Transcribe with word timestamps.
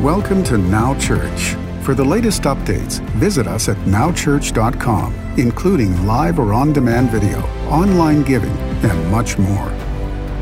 Welcome 0.00 0.42
to 0.44 0.58
Now 0.58 0.98
Church. 0.98 1.54
For 1.84 1.94
the 1.94 2.02
latest 2.02 2.42
updates, 2.42 2.98
visit 3.10 3.46
us 3.46 3.68
at 3.68 3.76
nowchurch.com, 3.84 5.14
including 5.38 6.06
live 6.06 6.40
or 6.40 6.52
on 6.54 6.72
demand 6.72 7.10
video, 7.10 7.38
online 7.68 8.22
giving, 8.24 8.50
and 8.50 9.10
much 9.12 9.38
more. 9.38 9.68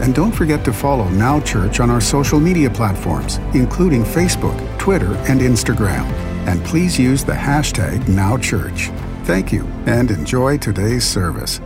And 0.00 0.14
don't 0.14 0.32
forget 0.32 0.64
to 0.64 0.72
follow 0.72 1.06
Now 1.10 1.40
Church 1.40 1.78
on 1.78 1.90
our 1.90 2.00
social 2.00 2.40
media 2.40 2.71
platforms, 2.71 3.36
including 3.52 4.02
Facebook, 4.02 4.56
Twitter, 4.78 5.15
and 5.28 5.40
Instagram. 5.40 6.04
And 6.46 6.64
please 6.64 6.98
use 6.98 7.22
the 7.22 7.32
hashtag 7.32 7.98
NowChurch. 8.04 8.96
Thank 9.26 9.53
you 9.53 9.67
and 9.85 10.10
enjoy 10.10 10.56
today's 10.56 11.04
service. 11.04 11.60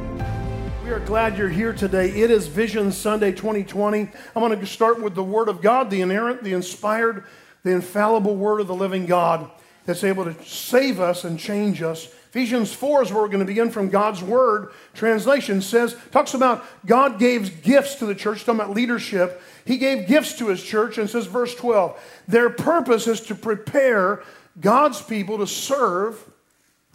We 0.83 0.91
are 0.91 1.01
glad 1.01 1.39
you're 1.39 1.49
here 1.49 1.73
today. 1.73 2.09
It 2.09 2.33
is 2.33 2.49
Vision 2.49 2.91
Sunday 2.91 3.31
2020. 3.31 4.01
I'm 4.35 4.43
going 4.43 4.59
to 4.59 4.67
start 4.67 5.01
with 5.01 5.15
the 5.15 5.23
Word 5.23 5.49
of 5.49 5.63
God, 5.63 5.91
the 5.91 6.01
inerrant, 6.01 6.43
the 6.43 6.55
inspired, 6.55 7.25
the 7.65 7.73
infallible 7.73 8.37
Word 8.37 8.61
of 8.61 8.69
the 8.69 8.75
living 8.75 9.07
God 9.07 9.51
that's 9.85 10.05
able 10.05 10.25
to 10.25 10.45
save 10.45 11.01
us 11.01 11.25
and 11.25 11.39
change 11.39 11.83
us. 11.83 12.07
Ephesians 12.31 12.73
4 12.73 13.03
is 13.03 13.13
where 13.13 13.23
we're 13.23 13.29
going 13.29 13.41
to 13.41 13.45
begin 13.45 13.71
from 13.71 13.91
God's 13.91 14.23
Word. 14.23 14.73
Translation 14.95 15.61
says, 15.61 15.97
talks 16.11 16.35
about 16.35 16.65
God 16.87 17.19
gave 17.19 17.63
gifts 17.63 17.97
to 17.97 18.07
the 18.07 18.15
church, 18.15 18.45
talking 18.45 18.61
about 18.61 18.75
leadership. 18.75 19.43
He 19.65 19.79
gave 19.79 20.09
gifts 20.09 20.39
to 20.39 20.49
his 20.49 20.63
church 20.63 20.99
and 20.99 21.09
says, 21.09 21.27
verse 21.27 21.55
12, 21.55 21.99
their 22.27 22.51
purpose 22.51 23.07
is 23.07 23.21
to 23.23 23.35
prepare 23.35 24.23
God's 24.61 25.01
people 25.01 25.39
to 25.39 25.47
serve 25.47 26.23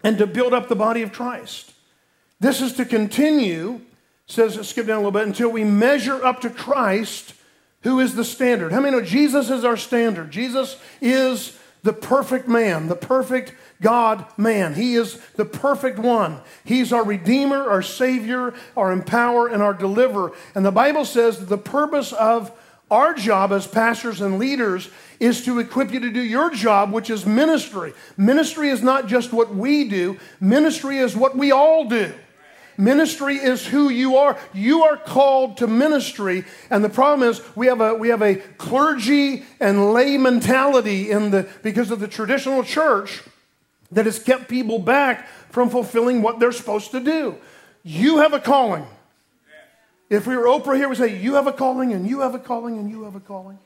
and 0.03 0.17
to 0.17 0.27
build 0.27 0.53
up 0.53 0.67
the 0.67 0.75
body 0.75 1.01
of 1.01 1.11
Christ. 1.11 1.73
This 2.39 2.61
is 2.61 2.73
to 2.73 2.85
continue, 2.85 3.81
says, 4.27 4.55
skip 4.67 4.87
down 4.87 4.97
a 4.97 4.99
little 4.99 5.11
bit, 5.11 5.27
until 5.27 5.49
we 5.49 5.63
measure 5.63 6.23
up 6.23 6.41
to 6.41 6.49
Christ, 6.49 7.33
who 7.81 7.99
is 7.99 8.15
the 8.15 8.25
standard. 8.25 8.71
How 8.71 8.81
many 8.81 8.97
know 8.97 9.03
Jesus 9.03 9.49
is 9.49 9.63
our 9.63 9.77
standard? 9.77 10.31
Jesus 10.31 10.77
is 11.01 11.57
the 11.83 11.93
perfect 11.93 12.47
man, 12.47 12.87
the 12.87 12.95
perfect 12.95 13.53
God 13.81 14.25
man. 14.37 14.73
He 14.73 14.95
is 14.95 15.17
the 15.35 15.45
perfect 15.45 15.97
one. 15.97 16.41
He's 16.65 16.91
our 16.91 17.03
Redeemer, 17.03 17.69
our 17.69 17.81
Savior, 17.81 18.53
our 18.75 18.91
Empower, 18.91 19.47
and 19.47 19.63
our 19.63 19.73
Deliverer. 19.73 20.33
And 20.55 20.65
the 20.65 20.71
Bible 20.71 21.05
says 21.05 21.39
that 21.39 21.47
the 21.47 21.57
purpose 21.57 22.11
of 22.11 22.51
our 22.91 23.13
job 23.13 23.51
as 23.53 23.67
pastors 23.67 24.19
and 24.19 24.39
leaders 24.39 24.89
is 25.19 25.45
to 25.45 25.59
equip 25.59 25.93
you 25.93 25.99
to 25.99 26.09
do 26.09 26.21
your 26.21 26.49
job, 26.49 26.91
which 26.91 27.09
is 27.09 27.25
ministry. 27.25 27.93
Ministry 28.17 28.69
is 28.69 28.81
not 28.81 29.07
just 29.07 29.31
what 29.31 29.53
we 29.53 29.87
do, 29.87 30.17
ministry 30.41 30.97
is 30.97 31.15
what 31.15 31.37
we 31.37 31.51
all 31.51 31.85
do. 31.85 32.11
Ministry 32.79 33.35
is 33.35 33.67
who 33.67 33.89
you 33.89 34.15
are. 34.15 34.37
You 34.53 34.83
are 34.83 34.95
called 34.95 35.57
to 35.57 35.67
ministry. 35.67 36.45
And 36.69 36.81
the 36.81 36.87
problem 36.87 37.27
is 37.27 37.41
we 37.53 37.67
have 37.67 37.81
a, 37.81 37.93
we 37.93 38.07
have 38.07 38.21
a 38.21 38.35
clergy 38.35 39.43
and 39.59 39.91
lay 39.91 40.17
mentality 40.17 41.11
in 41.11 41.31
the, 41.31 41.49
because 41.61 41.91
of 41.91 41.99
the 41.99 42.07
traditional 42.07 42.63
church 42.63 43.21
that 43.91 44.05
has 44.05 44.17
kept 44.17 44.47
people 44.47 44.79
back 44.79 45.27
from 45.49 45.69
fulfilling 45.69 46.21
what 46.21 46.39
they're 46.39 46.53
supposed 46.53 46.91
to 46.91 47.01
do. 47.01 47.35
You 47.83 48.19
have 48.19 48.31
a 48.31 48.39
calling. 48.39 48.87
If 50.09 50.25
we 50.25 50.37
were 50.37 50.45
Oprah 50.45 50.77
here, 50.77 50.87
we'd 50.87 50.97
say, 50.97 51.19
You 51.19 51.33
have 51.33 51.47
a 51.47 51.53
calling, 51.53 51.91
and 51.91 52.07
you 52.07 52.21
have 52.21 52.33
a 52.33 52.39
calling, 52.39 52.77
and 52.77 52.89
you 52.89 53.03
have 53.03 53.15
a 53.15 53.19
calling. 53.19 53.59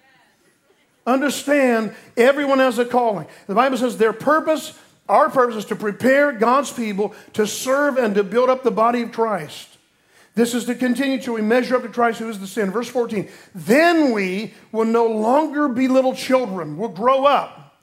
Understand, 1.06 1.94
everyone 2.18 2.58
has 2.58 2.80
a 2.80 2.86
calling. 2.86 3.28
The 3.46 3.54
Bible 3.54 3.78
says 3.78 3.98
their 3.98 4.14
purpose 4.14 4.78
our 5.10 5.30
purpose 5.30 5.58
is 5.58 5.66
to 5.66 5.76
prepare 5.76 6.32
God's 6.32 6.72
people 6.72 7.14
to 7.34 7.46
serve 7.46 7.98
and 7.98 8.16
to 8.16 8.24
build 8.24 8.50
up 8.50 8.64
the 8.64 8.72
body 8.72 9.02
of 9.02 9.12
Christ. 9.12 9.70
This 10.36 10.56
is 10.56 10.66
to 10.66 10.76
continue 10.76 11.22
till 11.22 11.36
we 11.36 11.42
measure 11.42 11.76
up 11.76 11.84
to 11.84 11.90
Christ 11.90 12.20
who 12.20 12.30
is 12.30 12.40
the 12.40 12.48
sin. 12.48 12.72
Verse 12.72 12.88
14. 12.88 13.30
Then 13.54 14.14
we 14.14 14.54
will 14.72 14.86
no 14.86 15.06
longer 15.06 15.68
be 15.68 15.88
little 15.88 16.16
children. 16.16 16.78
We'll 16.78 16.90
grow 16.90 17.26
up, 17.26 17.78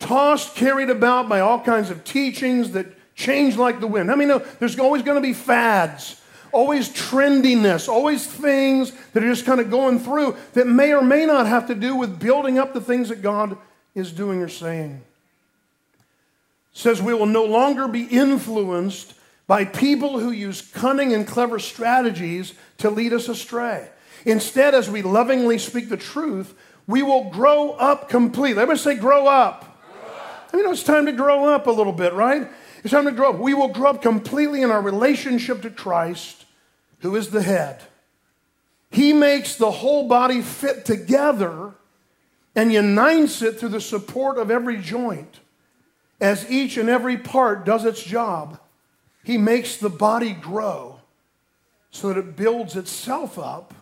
tossed, 0.00 0.56
carried 0.56 0.90
about 0.90 1.28
by 1.28 1.40
all 1.40 1.60
kinds 1.60 1.90
of 1.90 2.02
teachings 2.02 2.72
that 2.72 2.86
change 3.14 3.56
like 3.56 3.78
the 3.78 3.86
wind. 3.86 4.10
I 4.10 4.16
mean, 4.16 4.28
no, 4.28 4.38
there's 4.38 4.78
always 4.78 5.02
going 5.02 5.22
to 5.22 5.26
be 5.26 5.34
fads, 5.34 6.20
always 6.50 6.88
trendiness, 6.88 7.88
always 7.88 8.26
things 8.26 8.90
that 9.12 9.22
are 9.22 9.28
just 9.28 9.46
kind 9.46 9.60
of 9.60 9.70
going 9.70 10.00
through 10.00 10.36
that 10.54 10.66
may 10.66 10.92
or 10.92 11.02
may 11.02 11.26
not 11.26 11.46
have 11.46 11.68
to 11.68 11.76
do 11.76 11.94
with 11.94 12.18
building 12.18 12.58
up 12.58 12.72
the 12.72 12.80
things 12.80 13.10
that 13.10 13.22
God 13.22 13.56
is 13.94 14.10
doing 14.10 14.42
or 14.42 14.48
saying 14.48 15.00
says 16.74 17.00
we 17.00 17.14
will 17.14 17.26
no 17.26 17.44
longer 17.44 17.88
be 17.88 18.04
influenced 18.04 19.14
by 19.46 19.64
people 19.64 20.18
who 20.18 20.30
use 20.30 20.60
cunning 20.60 21.14
and 21.14 21.26
clever 21.26 21.58
strategies 21.58 22.52
to 22.78 22.90
lead 22.90 23.12
us 23.12 23.28
astray. 23.28 23.88
Instead, 24.26 24.74
as 24.74 24.90
we 24.90 25.00
lovingly 25.00 25.56
speak 25.58 25.88
the 25.88 25.96
truth, 25.96 26.54
we 26.86 27.02
will 27.02 27.30
grow 27.30 27.70
up 27.72 28.08
completely. 28.08 28.60
Everybody 28.60 28.78
say, 28.78 28.94
grow 28.96 29.26
up. 29.26 29.82
grow 29.92 30.10
up. 30.10 30.50
I 30.52 30.56
mean, 30.56 30.70
it's 30.70 30.82
time 30.82 31.06
to 31.06 31.12
grow 31.12 31.46
up 31.46 31.66
a 31.66 31.70
little 31.70 31.92
bit, 31.92 32.12
right? 32.12 32.48
It's 32.82 32.92
time 32.92 33.04
to 33.04 33.12
grow 33.12 33.30
up. 33.30 33.38
We 33.38 33.54
will 33.54 33.68
grow 33.68 33.90
up 33.90 34.02
completely 34.02 34.62
in 34.62 34.70
our 34.70 34.82
relationship 34.82 35.62
to 35.62 35.70
Christ, 35.70 36.44
who 37.00 37.16
is 37.16 37.30
the 37.30 37.42
head. 37.42 37.82
He 38.90 39.12
makes 39.12 39.56
the 39.56 39.70
whole 39.70 40.08
body 40.08 40.42
fit 40.42 40.84
together 40.84 41.74
and 42.56 42.72
unites 42.72 43.42
it 43.42 43.58
through 43.58 43.70
the 43.70 43.80
support 43.80 44.38
of 44.38 44.50
every 44.50 44.78
joint. 44.78 45.40
As 46.20 46.50
each 46.50 46.76
and 46.76 46.88
every 46.88 47.16
part 47.16 47.64
does 47.64 47.84
its 47.84 48.02
job, 48.02 48.58
he 49.22 49.38
makes 49.38 49.76
the 49.76 49.90
body 49.90 50.32
grow 50.32 51.00
so 51.90 52.08
that 52.08 52.18
it 52.18 52.36
builds 52.36 52.76
itself 52.76 53.38
up 53.38 53.74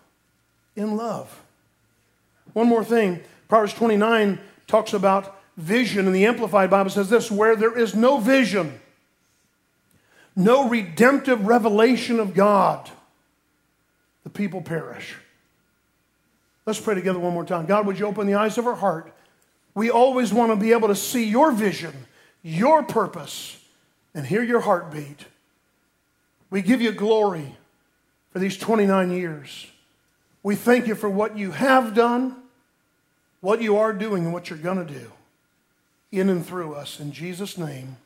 in 0.77 0.97
love. 0.97 1.43
One 2.53 2.69
more 2.69 2.85
thing 2.85 3.23
Proverbs 3.49 3.75
29 3.75 4.39
talks 4.67 4.95
about 4.95 5.39
vision, 5.57 6.07
and 6.07 6.15
the 6.15 6.27
Amplified 6.27 6.71
Bible 6.71 6.91
says 6.91 7.11
this 7.11 7.31
where 7.31 7.57
there 7.57 7.77
is 7.77 7.95
no 7.95 8.19
vision, 8.19 8.81
no 10.35 10.69
redemptive 10.69 11.47
revelation 11.47 12.19
of 12.19 12.35
God, 12.35 12.91
the 14.25 14.31
people 14.31 14.63
perish. 14.63 15.17
Let's 16.65 16.81
pray 16.81 16.95
together 16.95 17.19
one 17.19 17.35
more 17.35 17.45
time. 17.45 17.67
God, 17.67 17.87
would 17.87 17.99
you 17.99 18.07
open 18.07 18.27
the 18.27 18.35
eyes 18.35 18.57
of 18.57 18.67
our 18.67 18.75
heart? 18.75 19.13
We 19.75 19.91
always 19.91 20.33
want 20.33 20.53
to 20.53 20.57
be 20.57 20.73
able 20.73 20.89
to 20.89 20.95
see 20.95 21.25
your 21.25 21.51
vision 21.51 21.93
your 22.43 22.83
purpose 22.83 23.59
and 24.15 24.27
hear 24.27 24.43
your 24.43 24.61
heartbeat. 24.61 25.27
We 26.51 26.63
give 26.63 26.83
you 26.83 26.93
glory 26.93 27.57
for 28.31 28.39
these 28.39 28.59
29 28.59 29.11
years. 29.11 29.67
We 30.43 30.57
thank 30.57 30.87
you 30.87 30.95
for 30.95 31.09
what 31.09 31.39
you 31.39 31.53
have 31.53 31.95
done, 31.95 32.37
what 33.41 33.63
you 33.63 33.77
are 33.79 33.93
doing, 33.93 34.25
and 34.25 34.33
what 34.33 34.51
you're 34.51 34.59
going 34.59 34.85
to 34.85 34.93
do 34.93 35.11
in 36.11 36.29
and 36.29 36.45
through 36.45 36.75
us. 36.75 37.01
In 37.01 37.13
Jesus' 37.13 37.57
name, 37.57 37.97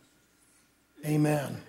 amen. 1.05 1.61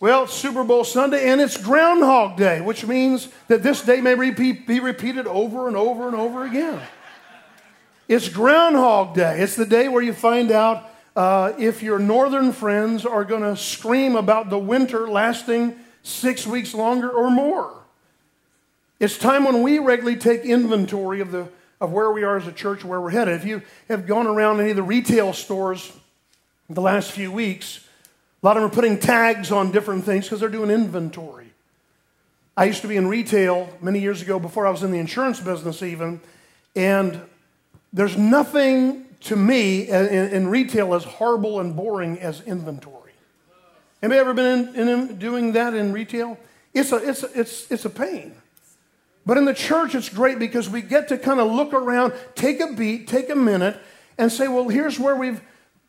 Well, 0.00 0.24
it's 0.24 0.34
Super 0.34 0.64
Bowl 0.64 0.84
Sunday 0.84 1.30
and 1.30 1.40
it's 1.40 1.56
Groundhog 1.56 2.36
Day, 2.36 2.60
which 2.60 2.84
means 2.84 3.28
that 3.48 3.62
this 3.62 3.82
day 3.82 4.00
may 4.00 4.14
repeat, 4.14 4.66
be 4.66 4.80
repeated 4.80 5.26
over 5.26 5.68
and 5.68 5.76
over 5.76 6.06
and 6.08 6.16
over 6.16 6.44
again. 6.44 6.80
It's 8.08 8.28
Groundhog 8.28 9.14
Day. 9.14 9.40
It's 9.40 9.56
the 9.56 9.64
day 9.64 9.88
where 9.88 10.02
you 10.02 10.12
find 10.12 10.50
out 10.50 10.90
uh, 11.16 11.52
if 11.58 11.82
your 11.82 11.98
northern 11.98 12.52
friends 12.52 13.06
are 13.06 13.24
going 13.24 13.42
to 13.42 13.56
scream 13.56 14.16
about 14.16 14.50
the 14.50 14.58
winter 14.58 15.08
lasting 15.08 15.76
six 16.02 16.46
weeks 16.46 16.74
longer 16.74 17.08
or 17.08 17.30
more. 17.30 17.72
It's 19.00 19.18
time 19.18 19.44
when 19.44 19.62
we 19.62 19.78
regularly 19.78 20.18
take 20.18 20.42
inventory 20.42 21.20
of, 21.20 21.30
the, 21.30 21.48
of 21.80 21.92
where 21.92 22.10
we 22.10 22.22
are 22.22 22.36
as 22.36 22.46
a 22.46 22.52
church, 22.52 22.84
where 22.84 23.00
we're 23.00 23.10
headed. 23.10 23.34
If 23.34 23.44
you 23.44 23.62
have 23.88 24.06
gone 24.06 24.26
around 24.26 24.60
any 24.60 24.70
of 24.70 24.76
the 24.76 24.82
retail 24.82 25.32
stores 25.32 25.92
the 26.68 26.80
last 26.80 27.10
few 27.10 27.30
weeks, 27.30 27.86
a 28.42 28.46
lot 28.46 28.56
of 28.56 28.62
them 28.62 28.70
are 28.70 28.74
putting 28.74 28.98
tags 28.98 29.50
on 29.50 29.72
different 29.72 30.04
things 30.04 30.26
because 30.26 30.40
they're 30.40 30.48
doing 30.48 30.70
inventory. 30.70 31.50
I 32.56 32.66
used 32.66 32.82
to 32.82 32.88
be 32.88 32.96
in 32.96 33.08
retail 33.08 33.68
many 33.80 33.98
years 33.98 34.22
ago 34.22 34.38
before 34.38 34.66
I 34.66 34.70
was 34.70 34.82
in 34.82 34.92
the 34.92 34.98
insurance 34.98 35.40
business, 35.40 35.82
even, 35.82 36.20
and 36.76 37.20
there's 37.92 38.16
nothing 38.16 39.06
to 39.24 39.36
me 39.36 39.88
in, 39.88 40.06
in, 40.06 40.48
retail 40.48 40.94
as 40.94 41.04
horrible 41.04 41.60
and 41.60 41.74
boring 41.74 42.20
as 42.20 42.42
inventory. 42.42 43.12
Anybody 44.02 44.20
ever 44.20 44.34
been 44.34 44.74
in, 44.74 44.88
in 44.88 45.18
doing 45.18 45.52
that 45.52 45.72
in 45.74 45.92
retail? 45.92 46.38
It's 46.74 46.92
a, 46.92 46.96
it's, 46.96 47.22
a, 47.22 47.40
it's, 47.40 47.70
it's 47.70 47.84
a 47.86 47.90
pain. 47.90 48.34
But 49.24 49.38
in 49.38 49.46
the 49.46 49.54
church, 49.54 49.94
it's 49.94 50.10
great 50.10 50.38
because 50.38 50.68
we 50.68 50.82
get 50.82 51.08
to 51.08 51.16
kind 51.16 51.40
of 51.40 51.50
look 51.50 51.72
around, 51.72 52.12
take 52.34 52.60
a 52.60 52.74
beat, 52.74 53.08
take 53.08 53.30
a 53.30 53.34
minute, 53.34 53.80
and 54.18 54.30
say, 54.30 54.46
well, 54.46 54.68
here's 54.68 55.00
where 55.00 55.16
we've, 55.16 55.40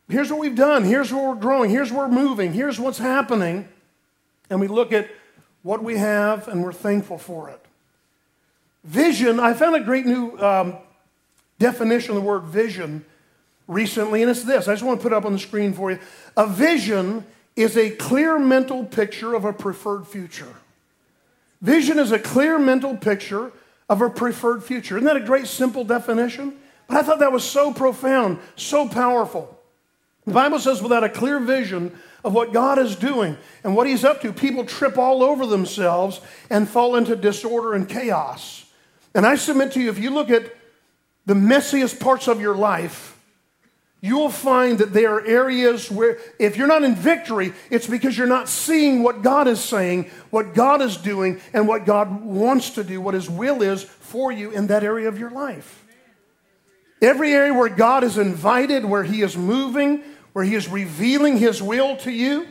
here's 0.07 0.31
what 0.31 0.39
we've 0.39 0.55
done, 0.55 0.85
here's 0.85 1.11
where 1.11 1.29
we're 1.29 1.35
growing, 1.35 1.69
here's 1.69 1.91
where 1.91 2.07
we're 2.07 2.13
moving, 2.13 2.53
here's 2.53 2.79
what's 2.79 2.99
happening. 2.99 3.67
And 4.49 4.61
we 4.61 4.67
look 4.67 4.93
at 4.93 5.09
what 5.61 5.83
we 5.83 5.97
have 5.97 6.47
and 6.47 6.63
we're 6.63 6.71
thankful 6.71 7.17
for 7.17 7.49
it. 7.49 7.59
Vision, 8.85 9.41
I 9.41 9.53
found 9.53 9.75
a 9.75 9.81
great 9.81 10.05
new 10.05 10.37
um, 10.37 10.77
definition 11.59 12.11
of 12.11 12.15
the 12.15 12.27
word 12.27 12.43
vision 12.43 13.03
recently, 13.67 14.21
and 14.21 14.31
it's 14.31 14.43
this. 14.43 14.67
I 14.67 14.73
just 14.73 14.83
want 14.83 14.99
to 14.99 15.03
put 15.03 15.11
it 15.11 15.15
up 15.15 15.25
on 15.25 15.33
the 15.33 15.39
screen 15.39 15.73
for 15.73 15.91
you. 15.91 15.99
A 16.37 16.47
vision 16.47 17.25
is 17.55 17.77
a 17.77 17.89
clear 17.89 18.37
mental 18.37 18.83
picture 18.83 19.33
of 19.33 19.45
a 19.45 19.53
preferred 19.53 20.07
future. 20.07 20.53
Vision 21.61 21.97
is 21.99 22.11
a 22.11 22.19
clear 22.19 22.59
mental 22.59 22.95
picture 22.95 23.51
of 23.89 24.01
a 24.01 24.09
preferred 24.09 24.63
future. 24.63 24.97
Isn't 24.97 25.05
that 25.05 25.17
a 25.17 25.21
great 25.21 25.47
simple 25.47 25.83
definition? 25.83 26.53
But 26.87 26.97
I 26.97 27.03
thought 27.03 27.19
that 27.19 27.31
was 27.31 27.43
so 27.43 27.73
profound, 27.73 28.39
so 28.55 28.87
powerful. 28.87 29.59
The 30.25 30.33
Bible 30.33 30.59
says 30.59 30.81
without 30.81 31.03
a 31.03 31.09
clear 31.09 31.39
vision 31.39 31.97
of 32.23 32.33
what 32.33 32.51
God 32.51 32.79
is 32.79 32.95
doing 32.95 33.37
and 33.63 33.75
what 33.75 33.87
He's 33.87 34.03
up 34.03 34.21
to, 34.21 34.33
people 34.33 34.65
trip 34.65 34.97
all 34.97 35.23
over 35.23 35.45
themselves 35.45 36.19
and 36.49 36.67
fall 36.67 36.95
into 36.95 37.15
disorder 37.15 37.73
and 37.73 37.87
chaos. 37.87 38.65
And 39.13 39.25
I 39.25 39.35
submit 39.35 39.71
to 39.73 39.81
you, 39.81 39.89
if 39.89 39.99
you 39.99 40.09
look 40.09 40.29
at 40.29 40.53
the 41.25 41.35
messiest 41.35 41.99
parts 41.99 42.27
of 42.27 42.41
your 42.41 42.55
life, 42.55 43.14
you'll 44.05 44.29
find 44.29 44.77
that 44.77 44.93
there 44.93 45.15
are 45.15 45.25
areas 45.25 45.89
where, 45.89 46.19
if 46.37 46.57
you're 46.57 46.67
not 46.67 46.83
in 46.83 46.95
victory, 46.95 47.53
it's 47.71 47.87
because 47.87 48.17
you're 48.17 48.27
not 48.27 48.47
seeing 48.47 49.01
what 49.01 49.23
God 49.23 49.47
is 49.47 49.59
saying, 49.59 50.11
what 50.29 50.53
God 50.53 50.81
is 50.81 50.95
doing, 50.95 51.41
and 51.53 51.67
what 51.67 51.85
God 51.85 52.23
wants 52.23 52.71
to 52.71 52.83
do, 52.83 53.01
what 53.01 53.15
His 53.15 53.29
will 53.29 53.61
is 53.61 53.83
for 53.83 54.31
you 54.31 54.51
in 54.51 54.67
that 54.67 54.83
area 54.83 55.07
of 55.07 55.17
your 55.17 55.31
life. 55.31 55.83
Every 57.01 57.33
area 57.33 57.53
where 57.53 57.69
God 57.69 58.03
is 58.03 58.17
invited, 58.17 58.85
where 58.85 59.03
He 59.03 59.21
is 59.21 59.35
moving, 59.35 60.03
where 60.33 60.45
He 60.45 60.53
is 60.55 60.69
revealing 60.69 61.37
His 61.37 61.61
will 61.61 61.97
to 61.97 62.11
you, 62.11 62.47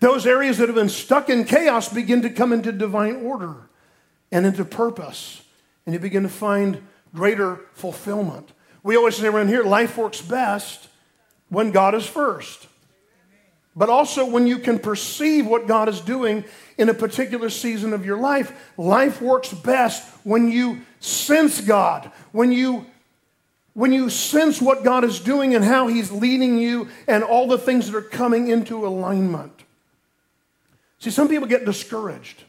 those 0.00 0.26
areas 0.26 0.58
that 0.58 0.68
have 0.68 0.76
been 0.76 0.90
stuck 0.90 1.30
in 1.30 1.44
chaos 1.44 1.88
begin 1.88 2.20
to 2.22 2.30
come 2.30 2.52
into 2.52 2.72
divine 2.72 3.24
order 3.24 3.54
and 4.30 4.44
into 4.44 4.64
purpose, 4.64 5.42
and 5.86 5.94
you 5.94 5.98
begin 5.98 6.24
to 6.24 6.28
find 6.28 6.82
greater 7.14 7.60
fulfillment. 7.72 8.52
We 8.86 8.96
always 8.96 9.16
say 9.16 9.26
around 9.26 9.48
here 9.48 9.64
life 9.64 9.98
works 9.98 10.22
best 10.22 10.86
when 11.48 11.72
God 11.72 11.96
is 11.96 12.06
first. 12.06 12.68
But 13.74 13.88
also 13.88 14.24
when 14.24 14.46
you 14.46 14.60
can 14.60 14.78
perceive 14.78 15.44
what 15.44 15.66
God 15.66 15.88
is 15.88 16.00
doing 16.00 16.44
in 16.78 16.88
a 16.88 16.94
particular 16.94 17.50
season 17.50 17.92
of 17.92 18.06
your 18.06 18.16
life. 18.16 18.52
Life 18.76 19.20
works 19.20 19.52
best 19.52 20.08
when 20.22 20.52
you 20.52 20.82
sense 21.00 21.60
God, 21.60 22.12
when 22.30 22.52
you 22.52 22.86
when 23.74 23.92
you 23.92 24.08
sense 24.08 24.62
what 24.62 24.84
God 24.84 25.02
is 25.02 25.18
doing 25.18 25.56
and 25.56 25.64
how 25.64 25.88
He's 25.88 26.12
leading 26.12 26.56
you 26.56 26.88
and 27.08 27.24
all 27.24 27.48
the 27.48 27.58
things 27.58 27.90
that 27.90 27.98
are 27.98 28.02
coming 28.02 28.46
into 28.46 28.86
alignment. 28.86 29.64
See, 31.00 31.10
some 31.10 31.28
people 31.28 31.48
get 31.48 31.64
discouraged. 31.64 32.44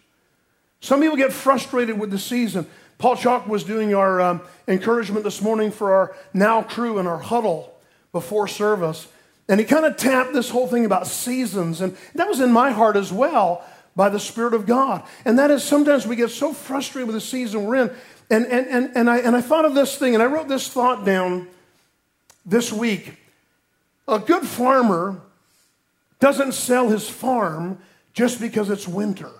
Some 0.82 1.02
people 1.02 1.18
get 1.18 1.34
frustrated 1.34 2.00
with 2.00 2.12
the 2.12 2.20
season. 2.20 2.68
Paul 2.98 3.16
Chalk 3.16 3.48
was 3.48 3.64
doing 3.64 3.94
our 3.94 4.20
um, 4.22 4.42
encouragement 4.68 5.24
this 5.24 5.42
morning 5.42 5.72
for 5.72 5.94
our 5.94 6.16
now 6.34 6.64
crew 6.64 6.98
and 6.98 7.08
our 7.08 7.20
huddle 7.20 7.74
before 8.12 8.48
service. 8.48 9.08
And 9.48 9.60
he 9.60 9.66
kind 9.66 9.86
of 9.86 9.98
tapped 9.98 10.34
this 10.34 10.50
whole 10.50 10.68
thing 10.68 10.86
about 10.86 11.08
seasons. 11.08 11.80
And 11.80 11.96
that 12.16 12.28
was 12.28 12.40
in 12.40 12.52
my 12.52 12.72
heart 12.72 12.96
as 12.96 13.12
well 13.12 13.64
by 13.96 14.10
the 14.10 14.20
Spirit 14.20 14.54
of 14.54 14.66
God. 14.66 15.04
And 15.26 15.40
that 15.40 15.52
is 15.52 15.64
sometimes 15.64 16.06
we 16.06 16.16
get 16.16 16.32
so 16.32 16.54
frustrated 16.54 17.08
with 17.08 17.16
the 17.16 17.22
season 17.22 17.66
we're 17.66 17.76
in 17.76 17.96
and, 18.30 18.46
and, 18.46 18.68
and, 18.68 18.92
and, 18.96 19.10
I, 19.10 19.20
and 19.20 19.36
I 19.36 19.42
thought 19.42 19.66
of 19.66 19.74
this 19.74 19.98
thing, 19.98 20.14
and 20.14 20.22
I 20.22 20.26
wrote 20.26 20.48
this 20.48 20.68
thought 20.68 21.06
down 21.06 21.48
this 22.46 22.74
week. 22.74 23.18
A 24.08 24.20
good 24.20 24.46
farmer 24.46 25.22
doesn't 26.20 26.54
sell 26.54 26.90
his 26.90 27.10
farm 27.10 27.80
just 28.14 28.42
because 28.42 28.70
it's 28.70 28.88
winter, 28.88 29.32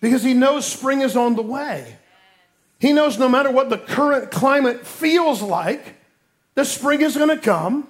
because 0.00 0.22
he 0.22 0.34
knows 0.34 0.66
spring 0.66 1.02
is 1.02 1.16
on 1.16 1.36
the 1.36 1.42
way. 1.42 1.96
He 2.78 2.92
knows 2.92 3.18
no 3.18 3.28
matter 3.28 3.50
what 3.50 3.68
the 3.68 3.78
current 3.78 4.30
climate 4.30 4.86
feels 4.86 5.42
like, 5.42 5.96
the 6.54 6.64
spring 6.64 7.02
is 7.02 7.16
going 7.16 7.28
to 7.28 7.38
come, 7.38 7.86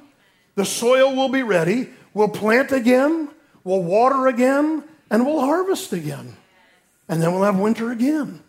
the 0.57 0.65
soil 0.65 1.15
will 1.15 1.29
be 1.29 1.43
ready, 1.43 1.89
we'll 2.13 2.29
plant 2.29 2.73
again, 2.73 3.29
we'll 3.63 3.83
water 3.83 4.27
again, 4.27 4.83
and 5.11 5.25
we'll 5.25 5.41
harvest 5.41 5.93
again. 5.93 6.37
And 7.09 7.23
then 7.23 7.33
we'll 7.33 7.45
have 7.45 7.59
winter 7.59 7.91
again. 7.91 8.43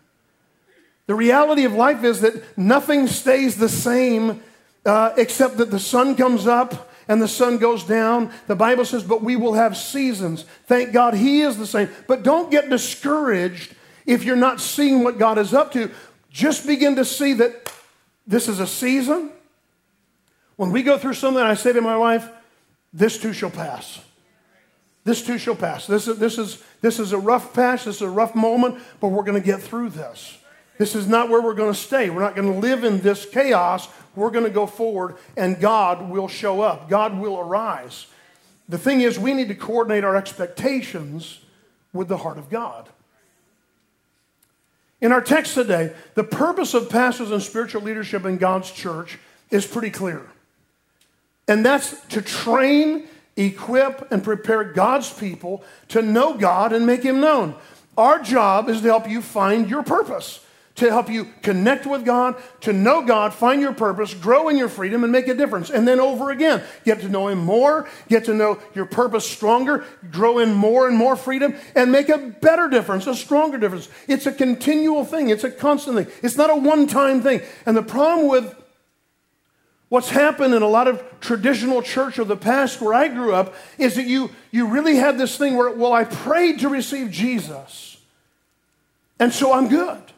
The 1.06 1.14
reality 1.14 1.64
of 1.64 1.72
life 1.72 2.04
is 2.04 2.20
that 2.20 2.56
nothing 2.56 3.06
stays 3.06 3.56
the 3.56 3.68
same 3.68 4.42
uh, 4.84 5.12
except 5.16 5.56
that 5.58 5.70
the 5.70 5.78
sun 5.78 6.16
comes 6.16 6.46
up 6.46 6.91
and 7.12 7.20
the 7.20 7.28
sun 7.28 7.58
goes 7.58 7.84
down. 7.84 8.32
The 8.46 8.56
Bible 8.56 8.86
says, 8.86 9.02
but 9.02 9.22
we 9.22 9.36
will 9.36 9.52
have 9.52 9.76
seasons. 9.76 10.46
Thank 10.64 10.94
God 10.94 11.12
He 11.12 11.42
is 11.42 11.58
the 11.58 11.66
same. 11.66 11.90
But 12.08 12.22
don't 12.22 12.50
get 12.50 12.70
discouraged 12.70 13.74
if 14.06 14.24
you're 14.24 14.34
not 14.34 14.62
seeing 14.62 15.04
what 15.04 15.18
God 15.18 15.36
is 15.36 15.52
up 15.52 15.72
to. 15.72 15.90
Just 16.30 16.66
begin 16.66 16.96
to 16.96 17.04
see 17.04 17.34
that 17.34 17.70
this 18.26 18.48
is 18.48 18.60
a 18.60 18.66
season. 18.66 19.30
When 20.56 20.72
we 20.72 20.82
go 20.82 20.96
through 20.96 21.12
something, 21.12 21.42
I 21.42 21.52
say 21.52 21.74
to 21.74 21.82
my 21.82 21.98
wife, 21.98 22.26
this 22.94 23.18
too 23.18 23.34
shall 23.34 23.50
pass. 23.50 24.00
This 25.04 25.22
too 25.22 25.36
shall 25.36 25.54
pass. 25.54 25.86
This 25.86 26.08
is, 26.08 26.18
this 26.18 26.38
is, 26.38 26.62
this 26.80 26.98
is 26.98 27.12
a 27.12 27.18
rough 27.18 27.52
patch, 27.52 27.84
this 27.84 27.96
is 27.96 28.02
a 28.02 28.08
rough 28.08 28.34
moment, 28.34 28.80
but 29.00 29.08
we're 29.08 29.24
going 29.24 29.38
to 29.38 29.46
get 29.46 29.60
through 29.60 29.90
this. 29.90 30.38
This 30.78 30.94
is 30.94 31.06
not 31.06 31.28
where 31.28 31.42
we're 31.42 31.52
going 31.52 31.74
to 31.74 31.78
stay. 31.78 32.08
We're 32.08 32.22
not 32.22 32.34
going 32.34 32.50
to 32.50 32.58
live 32.58 32.84
in 32.84 33.00
this 33.00 33.26
chaos. 33.26 33.86
We're 34.14 34.30
going 34.30 34.44
to 34.44 34.50
go 34.50 34.66
forward, 34.66 35.16
and 35.36 35.58
God 35.60 36.10
will 36.10 36.28
show 36.28 36.60
up. 36.60 36.88
God 36.88 37.18
will 37.18 37.38
arise. 37.38 38.06
The 38.68 38.78
thing 38.78 39.00
is, 39.00 39.18
we 39.18 39.34
need 39.34 39.48
to 39.48 39.54
coordinate 39.54 40.04
our 40.04 40.16
expectations 40.16 41.40
with 41.92 42.08
the 42.08 42.18
heart 42.18 42.38
of 42.38 42.50
God. 42.50 42.88
In 45.00 45.12
our 45.12 45.20
text 45.20 45.54
today, 45.54 45.92
the 46.14 46.24
purpose 46.24 46.74
of 46.74 46.88
pastors 46.88 47.30
and 47.30 47.42
spiritual 47.42 47.82
leadership 47.82 48.24
in 48.24 48.38
God's 48.38 48.70
church 48.70 49.18
is 49.50 49.66
pretty 49.66 49.90
clear. 49.90 50.22
And 51.48 51.66
that's 51.66 52.00
to 52.06 52.22
train, 52.22 53.08
equip, 53.36 54.10
and 54.12 54.22
prepare 54.22 54.62
God's 54.62 55.12
people 55.12 55.64
to 55.88 56.02
know 56.02 56.34
God 56.34 56.72
and 56.72 56.86
make 56.86 57.02
Him 57.02 57.20
known. 57.20 57.56
Our 57.98 58.20
job 58.20 58.68
is 58.68 58.80
to 58.82 58.86
help 58.86 59.08
you 59.08 59.20
find 59.20 59.68
your 59.68 59.82
purpose 59.82 60.40
to 60.74 60.88
help 60.90 61.10
you 61.10 61.28
connect 61.42 61.86
with 61.86 62.04
God, 62.04 62.36
to 62.62 62.72
know 62.72 63.04
God, 63.04 63.34
find 63.34 63.60
your 63.60 63.74
purpose, 63.74 64.14
grow 64.14 64.48
in 64.48 64.56
your 64.56 64.70
freedom, 64.70 65.04
and 65.04 65.12
make 65.12 65.28
a 65.28 65.34
difference. 65.34 65.70
And 65.70 65.86
then 65.86 66.00
over 66.00 66.30
again, 66.30 66.62
get 66.84 67.00
to 67.00 67.08
know 67.08 67.28
Him 67.28 67.38
more, 67.38 67.88
get 68.08 68.24
to 68.24 68.34
know 68.34 68.58
your 68.74 68.86
purpose 68.86 69.28
stronger, 69.28 69.84
grow 70.10 70.38
in 70.38 70.54
more 70.54 70.88
and 70.88 70.96
more 70.96 71.14
freedom, 71.14 71.54
and 71.74 71.92
make 71.92 72.08
a 72.08 72.16
better 72.18 72.68
difference, 72.68 73.06
a 73.06 73.14
stronger 73.14 73.58
difference. 73.58 73.88
It's 74.08 74.26
a 74.26 74.32
continual 74.32 75.04
thing, 75.04 75.28
it's 75.28 75.44
a 75.44 75.50
constant 75.50 75.96
thing. 75.96 76.14
It's 76.22 76.36
not 76.36 76.50
a 76.50 76.56
one 76.56 76.86
time 76.86 77.20
thing. 77.20 77.42
And 77.66 77.76
the 77.76 77.82
problem 77.82 78.28
with 78.28 78.56
what's 79.90 80.08
happened 80.08 80.54
in 80.54 80.62
a 80.62 80.68
lot 80.68 80.88
of 80.88 81.04
traditional 81.20 81.82
church 81.82 82.18
of 82.18 82.28
the 82.28 82.36
past 82.36 82.80
where 82.80 82.94
I 82.94 83.08
grew 83.08 83.34
up 83.34 83.54
is 83.76 83.96
that 83.96 84.06
you, 84.06 84.30
you 84.50 84.68
really 84.68 84.96
had 84.96 85.18
this 85.18 85.36
thing 85.36 85.54
where, 85.54 85.70
well, 85.70 85.92
I 85.92 86.04
prayed 86.04 86.60
to 86.60 86.70
receive 86.70 87.10
Jesus, 87.10 87.98
and 89.18 89.34
so 89.34 89.52
I'm 89.52 89.68
good 89.68 90.11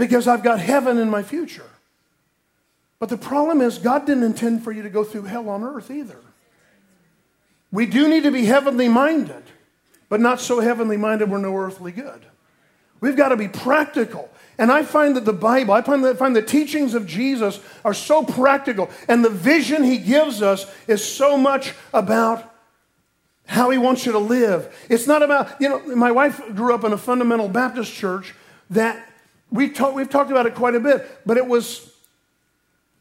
because 0.00 0.26
I've 0.26 0.42
got 0.42 0.58
heaven 0.58 0.98
in 0.98 1.10
my 1.10 1.22
future. 1.22 1.66
But 2.98 3.08
the 3.08 3.16
problem 3.16 3.60
is, 3.60 3.78
God 3.78 4.06
didn't 4.06 4.24
intend 4.24 4.64
for 4.64 4.72
you 4.72 4.82
to 4.82 4.90
go 4.90 5.04
through 5.04 5.22
hell 5.22 5.48
on 5.48 5.62
earth 5.62 5.90
either. 5.90 6.18
We 7.70 7.86
do 7.86 8.08
need 8.08 8.24
to 8.24 8.30
be 8.30 8.44
heavenly 8.44 8.88
minded, 8.88 9.42
but 10.08 10.20
not 10.20 10.40
so 10.40 10.60
heavenly 10.60 10.96
minded 10.96 11.30
we're 11.30 11.38
no 11.38 11.56
earthly 11.56 11.92
good. 11.92 12.26
We've 13.00 13.16
got 13.16 13.28
to 13.28 13.36
be 13.36 13.48
practical. 13.48 14.28
And 14.58 14.70
I 14.70 14.82
find 14.82 15.16
that 15.16 15.24
the 15.24 15.32
Bible, 15.32 15.72
I 15.72 15.80
find, 15.80 16.04
that, 16.04 16.18
find 16.18 16.36
the 16.36 16.42
teachings 16.42 16.94
of 16.94 17.06
Jesus 17.06 17.60
are 17.84 17.94
so 17.94 18.22
practical, 18.22 18.90
and 19.08 19.24
the 19.24 19.30
vision 19.30 19.84
he 19.84 19.96
gives 19.96 20.42
us 20.42 20.66
is 20.86 21.02
so 21.02 21.38
much 21.38 21.74
about 21.94 22.54
how 23.46 23.70
he 23.70 23.78
wants 23.78 24.04
you 24.04 24.12
to 24.12 24.18
live. 24.18 24.74
It's 24.90 25.06
not 25.06 25.22
about, 25.22 25.60
you 25.60 25.68
know, 25.68 25.96
my 25.96 26.12
wife 26.12 26.40
grew 26.54 26.74
up 26.74 26.84
in 26.84 26.92
a 26.92 26.98
fundamental 26.98 27.48
Baptist 27.48 27.92
church 27.92 28.34
that 28.68 29.09
we 29.50 29.68
talk, 29.70 29.94
we've 29.94 30.10
talked 30.10 30.30
about 30.30 30.46
it 30.46 30.54
quite 30.54 30.74
a 30.74 30.80
bit, 30.80 31.20
but 31.26 31.36
it 31.36 31.46
was, 31.46 31.92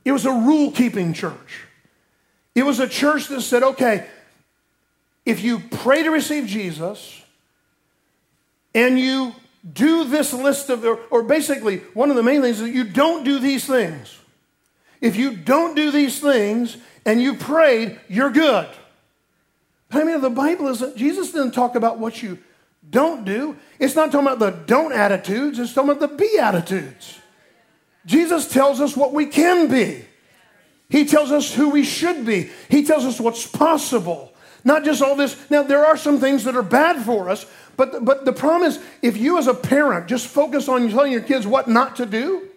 it 0.06 0.12
was 0.12 0.26
a 0.26 0.32
rule 0.32 0.72
keeping 0.72 1.14
church. 1.14 1.66
It 2.56 2.64
was 2.64 2.80
a 2.80 2.88
church 2.88 3.28
that 3.28 3.42
said, 3.42 3.64
okay, 3.64 4.08
if 5.26 5.42
you 5.44 5.60
pray 5.60 6.04
to 6.04 6.10
receive 6.10 6.48
Jesus 6.48 7.22
and 8.74 9.00
you 9.00 9.34
do 9.74 10.06
this 10.06 10.34
list 10.34 10.70
of, 10.70 10.84
or, 10.84 11.00
or 11.12 11.24
basically, 11.24 11.78
one 11.94 12.10
of 12.10 12.16
the 12.16 12.24
main 12.24 12.42
things 12.42 12.62
is 12.62 12.70
you 12.70 12.84
don't 12.84 13.24
do 13.24 13.40
these 13.40 13.66
things. 13.66 14.18
If 15.02 15.16
you 15.16 15.36
don't 15.36 15.76
do 15.76 15.92
these 15.92 16.20
things 16.20 16.78
and 17.06 17.22
you 17.22 17.36
prayed, 17.36 18.00
you're 18.08 18.32
good. 18.32 18.68
I 19.92 20.04
mean, 20.04 20.22
the 20.22 20.30
Bible 20.30 20.68
isn't, 20.68 20.98
Jesus 20.98 21.32
didn't 21.32 21.52
talk 21.52 21.76
about 21.76 22.00
what 22.00 22.22
you 22.22 22.40
don't 22.88 23.26
do. 23.26 23.58
It's 23.80 23.96
not 23.96 24.12
talking 24.12 24.28
about 24.28 24.40
the 24.40 24.52
don't 24.52 24.94
attitudes, 24.94 25.60
it's 25.60 25.74
talking 25.74 25.92
about 25.92 26.10
the 26.10 26.16
be 26.16 26.38
attitudes. 26.38 27.20
Jesus 28.06 28.52
tells 28.52 28.82
us 28.82 28.96
what 28.96 29.14
we 29.14 29.26
can 29.26 29.68
be. 29.68 30.06
He 30.90 31.06
tells 31.06 31.32
us 31.32 31.54
who 31.54 31.70
we 31.70 31.84
should 31.84 32.26
be. 32.26 32.50
He 32.68 32.84
tells 32.84 33.06
us 33.06 33.20
what's 33.20 33.46
possible. 33.46 34.34
Not 34.64 34.84
just 34.84 35.02
all 35.02 35.16
this. 35.16 35.38
Now, 35.50 35.64
there 35.64 35.86
are 35.86 35.96
some 35.96 36.20
things 36.20 36.44
that 36.46 36.56
are 36.56 36.64
bad 36.64 37.04
for 37.06 37.30
us, 37.30 37.46
but, 37.78 38.04
but 38.04 38.26
the 38.26 38.34
problem 38.34 38.68
is 38.68 38.80
if 39.02 39.16
you 39.16 39.38
as 39.38 39.48
a 39.48 39.54
parent 39.54 40.08
just 40.08 40.28
focus 40.28 40.68
on 40.68 40.90
telling 40.90 41.12
your 41.12 41.22
kids 41.22 41.46
what 41.46 41.68
not 41.68 41.96
to 41.98 42.06
do, 42.06 42.48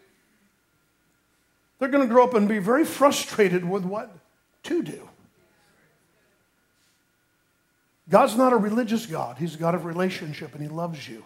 they're 1.78 1.90
going 1.90 2.06
to 2.06 2.12
grow 2.12 2.24
up 2.24 2.34
and 2.34 2.48
be 2.48 2.58
very 2.58 2.84
frustrated 2.84 3.68
with 3.68 3.84
what 3.84 4.10
to 4.64 4.82
do. 4.82 5.08
God's 8.12 8.36
not 8.36 8.52
a 8.52 8.56
religious 8.58 9.06
God, 9.06 9.38
He's 9.38 9.54
a 9.54 9.58
God 9.58 9.74
of 9.74 9.86
relationship, 9.86 10.52
and 10.52 10.62
He 10.62 10.68
loves 10.68 11.08
you. 11.08 11.24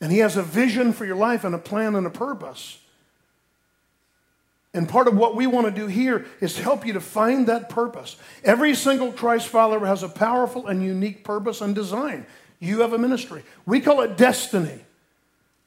And 0.00 0.12
He 0.12 0.18
has 0.18 0.36
a 0.36 0.42
vision 0.42 0.92
for 0.92 1.04
your 1.04 1.16
life 1.16 1.42
and 1.42 1.52
a 1.52 1.58
plan 1.58 1.96
and 1.96 2.06
a 2.06 2.10
purpose. 2.10 2.78
And 4.72 4.88
part 4.88 5.08
of 5.08 5.16
what 5.16 5.34
we 5.34 5.48
want 5.48 5.66
to 5.66 5.72
do 5.72 5.88
here 5.88 6.26
is 6.40 6.56
help 6.56 6.86
you 6.86 6.92
to 6.92 7.00
find 7.00 7.48
that 7.48 7.68
purpose. 7.68 8.16
Every 8.44 8.76
single 8.76 9.10
Christ 9.10 9.48
follower 9.48 9.84
has 9.84 10.04
a 10.04 10.08
powerful 10.08 10.68
and 10.68 10.80
unique 10.80 11.24
purpose 11.24 11.60
and 11.60 11.74
design. 11.74 12.24
You 12.60 12.82
have 12.82 12.92
a 12.92 12.98
ministry. 12.98 13.42
We 13.66 13.80
call 13.80 14.02
it 14.02 14.16
destiny, 14.16 14.84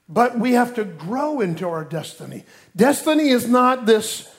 but 0.08 0.40
we 0.40 0.54
have 0.54 0.74
to 0.76 0.86
grow 0.86 1.42
into 1.42 1.68
our 1.68 1.84
destiny. 1.84 2.46
Destiny 2.74 3.28
is 3.28 3.46
not 3.46 3.86
this 3.86 4.34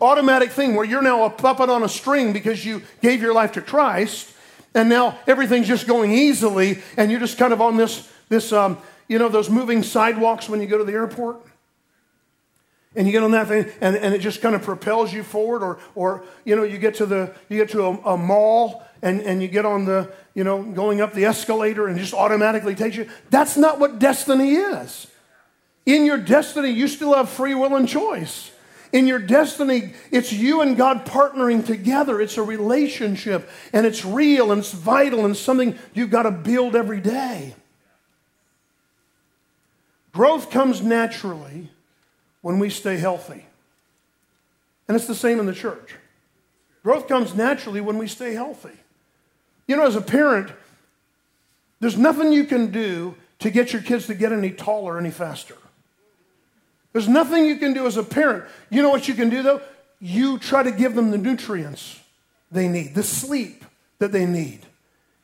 automatic 0.00 0.52
thing 0.52 0.76
where 0.76 0.84
you're 0.84 1.02
now 1.02 1.24
a 1.24 1.30
puppet 1.30 1.70
on 1.70 1.82
a 1.82 1.88
string 1.88 2.32
because 2.32 2.64
you 2.64 2.82
gave 3.02 3.20
your 3.20 3.34
life 3.34 3.50
to 3.52 3.60
Christ, 3.60 4.32
and 4.78 4.88
now 4.88 5.18
everything's 5.26 5.66
just 5.66 5.86
going 5.86 6.12
easily, 6.12 6.80
and 6.96 7.10
you're 7.10 7.20
just 7.20 7.36
kind 7.36 7.52
of 7.52 7.60
on 7.60 7.76
this, 7.76 8.08
this 8.28 8.52
um, 8.52 8.78
you 9.08 9.18
know, 9.18 9.28
those 9.28 9.50
moving 9.50 9.82
sidewalks 9.82 10.48
when 10.48 10.60
you 10.60 10.66
go 10.66 10.78
to 10.78 10.84
the 10.84 10.92
airport? 10.92 11.40
And 12.94 13.06
you 13.06 13.12
get 13.12 13.22
on 13.22 13.32
that 13.32 13.48
thing 13.48 13.70
and, 13.80 13.96
and 13.96 14.14
it 14.14 14.20
just 14.20 14.40
kind 14.40 14.54
of 14.54 14.62
propels 14.62 15.12
you 15.12 15.22
forward 15.22 15.62
or, 15.62 15.78
or 15.94 16.24
you 16.44 16.56
know 16.56 16.62
you 16.62 16.78
get 16.78 16.94
to 16.96 17.06
the 17.06 17.32
you 17.48 17.56
get 17.58 17.68
to 17.70 17.82
a, 17.82 17.90
a, 18.14 18.16
mall 18.16 18.82
and, 19.02 19.20
and 19.20 19.42
you 19.42 19.46
get 19.46 19.66
on 19.66 19.84
the 19.84 20.10
you 20.34 20.42
know 20.42 20.62
going 20.62 21.00
up 21.00 21.12
the 21.12 21.26
escalator 21.26 21.86
and 21.86 21.98
just 21.98 22.14
automatically 22.14 22.74
takes 22.74 22.96
you. 22.96 23.08
That's 23.28 23.56
not 23.56 23.78
what 23.78 23.98
destiny 23.98 24.54
is. 24.54 25.06
In 25.84 26.06
your 26.06 26.16
destiny 26.16 26.70
you 26.70 26.88
still 26.88 27.14
have 27.14 27.28
free 27.28 27.54
will 27.54 27.76
and 27.76 27.86
choice 27.86 28.50
in 28.92 29.06
your 29.06 29.18
destiny 29.18 29.92
it's 30.10 30.32
you 30.32 30.60
and 30.60 30.76
god 30.76 31.04
partnering 31.04 31.64
together 31.64 32.20
it's 32.20 32.36
a 32.36 32.42
relationship 32.42 33.48
and 33.72 33.86
it's 33.86 34.04
real 34.04 34.50
and 34.52 34.60
it's 34.60 34.72
vital 34.72 35.24
and 35.24 35.36
something 35.36 35.78
you've 35.94 36.10
got 36.10 36.22
to 36.22 36.30
build 36.30 36.74
every 36.74 37.00
day 37.00 37.54
growth 40.12 40.50
comes 40.50 40.82
naturally 40.82 41.70
when 42.40 42.58
we 42.58 42.70
stay 42.70 42.96
healthy. 42.96 43.46
And 44.86 44.96
it's 44.96 45.06
the 45.06 45.14
same 45.14 45.38
in 45.38 45.46
the 45.46 45.54
church. 45.54 45.96
Growth 46.82 47.08
comes 47.08 47.34
naturally 47.34 47.80
when 47.80 47.98
we 47.98 48.08
stay 48.08 48.32
healthy. 48.32 48.76
You 49.66 49.76
know, 49.76 49.86
as 49.86 49.96
a 49.96 50.00
parent, 50.00 50.50
there's 51.80 51.98
nothing 51.98 52.32
you 52.32 52.44
can 52.44 52.70
do 52.70 53.14
to 53.40 53.50
get 53.50 53.72
your 53.72 53.82
kids 53.82 54.06
to 54.06 54.14
get 54.14 54.32
any 54.32 54.50
taller 54.50 54.98
any 54.98 55.10
faster. 55.10 55.56
There's 56.92 57.08
nothing 57.08 57.44
you 57.44 57.56
can 57.56 57.74
do 57.74 57.86
as 57.86 57.96
a 57.96 58.02
parent. 58.02 58.44
You 58.70 58.82
know 58.82 58.90
what 58.90 59.08
you 59.08 59.14
can 59.14 59.28
do 59.28 59.42
though? 59.42 59.60
You 60.00 60.38
try 60.38 60.62
to 60.62 60.70
give 60.70 60.94
them 60.94 61.10
the 61.10 61.18
nutrients 61.18 62.00
they 62.50 62.68
need, 62.68 62.94
the 62.94 63.02
sleep 63.02 63.64
that 63.98 64.12
they 64.12 64.26
need. 64.26 64.60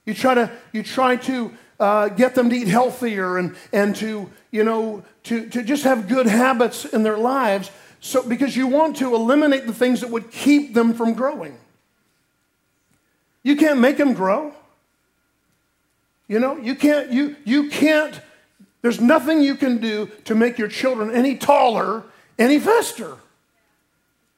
You 0.05 0.15
try 0.15 0.35
to, 0.35 0.51
you 0.73 0.83
try 0.83 1.17
to 1.17 1.53
uh, 1.81 2.09
get 2.09 2.35
them 2.35 2.51
to 2.51 2.57
eat 2.57 2.69
healthier 2.69 3.39
and, 3.39 3.57
and 3.73 3.97
to, 3.97 4.31
you 4.51 4.65
know, 4.65 5.05
to, 5.25 5.49
to 5.51 5.63
just 5.63 5.85
have 5.85 6.09
good 6.09 6.27
habits 6.27 6.85
in 6.85 7.03
their 7.03 7.17
lives 7.17 7.71
so, 8.01 8.23
because 8.23 8.55
you 8.55 8.67
want 8.67 8.97
to 8.99 9.15
eliminate 9.15 9.67
the 9.67 9.73
things 9.73 10.03
that 10.03 10.11
would 10.11 10.31
keep 10.31 10.75
them 10.75 10.93
from 10.93 11.15
growing. 11.15 11.57
You 13.43 13.57
can't 13.57 13.81
make 13.81 13.97
them 13.97 14.13
grow. 14.13 14.53
You 16.29 16.39
know, 16.39 16.59
you 16.59 16.75
can't, 16.75 17.11
you, 17.11 17.37
you 17.45 17.71
can't, 17.71 18.21
there's 18.85 19.01
nothing 19.01 19.41
you 19.41 19.55
can 19.55 19.79
do 19.79 20.11
to 20.27 20.35
make 20.35 20.59
your 20.59 20.69
children 20.69 21.11
any 21.11 21.39
taller, 21.39 22.03
any 22.39 22.59
faster. 22.61 23.17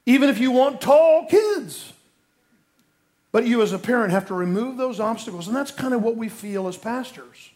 Even 0.05 0.29
if 0.29 0.39
you 0.39 0.51
want 0.51 0.79
tall 0.79 1.25
kids. 1.25 1.91
But 3.33 3.45
you, 3.45 3.61
as 3.61 3.73
a 3.73 3.77
parent, 3.77 4.13
have 4.13 4.27
to 4.27 4.33
remove 4.33 4.77
those 4.77 5.01
obstacles. 5.01 5.47
And 5.47 5.55
that's 5.57 5.71
kind 5.71 5.93
of 5.93 6.01
what 6.01 6.15
we 6.15 6.29
feel 6.29 6.69
as 6.69 6.77
pastors. 6.77 7.49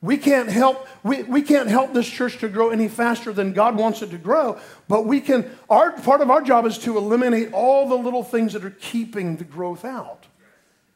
We 0.00 0.16
can't 0.16 0.48
help, 0.48 0.86
we, 1.02 1.24
we 1.24 1.42
can't 1.42 1.68
help 1.68 1.92
this 1.92 2.06
church 2.06 2.38
to 2.38 2.48
grow 2.48 2.70
any 2.70 2.86
faster 2.86 3.32
than 3.32 3.52
God 3.52 3.74
wants 3.74 4.00
it 4.00 4.12
to 4.12 4.18
grow, 4.18 4.60
but 4.86 5.06
we 5.06 5.20
can, 5.20 5.50
our, 5.68 5.90
part 5.90 6.20
of 6.20 6.30
our 6.30 6.42
job 6.42 6.64
is 6.64 6.78
to 6.78 6.96
eliminate 6.96 7.52
all 7.52 7.88
the 7.88 7.96
little 7.96 8.22
things 8.22 8.52
that 8.52 8.64
are 8.64 8.70
keeping 8.70 9.34
the 9.34 9.44
growth 9.44 9.84
out. 9.84 10.26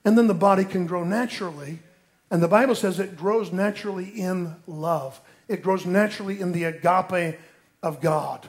And 0.05 0.17
then 0.17 0.29
the 0.29 0.35
body 0.35 0.65
can 0.65 0.87
grow 0.87 1.03
naturally. 1.03 1.81
And 2.31 2.43
the 2.43 2.49
Bible 2.49 2.75
says 2.75 2.99
it 2.99 3.17
grows 3.17 3.53
naturally 3.53 4.09
in 4.09 4.57
love. 4.67 5.21
It 5.49 5.63
grows 5.63 5.87
naturally 5.87 6.41
in 6.41 6.53
the 6.53 6.65
agape 6.65 7.39
of 7.83 8.01
God. 8.01 8.47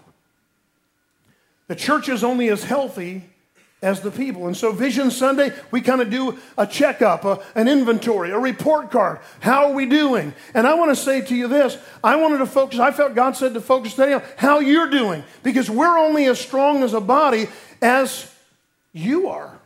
The 1.67 1.75
church 1.75 2.09
is 2.09 2.23
only 2.23 2.49
as 2.49 2.63
healthy 2.63 3.23
as 3.81 4.01
the 4.01 4.11
people. 4.11 4.47
And 4.47 4.57
so, 4.57 4.71
Vision 4.71 5.09
Sunday, 5.11 5.53
we 5.71 5.81
kind 5.81 6.01
of 6.01 6.09
do 6.09 6.37
a 6.57 6.67
checkup, 6.67 7.23
a, 7.23 7.39
an 7.55 7.67
inventory, 7.67 8.31
a 8.31 8.39
report 8.39 8.91
card. 8.91 9.19
How 9.39 9.67
are 9.67 9.73
we 9.73 9.85
doing? 9.85 10.33
And 10.53 10.67
I 10.67 10.73
want 10.73 10.91
to 10.91 10.95
say 10.95 11.21
to 11.21 11.35
you 11.35 11.47
this 11.47 11.77
I 12.03 12.17
wanted 12.17 12.39
to 12.39 12.45
focus, 12.45 12.79
I 12.79 12.91
felt 12.91 13.15
God 13.15 13.37
said 13.37 13.53
to 13.53 13.61
focus 13.61 13.93
today 13.93 14.13
on 14.13 14.23
how 14.35 14.59
you're 14.59 14.89
doing, 14.89 15.23
because 15.43 15.69
we're 15.69 15.97
only 15.97 16.25
as 16.25 16.39
strong 16.39 16.83
as 16.83 16.93
a 16.93 16.99
body 16.99 17.47
as 17.81 18.29
you 18.91 19.29
are. 19.29 19.58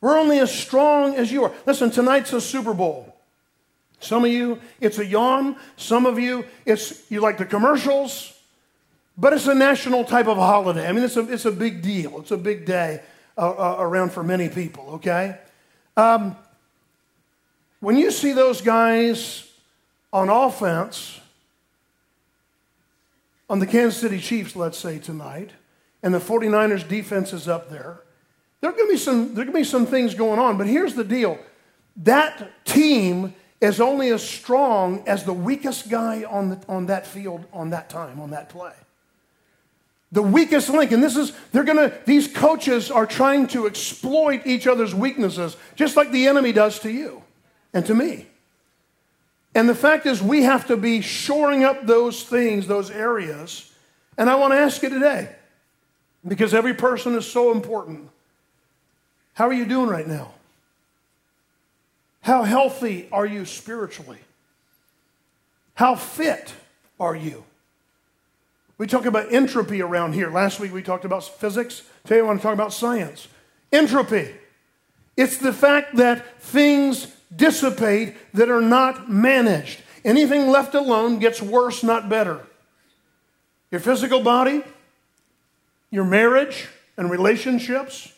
We're 0.00 0.18
only 0.18 0.38
as 0.38 0.52
strong 0.52 1.16
as 1.16 1.32
you 1.32 1.44
are. 1.44 1.52
Listen, 1.66 1.90
tonight's 1.90 2.32
a 2.32 2.40
Super 2.40 2.74
Bowl. 2.74 3.16
Some 4.00 4.24
of 4.24 4.30
you, 4.30 4.60
it's 4.80 4.98
a 4.98 5.04
yawn. 5.04 5.56
Some 5.76 6.06
of 6.06 6.18
you, 6.18 6.44
it's 6.64 7.10
you 7.10 7.20
like 7.20 7.38
the 7.38 7.44
commercials. 7.44 8.34
But 9.16 9.32
it's 9.32 9.48
a 9.48 9.54
national 9.54 10.04
type 10.04 10.28
of 10.28 10.36
holiday. 10.36 10.88
I 10.88 10.92
mean, 10.92 11.02
it's 11.02 11.16
a, 11.16 11.32
it's 11.32 11.44
a 11.44 11.50
big 11.50 11.82
deal. 11.82 12.20
It's 12.20 12.30
a 12.30 12.36
big 12.36 12.64
day 12.64 13.02
uh, 13.36 13.50
uh, 13.50 13.76
around 13.80 14.12
for 14.12 14.22
many 14.22 14.48
people, 14.48 14.90
okay? 14.94 15.38
Um, 15.96 16.36
when 17.80 17.96
you 17.96 18.12
see 18.12 18.32
those 18.32 18.60
guys 18.60 19.50
on 20.12 20.28
offense, 20.28 21.20
on 23.50 23.58
the 23.58 23.66
Kansas 23.66 24.00
City 24.00 24.20
Chiefs, 24.20 24.54
let's 24.54 24.78
say 24.78 24.98
tonight, 24.98 25.50
and 26.02 26.14
the 26.14 26.18
49ers 26.18 26.86
defense 26.86 27.32
is 27.32 27.48
up 27.48 27.70
there, 27.70 28.02
there 28.60 28.70
are 28.70 28.72
going 28.72 28.88
to 28.88 28.92
be 28.92 28.98
some, 28.98 29.34
there 29.34 29.42
are 29.42 29.46
going 29.46 29.54
to 29.54 29.60
be 29.60 29.64
some 29.64 29.86
things 29.86 30.14
going 30.14 30.38
on. 30.38 30.58
But 30.58 30.66
here's 30.66 30.94
the 30.94 31.04
deal 31.04 31.38
that 31.96 32.64
team 32.64 33.34
is 33.60 33.80
only 33.80 34.10
as 34.10 34.26
strong 34.26 35.02
as 35.06 35.24
the 35.24 35.32
weakest 35.32 35.88
guy 35.88 36.24
on, 36.24 36.50
the, 36.50 36.60
on 36.68 36.86
that 36.86 37.06
field 37.06 37.44
on 37.52 37.70
that 37.70 37.90
time, 37.90 38.20
on 38.20 38.30
that 38.30 38.48
play. 38.48 38.72
The 40.12 40.22
weakest 40.22 40.70
link. 40.70 40.92
And 40.92 41.02
this 41.02 41.16
is, 41.16 41.32
they're 41.52 41.64
gonna, 41.64 41.92
these 42.06 42.28
coaches 42.28 42.90
are 42.90 43.04
trying 43.04 43.46
to 43.48 43.66
exploit 43.66 44.42
each 44.46 44.66
other's 44.66 44.94
weaknesses, 44.94 45.56
just 45.74 45.96
like 45.96 46.12
the 46.12 46.28
enemy 46.28 46.52
does 46.52 46.78
to 46.80 46.90
you 46.90 47.22
and 47.74 47.84
to 47.86 47.94
me. 47.94 48.26
And 49.54 49.68
the 49.68 49.74
fact 49.74 50.06
is, 50.06 50.22
we 50.22 50.44
have 50.44 50.66
to 50.68 50.76
be 50.76 51.00
shoring 51.00 51.64
up 51.64 51.84
those 51.84 52.22
things, 52.22 52.66
those 52.66 52.90
areas. 52.90 53.72
And 54.16 54.30
I 54.30 54.36
want 54.36 54.52
to 54.52 54.58
ask 54.58 54.82
you 54.82 54.88
today, 54.88 55.34
because 56.26 56.54
every 56.54 56.74
person 56.74 57.14
is 57.14 57.26
so 57.30 57.50
important. 57.50 58.08
How 59.38 59.46
are 59.46 59.52
you 59.52 59.66
doing 59.66 59.88
right 59.88 60.08
now? 60.08 60.32
How 62.22 62.42
healthy 62.42 63.08
are 63.12 63.24
you 63.24 63.44
spiritually? 63.44 64.18
How 65.74 65.94
fit 65.94 66.54
are 66.98 67.14
you? 67.14 67.44
We 68.78 68.88
talk 68.88 69.06
about 69.06 69.32
entropy 69.32 69.80
around 69.80 70.14
here. 70.14 70.28
Last 70.28 70.58
week 70.58 70.72
we 70.72 70.82
talked 70.82 71.04
about 71.04 71.22
physics. 71.22 71.84
Today 72.02 72.18
I 72.18 72.22
want 72.22 72.40
to 72.40 72.42
talk 72.42 72.52
about 72.52 72.72
science. 72.72 73.28
Entropy. 73.72 74.34
It's 75.16 75.36
the 75.36 75.52
fact 75.52 75.94
that 75.94 76.40
things 76.40 77.06
dissipate 77.34 78.16
that 78.34 78.50
are 78.50 78.60
not 78.60 79.08
managed. 79.08 79.82
Anything 80.04 80.48
left 80.48 80.74
alone 80.74 81.20
gets 81.20 81.40
worse, 81.40 81.84
not 81.84 82.08
better. 82.08 82.44
Your 83.70 83.80
physical 83.80 84.20
body, 84.20 84.64
your 85.92 86.04
marriage 86.04 86.66
and 86.96 87.08
relationships, 87.08 88.12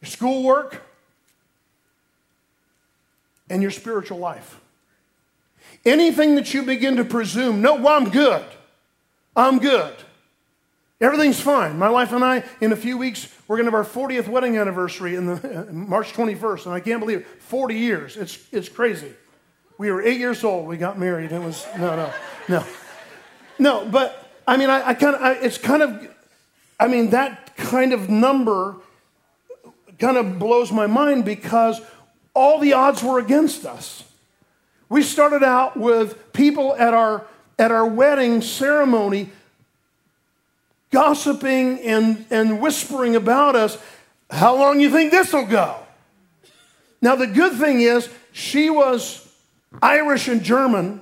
your 0.00 0.08
schoolwork, 0.08 0.82
and 3.50 3.62
your 3.62 3.70
spiritual 3.70 4.18
life. 4.18 4.60
Anything 5.84 6.34
that 6.34 6.52
you 6.52 6.62
begin 6.62 6.96
to 6.96 7.04
presume, 7.04 7.62
no, 7.62 7.76
well, 7.76 7.96
I'm 7.96 8.10
good. 8.10 8.44
I'm 9.34 9.58
good. 9.58 9.94
Everything's 11.00 11.40
fine. 11.40 11.78
My 11.78 11.88
wife 11.88 12.12
and 12.12 12.24
I, 12.24 12.42
in 12.60 12.72
a 12.72 12.76
few 12.76 12.98
weeks, 12.98 13.32
we're 13.46 13.56
going 13.56 13.70
to 13.70 13.76
have 13.76 13.86
our 13.86 14.08
40th 14.08 14.26
wedding 14.26 14.58
anniversary 14.58 15.14
in 15.14 15.26
the 15.26 15.68
March 15.72 16.12
21st, 16.12 16.66
and 16.66 16.74
I 16.74 16.80
can't 16.80 17.00
believe 17.00 17.18
it. 17.18 17.26
40 17.42 17.74
years. 17.74 18.16
It's, 18.16 18.38
it's 18.52 18.68
crazy. 18.68 19.12
We 19.78 19.92
were 19.92 20.02
eight 20.02 20.18
years 20.18 20.42
old. 20.42 20.66
We 20.66 20.76
got 20.76 20.98
married. 20.98 21.30
It 21.30 21.40
was 21.40 21.64
no, 21.78 21.94
no, 21.94 22.12
no, 22.48 22.64
no. 23.60 23.88
But 23.88 24.28
I 24.44 24.56
mean, 24.56 24.70
I, 24.70 24.88
I 24.88 24.94
kind 24.94 25.14
of, 25.14 25.44
it's 25.44 25.56
kind 25.56 25.82
of, 25.82 26.14
I 26.80 26.88
mean, 26.88 27.10
that 27.10 27.56
kind 27.56 27.92
of 27.92 28.10
number 28.10 28.76
kind 29.98 30.16
of 30.16 30.38
blows 30.38 30.70
my 30.72 30.86
mind 30.86 31.24
because 31.24 31.80
all 32.34 32.58
the 32.58 32.72
odds 32.72 33.02
were 33.02 33.18
against 33.18 33.66
us. 33.66 34.04
We 34.88 35.02
started 35.02 35.42
out 35.42 35.76
with 35.76 36.32
people 36.32 36.74
at 36.76 36.94
our 36.94 37.26
at 37.58 37.72
our 37.72 37.86
wedding 37.86 38.40
ceremony 38.40 39.30
gossiping 40.90 41.80
and, 41.80 42.24
and 42.30 42.60
whispering 42.60 43.16
about 43.16 43.56
us. 43.56 43.78
How 44.30 44.56
long 44.56 44.80
you 44.80 44.90
think 44.90 45.10
this 45.10 45.32
will 45.32 45.46
go? 45.46 45.76
Now, 47.00 47.16
the 47.16 47.26
good 47.26 47.54
thing 47.54 47.80
is, 47.80 48.08
she 48.32 48.70
was 48.70 49.26
Irish 49.82 50.28
and 50.28 50.42
German, 50.42 51.00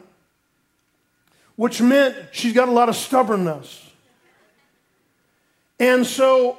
which 1.57 1.81
meant 1.81 2.17
she's 2.33 2.53
got 2.53 2.69
a 2.69 2.73
lot 2.73 2.89
of 2.89 2.97
stubbornness. 2.97 3.83
And 5.79 6.07
so, 6.07 6.59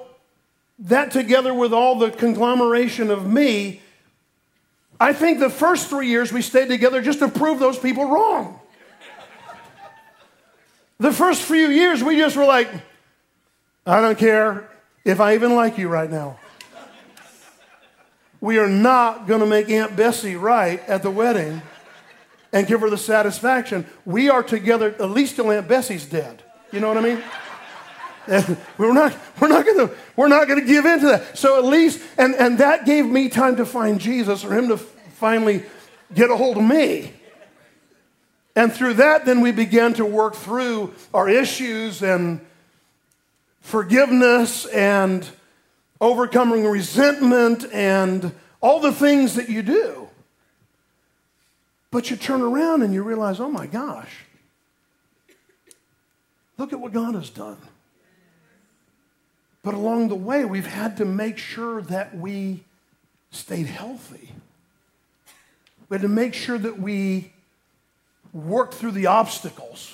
that 0.79 1.12
together 1.12 1.53
with 1.53 1.74
all 1.74 1.98
the 1.98 2.12
conglomeration 2.12 3.10
of 3.10 3.25
me, 3.25 3.81
I 5.00 5.13
think 5.13 5.39
the 5.39 5.50
first 5.50 5.89
three 5.89 6.07
years 6.07 6.31
we 6.31 6.41
stayed 6.41 6.67
together 6.69 7.01
just 7.01 7.19
to 7.19 7.27
prove 7.27 7.60
those 7.60 7.77
people 7.77 8.05
wrong. 8.05 8.60
The 11.00 11.12
first 11.12 11.43
few 11.43 11.67
years 11.67 12.03
we 12.03 12.17
just 12.17 12.36
were 12.36 12.46
like, 12.46 12.69
I 13.86 14.01
don't 14.01 14.17
care 14.17 14.69
if 15.05 15.19
I 15.19 15.36
even 15.36 15.55
like 15.55 15.77
you 15.77 15.88
right 15.88 16.10
now. 16.10 16.39
We 18.41 18.57
are 18.60 18.69
not 18.69 19.27
going 19.27 19.39
to 19.39 19.46
make 19.46 19.69
Aunt 19.69 19.96
Bessie 19.96 20.36
right 20.36 20.88
at 20.88 21.03
the 21.03 21.12
wedding 21.12 21.62
and 22.53 22.67
give 22.67 22.81
her 22.81 22.89
the 22.89 22.98
satisfaction. 22.98 23.86
We 24.05 24.29
are 24.29 24.43
together 24.43 24.96
at 25.00 25.10
least 25.10 25.36
till 25.36 25.51
Aunt 25.51 25.67
Bessie's 25.67 26.05
dead. 26.05 26.43
You 26.72 26.79
know 26.79 26.88
what 26.88 26.98
I 26.98 27.01
mean? 27.01 27.24
We're 28.77 28.93
not, 28.93 29.15
we're 29.39 29.48
not 29.48 29.65
gonna, 29.65 29.89
we're 30.15 30.27
not 30.27 30.48
gonna 30.48 30.62
give 30.65 30.86
in 30.86 31.00
to 31.00 31.05
that. 31.07 31.38
So 31.38 31.57
at 31.57 31.65
least, 31.65 32.01
and, 32.17 32.36
and 32.36 32.57
that 32.60 32.86
gave 32.86 33.05
me 33.05 33.29
time 33.29 33.55
to 33.57 33.65
find 33.65 34.00
Jesus 34.00 34.43
or 34.43 34.53
him 34.53 34.67
to 34.69 34.77
finally 34.77 35.63
get 36.13 36.29
a 36.29 36.36
hold 36.36 36.57
of 36.57 36.63
me. 36.63 37.13
And 38.55 38.74
through 38.74 38.96
that, 38.96 39.25
then 39.25 39.41
we 39.41 39.51
began 39.51 39.93
to 39.96 40.05
work 40.05 40.36
through 40.36 40.93
our 41.13 41.29
issues 41.29 42.01
and 42.01 42.41
forgiveness 43.62 44.65
and 44.65 45.27
overcoming 46.01 46.65
resentment 46.65 47.65
and 47.72 48.34
all 48.62 48.79
the 48.79 48.91
things 48.91 49.36
that 49.36 49.50
you 49.50 49.62
do. 49.62 50.10
But 51.91 52.10
you 52.10 52.17
turn 52.17 52.41
around 52.41 52.81
and 52.81 52.93
you 52.93 53.03
realize, 53.03 53.39
oh 53.39 53.50
my 53.50 53.67
gosh, 53.67 54.25
look 56.57 56.74
at 56.74 56.79
what 56.79 56.93
God 56.93 57.15
has 57.15 57.29
done. 57.29 57.57
But 59.68 59.74
along 59.74 60.08
the 60.08 60.16
way, 60.16 60.46
we've 60.46 60.66
had 60.66 60.96
to 60.96 61.04
make 61.04 61.38
sure 61.38 61.82
that 61.82 62.16
we 62.16 62.64
stayed 63.32 63.66
healthy. 63.66 64.32
We 65.90 65.96
had 65.96 66.04
to 66.04 66.08
make 66.08 66.34
sure 66.34 66.58
that 66.58 66.80
we 66.80 67.34
worked 68.32 68.76
through 68.76 68.92
the 68.92 69.08
obstacles. 69.08 69.94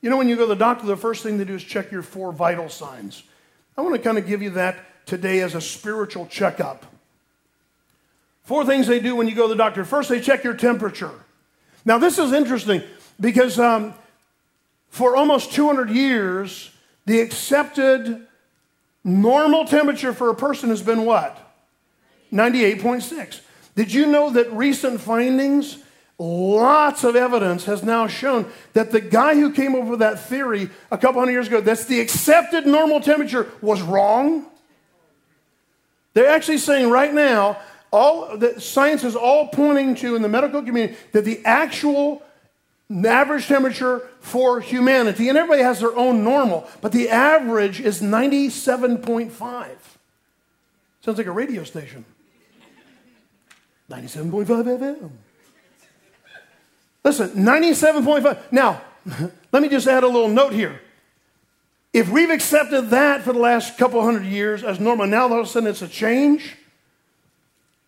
You 0.00 0.10
know, 0.10 0.16
when 0.16 0.28
you 0.28 0.34
go 0.34 0.42
to 0.42 0.48
the 0.48 0.56
doctor, 0.56 0.84
the 0.84 0.96
first 0.96 1.22
thing 1.22 1.38
they 1.38 1.44
do 1.44 1.54
is 1.54 1.62
check 1.62 1.92
your 1.92 2.02
four 2.02 2.32
vital 2.32 2.68
signs. 2.68 3.22
I 3.76 3.82
want 3.82 3.94
to 3.94 4.02
kind 4.02 4.18
of 4.18 4.26
give 4.26 4.42
you 4.42 4.50
that 4.50 5.06
today 5.06 5.42
as 5.42 5.54
a 5.54 5.60
spiritual 5.60 6.26
checkup. 6.26 6.86
Four 8.42 8.66
things 8.66 8.88
they 8.88 8.98
do 8.98 9.14
when 9.14 9.28
you 9.28 9.36
go 9.36 9.44
to 9.44 9.54
the 9.54 9.54
doctor. 9.54 9.84
First, 9.84 10.08
they 10.08 10.20
check 10.20 10.42
your 10.42 10.54
temperature. 10.54 11.12
Now, 11.84 11.98
this 11.98 12.18
is 12.18 12.32
interesting 12.32 12.82
because 13.20 13.60
um, 13.60 13.94
for 14.90 15.16
almost 15.16 15.52
200 15.52 15.90
years, 15.90 16.70
the 17.06 17.20
accepted 17.20 18.26
normal 19.04 19.64
temperature 19.64 20.12
for 20.12 20.30
a 20.30 20.34
person 20.34 20.70
has 20.70 20.82
been 20.82 21.04
what? 21.04 21.38
98.6. 22.32 23.40
Did 23.74 23.92
you 23.92 24.06
know 24.06 24.30
that 24.30 24.52
recent 24.52 25.00
findings, 25.00 25.78
lots 26.18 27.04
of 27.04 27.16
evidence 27.16 27.64
has 27.64 27.82
now 27.82 28.06
shown 28.06 28.50
that 28.72 28.90
the 28.90 29.00
guy 29.00 29.34
who 29.34 29.52
came 29.52 29.74
up 29.74 29.84
with 29.84 30.00
that 30.00 30.20
theory 30.20 30.68
a 30.90 30.98
couple 30.98 31.20
hundred 31.20 31.32
years 31.32 31.46
ago, 31.46 31.60
that's 31.60 31.84
the 31.84 32.00
accepted 32.00 32.66
normal 32.66 33.00
temperature, 33.00 33.50
was 33.60 33.80
wrong? 33.80 34.46
They're 36.14 36.28
actually 36.28 36.58
saying 36.58 36.90
right 36.90 37.14
now, 37.14 37.58
all 37.90 38.36
that 38.36 38.60
science 38.60 39.04
is 39.04 39.16
all 39.16 39.48
pointing 39.48 39.94
to 39.96 40.16
in 40.16 40.22
the 40.22 40.28
medical 40.28 40.62
community 40.62 40.98
that 41.12 41.24
the 41.24 41.40
actual 41.44 42.22
average 42.90 43.46
temperature 43.46 44.08
for 44.20 44.60
humanity, 44.60 45.28
and 45.28 45.36
everybody 45.36 45.62
has 45.62 45.80
their 45.80 45.94
own 45.96 46.24
normal, 46.24 46.68
but 46.80 46.92
the 46.92 47.10
average 47.10 47.80
is 47.80 48.00
97.5. 48.00 49.30
Sounds 51.00 51.18
like 51.18 51.26
a 51.26 51.32
radio 51.32 51.64
station. 51.64 52.04
97.5 53.90 54.46
FM. 54.46 55.10
Listen, 57.04 57.30
97.5. 57.30 58.52
Now, 58.52 58.82
let 59.52 59.62
me 59.62 59.68
just 59.68 59.86
add 59.86 60.04
a 60.04 60.08
little 60.08 60.28
note 60.28 60.52
here. 60.52 60.80
If 61.92 62.10
we've 62.10 62.30
accepted 62.30 62.90
that 62.90 63.22
for 63.22 63.32
the 63.32 63.38
last 63.38 63.78
couple 63.78 64.02
hundred 64.02 64.26
years 64.26 64.62
as 64.62 64.78
normal, 64.78 65.06
now 65.06 65.22
all 65.22 65.40
of 65.40 65.46
a 65.46 65.48
sudden 65.48 65.68
it's 65.68 65.80
a 65.80 65.88
change, 65.88 66.56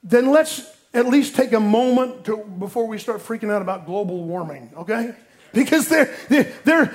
then 0.03 0.31
let's 0.31 0.63
at 0.93 1.07
least 1.07 1.37
take 1.37 1.53
a 1.53 1.61
moment 1.61 2.25
to, 2.25 2.39
before 2.39 2.87
we 2.87 2.99
start 2.99 3.21
freaking 3.21 3.51
out 3.53 3.63
about 3.63 3.87
global 3.87 4.25
warming, 4.25 4.71
okay? 4.77 5.15
Because 5.53 5.89
they're, 5.89 6.15
they're, 6.65 6.95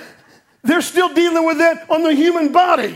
they're 0.64 0.82
still 0.82 1.14
dealing 1.14 1.46
with 1.46 1.60
that 1.60 1.90
on 1.90 2.04
the 2.04 2.14
human 2.14 2.52
body. 2.52 2.96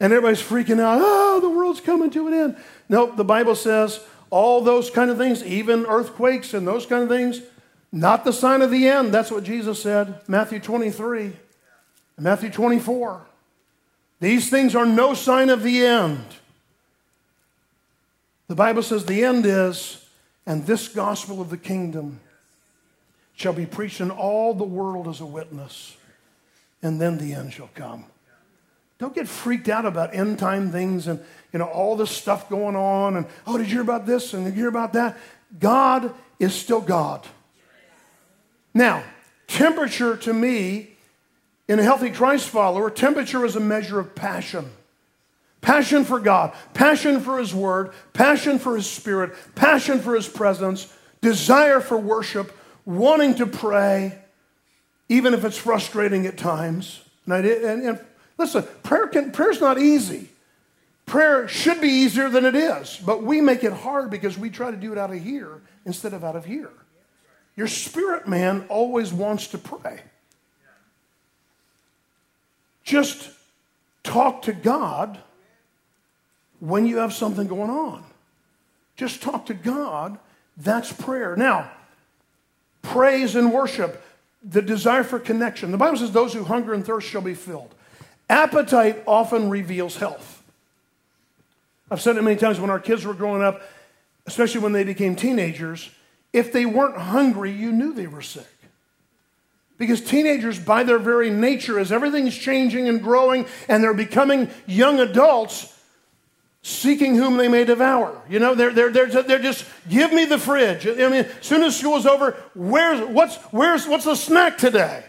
And 0.00 0.12
everybody's 0.12 0.42
freaking 0.42 0.80
out, 0.80 0.98
oh, 1.00 1.40
the 1.40 1.48
world's 1.48 1.80
coming 1.80 2.10
to 2.10 2.28
an 2.28 2.34
end. 2.34 2.56
No, 2.88 3.14
the 3.14 3.24
Bible 3.24 3.56
says 3.56 4.00
all 4.30 4.60
those 4.60 4.90
kind 4.90 5.10
of 5.10 5.18
things, 5.18 5.42
even 5.42 5.86
earthquakes 5.86 6.54
and 6.54 6.66
those 6.66 6.86
kind 6.86 7.02
of 7.02 7.08
things, 7.08 7.40
not 7.90 8.24
the 8.24 8.32
sign 8.32 8.62
of 8.62 8.70
the 8.70 8.86
end. 8.86 9.12
That's 9.12 9.30
what 9.30 9.44
Jesus 9.44 9.82
said, 9.82 10.20
Matthew 10.28 10.60
23, 10.60 11.32
Matthew 12.18 12.50
24. 12.50 13.26
These 14.20 14.50
things 14.50 14.74
are 14.74 14.86
no 14.86 15.14
sign 15.14 15.48
of 15.48 15.62
the 15.62 15.84
end. 15.84 16.24
The 18.48 18.54
Bible 18.54 18.82
says 18.82 19.04
the 19.04 19.24
end 19.24 19.44
is, 19.46 20.04
and 20.46 20.66
this 20.66 20.88
gospel 20.88 21.40
of 21.40 21.50
the 21.50 21.58
kingdom 21.58 22.20
shall 23.34 23.52
be 23.52 23.66
preached 23.66 24.00
in 24.00 24.10
all 24.10 24.54
the 24.54 24.64
world 24.64 25.06
as 25.06 25.20
a 25.20 25.26
witness, 25.26 25.96
and 26.82 27.00
then 27.00 27.18
the 27.18 27.34
end 27.34 27.52
shall 27.52 27.70
come. 27.74 28.06
Don't 28.98 29.14
get 29.14 29.28
freaked 29.28 29.68
out 29.68 29.86
about 29.86 30.14
end 30.14 30.38
time 30.40 30.72
things 30.72 31.06
and 31.06 31.20
you 31.52 31.60
know 31.60 31.66
all 31.66 31.94
this 31.94 32.10
stuff 32.10 32.48
going 32.48 32.74
on 32.74 33.16
and 33.16 33.26
oh 33.46 33.56
did 33.56 33.68
you 33.68 33.74
hear 33.74 33.82
about 33.82 34.06
this 34.06 34.34
and 34.34 34.44
did 34.44 34.54
you 34.54 34.62
hear 34.62 34.68
about 34.68 34.94
that? 34.94 35.16
God 35.60 36.12
is 36.40 36.52
still 36.52 36.80
God. 36.80 37.24
Now, 38.74 39.04
temperature 39.46 40.16
to 40.16 40.32
me 40.32 40.96
in 41.68 41.78
a 41.78 41.82
healthy 41.82 42.10
Christ 42.10 42.48
follower, 42.48 42.90
temperature 42.90 43.44
is 43.44 43.54
a 43.54 43.60
measure 43.60 44.00
of 44.00 44.16
passion. 44.16 44.68
Passion 45.60 46.04
for 46.04 46.20
God, 46.20 46.54
passion 46.72 47.20
for 47.20 47.38
His 47.38 47.54
Word, 47.54 47.92
passion 48.12 48.58
for 48.58 48.76
His 48.76 48.88
Spirit, 48.88 49.34
passion 49.54 50.00
for 50.00 50.14
His 50.14 50.28
presence, 50.28 50.92
desire 51.20 51.80
for 51.80 51.98
worship, 51.98 52.56
wanting 52.84 53.34
to 53.36 53.46
pray, 53.46 54.18
even 55.08 55.34
if 55.34 55.44
it's 55.44 55.58
frustrating 55.58 56.26
at 56.26 56.38
times. 56.38 57.02
And, 57.26 57.34
I, 57.34 57.38
and, 57.38 57.82
and 57.82 58.00
Listen, 58.38 58.62
prayer 58.84 59.08
can, 59.08 59.32
prayer's 59.32 59.60
not 59.60 59.78
easy. 59.78 60.28
Prayer 61.06 61.48
should 61.48 61.80
be 61.80 61.88
easier 61.88 62.28
than 62.28 62.44
it 62.44 62.54
is, 62.54 63.00
but 63.04 63.22
we 63.22 63.40
make 63.40 63.64
it 63.64 63.72
hard 63.72 64.10
because 64.10 64.38
we 64.38 64.48
try 64.48 64.70
to 64.70 64.76
do 64.76 64.92
it 64.92 64.98
out 64.98 65.10
of 65.10 65.22
here 65.22 65.60
instead 65.84 66.14
of 66.14 66.22
out 66.22 66.36
of 66.36 66.44
here. 66.44 66.70
Your 67.56 67.66
spirit 67.66 68.28
man 68.28 68.64
always 68.68 69.12
wants 69.12 69.48
to 69.48 69.58
pray. 69.58 70.00
Just 72.84 73.30
talk 74.04 74.42
to 74.42 74.52
God 74.52 75.18
when 76.60 76.86
you 76.86 76.98
have 76.98 77.12
something 77.12 77.46
going 77.46 77.70
on. 77.70 78.04
Just 78.96 79.22
talk 79.22 79.46
to 79.46 79.54
God. 79.54 80.18
That's 80.56 80.92
prayer. 80.92 81.36
Now, 81.36 81.70
praise 82.82 83.36
and 83.36 83.52
worship, 83.52 84.02
the 84.42 84.62
desire 84.62 85.04
for 85.04 85.18
connection. 85.18 85.70
The 85.70 85.78
Bible 85.78 85.98
says, 85.98 86.12
Those 86.12 86.34
who 86.34 86.44
hunger 86.44 86.74
and 86.74 86.84
thirst 86.84 87.08
shall 87.08 87.20
be 87.20 87.34
filled. 87.34 87.74
Appetite 88.28 89.02
often 89.06 89.48
reveals 89.48 89.96
health. 89.96 90.42
I've 91.90 92.00
said 92.00 92.16
it 92.16 92.22
many 92.22 92.36
times 92.36 92.60
when 92.60 92.70
our 92.70 92.80
kids 92.80 93.04
were 93.04 93.14
growing 93.14 93.42
up, 93.42 93.62
especially 94.26 94.60
when 94.60 94.72
they 94.72 94.84
became 94.84 95.16
teenagers, 95.16 95.90
if 96.32 96.52
they 96.52 96.66
weren't 96.66 96.98
hungry, 96.98 97.50
you 97.50 97.72
knew 97.72 97.94
they 97.94 98.06
were 98.06 98.20
sick. 98.20 98.46
Because 99.78 100.02
teenagers, 100.02 100.58
by 100.58 100.82
their 100.82 100.98
very 100.98 101.30
nature, 101.30 101.78
as 101.78 101.92
everything's 101.92 102.36
changing 102.36 102.88
and 102.88 103.02
growing 103.02 103.46
and 103.68 103.82
they're 103.82 103.94
becoming 103.94 104.50
young 104.66 104.98
adults, 104.98 105.77
seeking 106.62 107.14
whom 107.14 107.36
they 107.36 107.48
may 107.48 107.64
devour. 107.64 108.20
You 108.28 108.38
know, 108.38 108.54
they're, 108.54 108.72
they're, 108.72 108.90
they're, 108.90 109.22
they're 109.22 109.38
just, 109.38 109.64
give 109.88 110.12
me 110.12 110.24
the 110.24 110.38
fridge. 110.38 110.86
I 110.86 111.08
mean, 111.08 111.24
as 111.24 111.46
soon 111.46 111.62
as 111.62 111.78
school's 111.78 112.06
over, 112.06 112.36
where's, 112.54 113.00
what's, 113.08 113.36
where's, 113.52 113.86
what's 113.86 114.04
the 114.04 114.16
snack 114.16 114.58
today? 114.58 115.04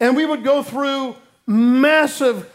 And 0.00 0.16
we 0.16 0.24
would 0.24 0.44
go 0.44 0.62
through 0.62 1.16
massive 1.46 2.50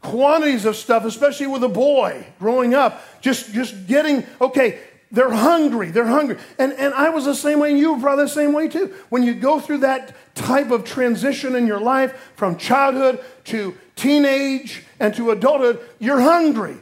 quantities 0.00 0.64
of 0.64 0.76
stuff, 0.76 1.04
especially 1.04 1.46
with 1.46 1.62
a 1.62 1.68
boy 1.68 2.26
growing 2.38 2.74
up, 2.74 3.00
just, 3.20 3.52
just 3.52 3.86
getting, 3.86 4.26
okay, 4.40 4.80
they're 5.12 5.30
hungry, 5.30 5.90
they're 5.90 6.06
hungry. 6.06 6.38
And, 6.58 6.72
and 6.72 6.92
I 6.94 7.10
was 7.10 7.24
the 7.24 7.34
same 7.34 7.60
way, 7.60 7.70
and 7.70 7.78
you 7.78 7.92
were 7.92 8.00
probably 8.00 8.24
the 8.24 8.30
same 8.30 8.52
way 8.52 8.68
too. 8.68 8.94
When 9.10 9.22
you 9.22 9.34
go 9.34 9.60
through 9.60 9.78
that 9.78 10.14
type 10.34 10.70
of 10.70 10.84
transition 10.84 11.54
in 11.54 11.66
your 11.66 11.80
life 11.80 12.32
from 12.34 12.56
childhood 12.56 13.22
to 13.44 13.76
teenage 13.94 14.84
and 14.98 15.14
to 15.14 15.30
adulthood, 15.30 15.80
you're 15.98 16.20
hungry. 16.20 16.78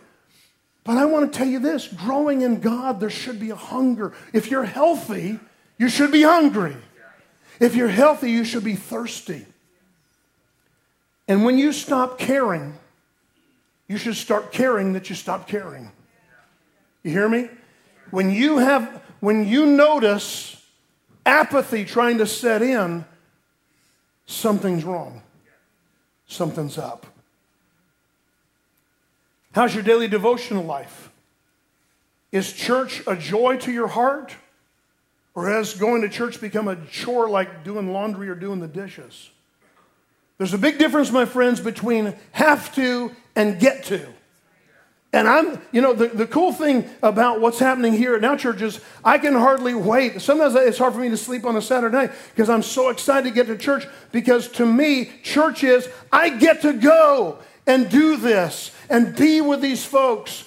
But 0.90 0.98
I 0.98 1.05
want 1.05 1.33
to 1.33 1.38
tell 1.38 1.46
you 1.46 1.61
this 1.61 1.87
growing 1.87 2.42
in 2.42 2.59
God, 2.59 2.98
there 2.98 3.11
should 3.11 3.38
be 3.38 3.50
a 3.50 3.55
hunger. 3.55 4.12
If 4.33 4.50
you're 4.50 4.64
healthy, 4.64 5.38
you 5.79 5.88
should 5.88 6.11
be 6.11 6.22
hungry. 6.22 6.76
If 7.61 7.76
you're 7.76 7.87
healthy, 7.87 8.33
you 8.33 8.44
should 8.44 8.64
be 8.64 8.74
thirsty. 8.74 9.46
And 11.29 11.44
when 11.44 11.59
you 11.59 11.70
stop 11.72 12.18
caring, 12.18 12.76
you 13.87 13.98
should 13.98 14.16
start 14.16 14.50
caring 14.50 14.94
that 14.94 15.09
you 15.09 15.14
stop 15.14 15.46
caring. 15.46 15.92
You 17.05 17.12
hear 17.12 17.29
me? 17.29 17.50
When 18.11 18.33
you 18.33 18.59
have 18.59 19.00
when 19.20 19.46
you 19.46 19.66
notice 19.66 20.61
apathy 21.24 21.85
trying 21.85 22.18
to 22.18 22.26
set 22.26 22.62
in, 22.62 23.05
something's 24.26 24.83
wrong. 24.83 25.22
Something's 26.26 26.79
up. 26.79 27.07
How's 29.52 29.74
your 29.74 29.82
daily 29.82 30.08
devotional 30.08 30.64
life? 30.64 31.10
Is 32.30 32.52
church 32.52 33.02
a 33.06 33.16
joy 33.16 33.56
to 33.58 33.72
your 33.72 33.88
heart? 33.88 34.34
Or 35.34 35.48
has 35.48 35.74
going 35.74 36.02
to 36.02 36.08
church 36.08 36.40
become 36.40 36.68
a 36.68 36.76
chore 36.86 37.28
like 37.28 37.64
doing 37.64 37.92
laundry 37.92 38.28
or 38.28 38.34
doing 38.34 38.60
the 38.60 38.68
dishes? 38.68 39.30
There's 40.38 40.54
a 40.54 40.58
big 40.58 40.78
difference, 40.78 41.12
my 41.12 41.24
friends, 41.24 41.60
between 41.60 42.14
have 42.32 42.74
to 42.74 43.14
and 43.36 43.60
get 43.60 43.84
to. 43.84 44.06
And 45.12 45.28
I'm, 45.28 45.60
you 45.72 45.80
know, 45.80 45.92
the, 45.92 46.06
the 46.06 46.26
cool 46.26 46.52
thing 46.52 46.88
about 47.02 47.40
what's 47.40 47.58
happening 47.58 47.92
here 47.92 48.14
at 48.14 48.20
Now 48.20 48.36
Church 48.36 48.62
is 48.62 48.80
I 49.04 49.18
can 49.18 49.34
hardly 49.34 49.74
wait. 49.74 50.20
Sometimes 50.20 50.54
it's 50.54 50.78
hard 50.78 50.94
for 50.94 51.00
me 51.00 51.08
to 51.08 51.16
sleep 51.16 51.44
on 51.44 51.56
a 51.56 51.62
Saturday 51.62 51.96
night 51.96 52.12
because 52.34 52.48
I'm 52.48 52.62
so 52.62 52.90
excited 52.90 53.28
to 53.28 53.34
get 53.34 53.48
to 53.48 53.56
church 53.56 53.86
because 54.12 54.48
to 54.52 54.66
me, 54.66 55.10
church 55.22 55.64
is 55.64 55.88
I 56.12 56.28
get 56.30 56.62
to 56.62 56.72
go 56.72 57.38
and 57.66 57.88
do 57.88 58.16
this 58.16 58.70
and 58.90 59.16
be 59.16 59.40
with 59.40 59.62
these 59.62 59.85
folks. 59.85 60.44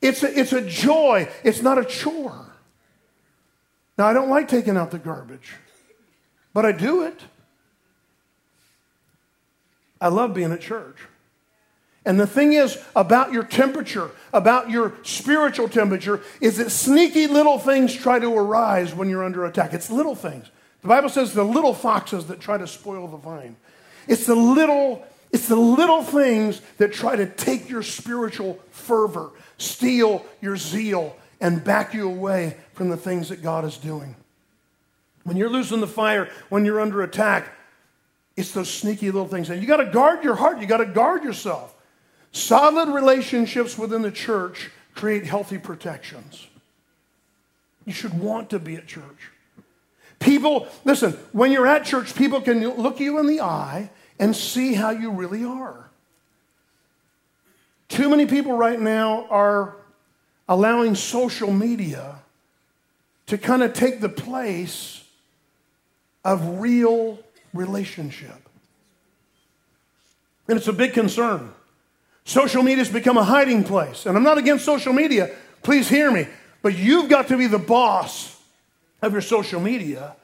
It's 0.00 0.22
a, 0.22 0.38
it's 0.38 0.52
a 0.52 0.60
joy, 0.60 1.28
it's 1.42 1.62
not 1.62 1.78
a 1.78 1.84
chore. 1.84 2.52
Now, 3.98 4.06
I 4.06 4.12
don't 4.12 4.28
like 4.28 4.46
taking 4.46 4.76
out 4.76 4.90
the 4.90 4.98
garbage, 4.98 5.54
but 6.52 6.64
I 6.64 6.72
do 6.72 7.02
it. 7.02 7.18
I 10.00 10.08
love 10.08 10.34
being 10.34 10.52
at 10.52 10.60
church. 10.60 10.98
And 12.04 12.20
the 12.20 12.26
thing 12.26 12.52
is 12.52 12.78
about 12.94 13.32
your 13.32 13.42
temperature, 13.42 14.10
about 14.32 14.70
your 14.70 14.92
spiritual 15.02 15.68
temperature, 15.68 16.22
is 16.40 16.58
that 16.58 16.70
sneaky 16.70 17.26
little 17.26 17.58
things 17.58 17.92
try 17.92 18.20
to 18.20 18.32
arise 18.32 18.94
when 18.94 19.08
you're 19.08 19.24
under 19.24 19.44
attack. 19.44 19.74
It's 19.74 19.90
little 19.90 20.14
things. 20.14 20.46
The 20.82 20.88
Bible 20.88 21.08
says 21.08 21.34
the 21.34 21.42
little 21.42 21.74
foxes 21.74 22.26
that 22.26 22.38
try 22.38 22.58
to 22.58 22.66
spoil 22.68 23.08
the 23.08 23.16
vine. 23.16 23.56
It's 24.06 24.26
the 24.26 24.36
little, 24.36 25.04
it's 25.32 25.48
the 25.48 25.56
little 25.56 26.02
things 26.02 26.60
that 26.78 26.92
try 26.92 27.16
to 27.16 27.26
take 27.26 27.68
your 27.68 27.82
spiritual 27.82 28.58
fervor, 28.70 29.30
steal 29.58 30.24
your 30.40 30.56
zeal, 30.56 31.16
and 31.40 31.62
back 31.62 31.94
you 31.94 32.08
away 32.08 32.56
from 32.74 32.88
the 32.88 32.96
things 32.96 33.28
that 33.28 33.42
God 33.42 33.64
is 33.64 33.76
doing. 33.76 34.16
When 35.24 35.36
you're 35.36 35.50
losing 35.50 35.80
the 35.80 35.86
fire, 35.86 36.30
when 36.48 36.64
you're 36.64 36.80
under 36.80 37.02
attack, 37.02 37.48
it's 38.36 38.52
those 38.52 38.72
sneaky 38.72 39.06
little 39.06 39.28
things. 39.28 39.50
And 39.50 39.60
you 39.60 39.66
got 39.66 39.78
to 39.78 39.86
guard 39.86 40.22
your 40.22 40.36
heart, 40.36 40.60
you 40.60 40.66
got 40.66 40.78
to 40.78 40.86
guard 40.86 41.24
yourself. 41.24 41.74
Solid 42.32 42.88
relationships 42.90 43.76
within 43.78 44.02
the 44.02 44.10
church 44.10 44.70
create 44.94 45.24
healthy 45.24 45.58
protections. 45.58 46.46
You 47.84 47.92
should 47.92 48.18
want 48.18 48.50
to 48.50 48.58
be 48.58 48.76
at 48.76 48.86
church. 48.86 49.30
People, 50.18 50.68
listen, 50.84 51.12
when 51.32 51.52
you're 51.52 51.66
at 51.66 51.84
church, 51.84 52.14
people 52.14 52.40
can 52.40 52.66
look 52.76 53.00
you 53.00 53.18
in 53.18 53.26
the 53.26 53.40
eye 53.40 53.90
and 54.18 54.34
see 54.34 54.74
how 54.74 54.90
you 54.90 55.10
really 55.10 55.44
are. 55.44 55.90
Too 57.88 58.08
many 58.08 58.26
people 58.26 58.56
right 58.56 58.80
now 58.80 59.26
are 59.30 59.76
allowing 60.48 60.94
social 60.94 61.52
media 61.52 62.16
to 63.26 63.38
kind 63.38 63.62
of 63.62 63.72
take 63.72 64.00
the 64.00 64.08
place 64.08 65.04
of 66.24 66.60
real 66.60 67.18
relationship. 67.52 68.36
And 70.48 70.56
it's 70.56 70.68
a 70.68 70.72
big 70.72 70.92
concern. 70.92 71.52
Social 72.24 72.62
media 72.62 72.78
has 72.78 72.92
become 72.92 73.16
a 73.16 73.24
hiding 73.24 73.64
place. 73.64 74.06
And 74.06 74.16
I'm 74.16 74.24
not 74.24 74.38
against 74.38 74.64
social 74.64 74.92
media, 74.92 75.30
please 75.62 75.88
hear 75.88 76.10
me. 76.10 76.26
But 76.62 76.76
you've 76.76 77.08
got 77.08 77.28
to 77.28 77.36
be 77.36 77.46
the 77.46 77.58
boss 77.58 78.40
of 79.02 79.12
your 79.12 79.20
social 79.20 79.60
media 79.60 80.16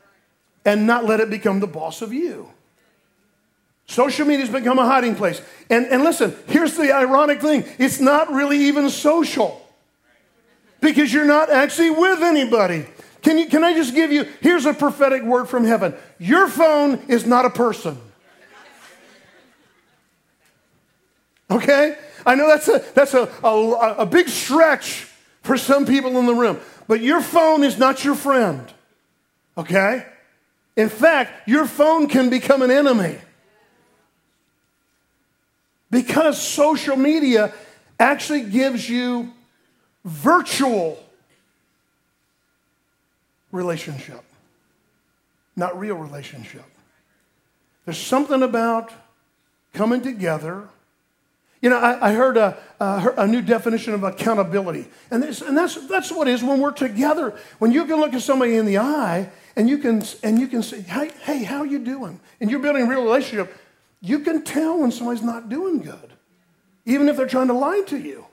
and 0.64 0.86
not 0.86 1.04
let 1.04 1.20
it 1.20 1.30
become 1.30 1.60
the 1.60 1.66
boss 1.66 2.02
of 2.02 2.12
you. 2.12 2.50
Social 3.92 4.26
media 4.26 4.46
has 4.46 4.54
become 4.54 4.78
a 4.78 4.86
hiding 4.86 5.14
place. 5.14 5.42
And, 5.68 5.84
and 5.88 6.02
listen, 6.02 6.34
here's 6.46 6.78
the 6.78 6.92
ironic 6.92 7.42
thing 7.42 7.64
it's 7.78 8.00
not 8.00 8.32
really 8.32 8.56
even 8.56 8.88
social 8.88 9.60
because 10.80 11.12
you're 11.12 11.26
not 11.26 11.50
actually 11.50 11.90
with 11.90 12.22
anybody. 12.22 12.86
Can, 13.20 13.36
you, 13.36 13.48
can 13.48 13.62
I 13.62 13.74
just 13.74 13.94
give 13.94 14.10
you, 14.10 14.26
here's 14.40 14.64
a 14.64 14.72
prophetic 14.72 15.22
word 15.22 15.46
from 15.46 15.64
heaven. 15.64 15.94
Your 16.18 16.48
phone 16.48 17.00
is 17.08 17.26
not 17.26 17.44
a 17.44 17.50
person. 17.50 17.98
Okay? 21.50 21.98
I 22.24 22.34
know 22.34 22.48
that's 22.48 22.68
a, 22.68 22.82
that's 22.94 23.12
a, 23.12 23.30
a, 23.44 23.94
a 23.98 24.06
big 24.06 24.30
stretch 24.30 25.06
for 25.42 25.58
some 25.58 25.84
people 25.84 26.18
in 26.18 26.24
the 26.24 26.34
room, 26.34 26.58
but 26.88 27.02
your 27.02 27.20
phone 27.20 27.62
is 27.62 27.76
not 27.76 28.06
your 28.06 28.14
friend. 28.14 28.72
Okay? 29.58 30.06
In 30.76 30.88
fact, 30.88 31.46
your 31.46 31.66
phone 31.66 32.08
can 32.08 32.30
become 32.30 32.62
an 32.62 32.70
enemy. 32.70 33.18
Because 35.92 36.40
social 36.40 36.96
media 36.96 37.52
actually 38.00 38.44
gives 38.44 38.88
you 38.88 39.30
virtual 40.06 40.98
relationship, 43.52 44.24
not 45.54 45.78
real 45.78 45.96
relationship. 45.96 46.64
There's 47.84 47.98
something 47.98 48.42
about 48.42 48.90
coming 49.74 50.00
together 50.00 50.66
you 51.62 51.70
know, 51.70 51.78
I, 51.78 52.08
I 52.08 52.12
heard 52.12 52.36
a, 52.36 52.58
a, 52.80 53.14
a, 53.18 53.26
new 53.28 53.40
definition 53.40 53.94
of 53.94 54.02
accountability. 54.02 54.88
And, 55.12 55.22
this, 55.22 55.40
and 55.42 55.56
that's, 55.56 55.76
that's 55.86 56.10
what 56.10 56.26
it 56.26 56.32
is 56.32 56.42
when 56.42 56.58
we're 56.58 56.72
together. 56.72 57.38
When 57.60 57.70
you 57.70 57.84
can 57.84 58.00
look 58.00 58.14
at 58.14 58.22
somebody 58.22 58.56
in 58.56 58.66
the 58.66 58.78
eye 58.78 59.30
and 59.54 59.70
you 59.70 59.78
can, 59.78 60.02
and 60.24 60.40
you 60.40 60.48
can 60.48 60.64
say, 60.64 60.80
hey, 60.80 61.12
hey, 61.22 61.44
how 61.44 61.62
you 61.62 61.78
doing? 61.78 62.18
And 62.40 62.50
you're 62.50 62.58
building 62.58 62.82
a 62.82 62.88
real 62.88 63.04
relationship. 63.04 63.56
You 64.02 64.18
can 64.18 64.42
tell 64.42 64.80
when 64.80 64.90
somebody's 64.90 65.22
not 65.22 65.48
doing 65.48 65.78
good, 65.78 66.12
even 66.84 67.08
if 67.08 67.16
they're 67.16 67.26
trying 67.26 67.46
to 67.46 67.54
lie 67.54 67.82
to 67.86 67.96
you. 67.96 68.26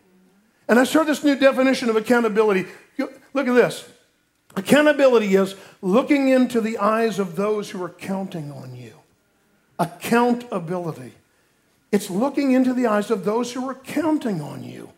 And 0.67 0.79
I 0.79 0.85
heard 0.85 1.07
this 1.07 1.23
new 1.23 1.35
definition 1.35 1.89
of 1.89 1.95
accountability. 1.95 2.65
Look 2.97 3.47
at 3.47 3.53
this. 3.53 3.87
Accountability 4.55 5.35
is 5.35 5.55
looking 5.81 6.29
into 6.29 6.59
the 6.59 6.79
eyes 6.79 7.19
of 7.19 7.35
those 7.35 7.69
who 7.69 7.83
are 7.83 7.89
counting 7.89 8.51
on 8.51 8.75
you. 8.75 8.93
Accountability. 9.77 11.13
It's 11.91 12.09
looking 12.09 12.51
into 12.51 12.73
the 12.73 12.87
eyes 12.87 13.11
of 13.11 13.23
those 13.23 13.53
who 13.53 13.69
are 13.69 13.75
counting 13.75 14.41
on 14.41 14.63
you. 14.63 14.89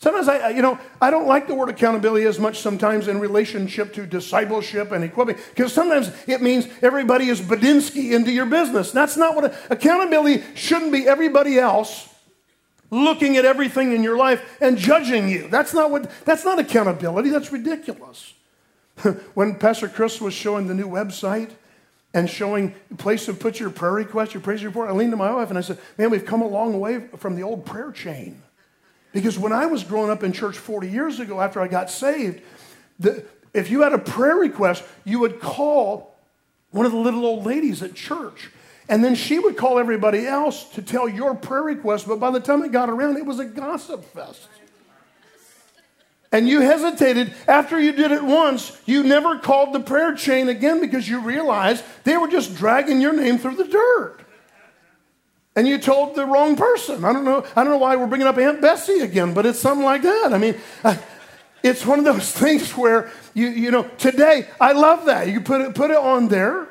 Sometimes 0.00 0.28
I, 0.28 0.48
you 0.50 0.62
know, 0.62 0.78
I 0.98 1.10
don't 1.10 1.26
like 1.26 1.46
the 1.46 1.54
word 1.54 1.68
accountability 1.68 2.24
as 2.24 2.38
much 2.38 2.60
sometimes 2.60 3.06
in 3.06 3.20
relationship 3.20 3.92
to 3.94 4.06
discipleship 4.06 4.92
and 4.92 5.04
equipping, 5.04 5.36
because 5.50 5.74
sometimes 5.74 6.10
it 6.26 6.40
means 6.40 6.66
everybody 6.80 7.28
is 7.28 7.38
Badinsky 7.38 8.12
into 8.12 8.32
your 8.32 8.46
business. 8.46 8.92
That's 8.92 9.18
not 9.18 9.36
what 9.36 9.54
accountability 9.68 10.42
shouldn't 10.54 10.92
be. 10.92 11.06
Everybody 11.06 11.58
else 11.58 12.08
looking 12.90 13.36
at 13.36 13.44
everything 13.44 13.92
in 13.92 14.02
your 14.02 14.16
life 14.16 14.56
and 14.62 14.78
judging 14.78 15.28
you. 15.28 15.48
That's 15.48 15.74
not 15.74 15.90
what. 15.90 16.10
That's 16.24 16.46
not 16.46 16.58
accountability. 16.58 17.28
That's 17.28 17.52
ridiculous. 17.52 18.32
when 19.34 19.56
Pastor 19.56 19.88
Chris 19.88 20.18
was 20.18 20.32
showing 20.32 20.66
the 20.66 20.74
new 20.74 20.88
website, 20.88 21.50
and 22.14 22.28
showing 22.28 22.74
place 22.96 23.26
to 23.26 23.34
put 23.34 23.60
your 23.60 23.70
prayer 23.70 23.92
request, 23.92 24.32
your 24.32 24.42
praise 24.42 24.64
report. 24.64 24.88
I 24.88 24.92
leaned 24.92 25.12
to 25.12 25.16
my 25.16 25.32
wife 25.32 25.50
and 25.50 25.58
I 25.58 25.60
said, 25.60 25.78
Man, 25.98 26.10
we've 26.10 26.24
come 26.24 26.40
a 26.40 26.48
long 26.48 26.80
way 26.80 27.06
from 27.18 27.36
the 27.36 27.42
old 27.42 27.66
prayer 27.66 27.92
chain. 27.92 28.42
Because 29.12 29.38
when 29.38 29.52
I 29.52 29.66
was 29.66 29.82
growing 29.84 30.10
up 30.10 30.22
in 30.22 30.32
church 30.32 30.56
40 30.56 30.88
years 30.88 31.20
ago 31.20 31.40
after 31.40 31.60
I 31.60 31.68
got 31.68 31.90
saved, 31.90 32.40
the, 32.98 33.24
if 33.52 33.70
you 33.70 33.82
had 33.82 33.92
a 33.92 33.98
prayer 33.98 34.36
request, 34.36 34.84
you 35.04 35.18
would 35.20 35.40
call 35.40 36.14
one 36.70 36.86
of 36.86 36.92
the 36.92 36.98
little 36.98 37.26
old 37.26 37.44
ladies 37.44 37.82
at 37.82 37.94
church. 37.94 38.50
And 38.88 39.04
then 39.04 39.14
she 39.14 39.38
would 39.38 39.56
call 39.56 39.78
everybody 39.78 40.26
else 40.26 40.64
to 40.70 40.82
tell 40.82 41.08
your 41.08 41.34
prayer 41.34 41.62
request. 41.62 42.08
But 42.08 42.20
by 42.20 42.30
the 42.30 42.40
time 42.40 42.62
it 42.62 42.72
got 42.72 42.88
around, 42.88 43.16
it 43.16 43.26
was 43.26 43.38
a 43.38 43.44
gossip 43.44 44.04
fest 44.04 44.48
and 46.32 46.48
you 46.48 46.60
hesitated 46.60 47.34
after 47.48 47.80
you 47.80 47.92
did 47.92 48.12
it 48.12 48.22
once, 48.22 48.78
you 48.86 49.02
never 49.02 49.38
called 49.38 49.72
the 49.72 49.80
prayer 49.80 50.14
chain 50.14 50.48
again 50.48 50.80
because 50.80 51.08
you 51.08 51.20
realized 51.20 51.84
they 52.04 52.16
were 52.16 52.28
just 52.28 52.54
dragging 52.54 53.00
your 53.00 53.12
name 53.12 53.38
through 53.38 53.56
the 53.56 53.64
dirt. 53.64 54.20
And 55.60 55.68
you 55.68 55.76
told 55.76 56.14
the 56.14 56.24
wrong 56.24 56.56
person. 56.56 57.04
I 57.04 57.12
don't 57.12 57.26
know. 57.26 57.44
I 57.54 57.62
don't 57.62 57.74
know 57.74 57.76
why 57.76 57.94
we're 57.94 58.06
bringing 58.06 58.26
up 58.26 58.38
Aunt 58.38 58.62
Bessie 58.62 59.00
again, 59.00 59.34
but 59.34 59.44
it's 59.44 59.58
something 59.58 59.84
like 59.84 60.00
that. 60.00 60.32
I 60.32 60.38
mean, 60.38 60.54
it's 61.62 61.84
one 61.84 61.98
of 61.98 62.06
those 62.06 62.32
things 62.42 62.74
where 62.74 63.12
you 63.34 63.48
you 63.48 63.70
know 63.70 63.82
today 63.98 64.48
I 64.58 64.72
love 64.72 65.04
that 65.04 65.28
you 65.28 65.42
put 65.42 65.60
it 65.60 65.74
put 65.74 65.90
it 65.90 65.98
on 65.98 66.28
there 66.28 66.66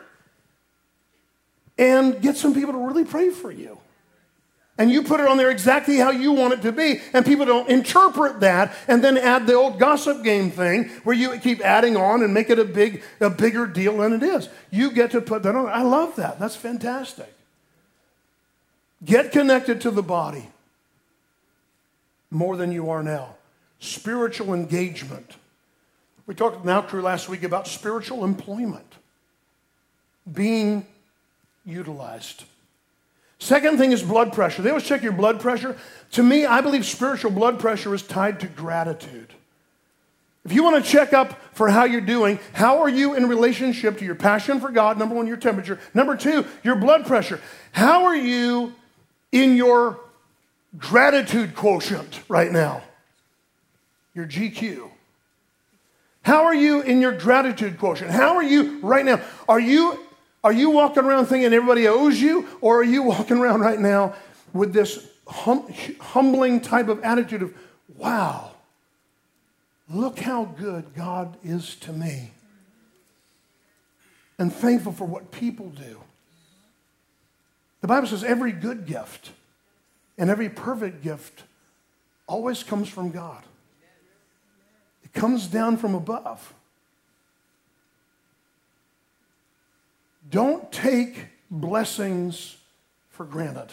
and 1.78 2.20
get 2.20 2.36
some 2.36 2.56
people 2.56 2.74
to 2.74 2.80
really 2.80 3.06
pray 3.06 3.30
for 3.30 3.52
you 3.52 3.78
and 4.80 4.90
you 4.90 5.04
put 5.04 5.20
it 5.20 5.28
on 5.28 5.38
there 5.38 5.52
exactly 5.52 5.98
how 5.98 6.10
you 6.10 6.32
want 6.32 6.54
it 6.54 6.64
to 6.64 6.72
be, 6.72 7.00
and 7.14 7.24
people 7.24 7.46
don't 7.46 7.70
interpret 7.70 8.40
that 8.40 8.74
and 8.88 9.04
then 9.04 9.20
add 9.20 9.46
the 9.46 9.54
old 9.54 9.78
gossip 9.78 10.24
game 10.24 10.50
thing 10.50 10.86
where 11.04 11.16
you 11.16 11.38
keep 11.38 11.62
adding 11.62 11.96
on 11.96 12.24
and 12.24 12.34
make 12.34 12.50
it 12.50 12.58
a 12.58 12.66
big, 12.66 13.04
a 13.20 13.30
bigger 13.30 13.68
deal 13.68 13.98
than 13.98 14.14
it 14.14 14.24
is. 14.24 14.50
You 14.72 14.90
get 14.92 15.12
to 15.12 15.22
put 15.22 15.44
that 15.44 15.56
on. 15.56 15.68
I 15.68 15.84
love 15.84 16.16
that. 16.16 16.40
That's 16.40 16.56
fantastic. 16.56 17.36
Get 19.04 19.32
connected 19.32 19.82
to 19.82 19.92
the 19.92 20.04
body 20.04 20.50
more 22.32 22.58
than 22.58 22.72
you 22.72 22.90
are 22.90 23.04
now. 23.04 23.36
Spiritual 23.80 24.54
engagement. 24.54 25.38
We 26.26 26.36
talked 26.36 26.66
now 26.66 26.82
crew 26.82 27.02
last 27.02 27.30
week 27.30 27.44
about 27.44 27.68
spiritual 27.68 28.24
employment 28.24 28.86
being 30.32 30.86
utilized. 31.66 32.44
Second 33.40 33.78
thing 33.78 33.94
is 33.94 34.04
blood 34.04 34.34
pressure. 34.34 34.62
They 34.62 34.70
always 34.70 34.86
check 34.86 35.02
your 35.02 35.14
blood 35.14 35.40
pressure. 35.40 35.78
To 36.12 36.24
me, 36.24 36.46
I 36.46 36.62
believe 36.62 36.86
spiritual 36.86 37.32
blood 37.32 37.58
pressure 37.58 37.96
is 37.96 38.04
tied 38.04 38.42
to 38.42 38.48
gratitude. 38.48 39.34
If 40.44 40.54
you 40.54 40.64
want 40.64 40.84
to 40.84 40.90
check 40.90 41.14
up 41.14 41.40
for 41.54 41.70
how 41.70 41.86
you're 41.86 42.02
doing, 42.02 42.40
how 42.54 42.80
are 42.82 42.90
you 42.90 43.14
in 43.14 43.28
relationship 43.28 43.98
to 44.00 44.06
your 44.06 44.16
passion 44.16 44.60
for 44.60 44.70
God? 44.70 44.98
Number 44.98 45.16
one, 45.16 45.28
your 45.28 45.38
temperature. 45.38 45.80
Number 45.94 46.18
two, 46.18 46.46
your 46.64 46.76
blood 46.76 47.06
pressure. 47.06 47.40
How 47.72 48.06
are 48.06 48.16
you 48.16 48.74
in 49.32 49.56
your 49.56 50.00
gratitude 50.78 51.56
quotient 51.56 52.22
right 52.28 52.52
now? 52.52 52.84
Your 54.14 54.26
GQ. 54.26 54.90
How 56.22 56.44
are 56.44 56.56
you 56.56 56.82
in 56.82 57.02
your 57.02 57.14
gratitude 57.14 57.80
quotient? 57.80 58.12
How 58.12 58.36
are 58.36 58.44
you 58.44 58.80
right 58.80 59.06
now? 59.06 59.22
Are 59.48 59.60
you 59.60 60.00
are 60.44 60.54
you 60.54 60.70
walking 60.70 61.04
around 61.04 61.26
thinking 61.26 61.54
everybody 61.54 61.88
owes 61.88 62.20
you, 62.22 62.48
or 62.62 62.80
are 62.80 62.84
you 62.84 63.04
walking 63.14 63.38
around 63.38 63.62
right 63.62 63.80
now 63.80 64.16
with 64.54 64.74
this 64.74 65.08
hum- 65.28 65.72
humbling 66.00 66.62
type 66.62 66.88
of 66.88 67.04
attitude 67.04 67.42
of, 67.42 67.54
wow, 67.98 68.52
look 69.90 70.20
how 70.20 70.46
good 70.46 70.96
God 70.96 71.38
is 71.44 71.76
to 71.76 71.92
me? 71.92 72.32
And 74.38 74.54
thankful 74.54 74.94
for 74.94 75.06
what 75.06 75.32
people 75.32 75.70
do. 75.70 76.00
The 77.82 77.88
Bible 77.88 78.08
says 78.08 78.24
every 78.24 78.52
good 78.52 78.86
gift 78.86 79.32
and 80.18 80.30
every 80.30 80.50
perfect 80.50 81.02
gift 81.02 81.44
always 82.28 82.64
comes 82.64 82.90
from 82.90 83.12
God, 83.12 83.44
it 85.04 85.14
comes 85.14 85.48
down 85.48 85.78
from 85.78 85.96
above. 85.96 86.54
Don't 90.30 90.72
take 90.72 91.26
blessings 91.50 92.58
for 93.10 93.26
granted. 93.26 93.70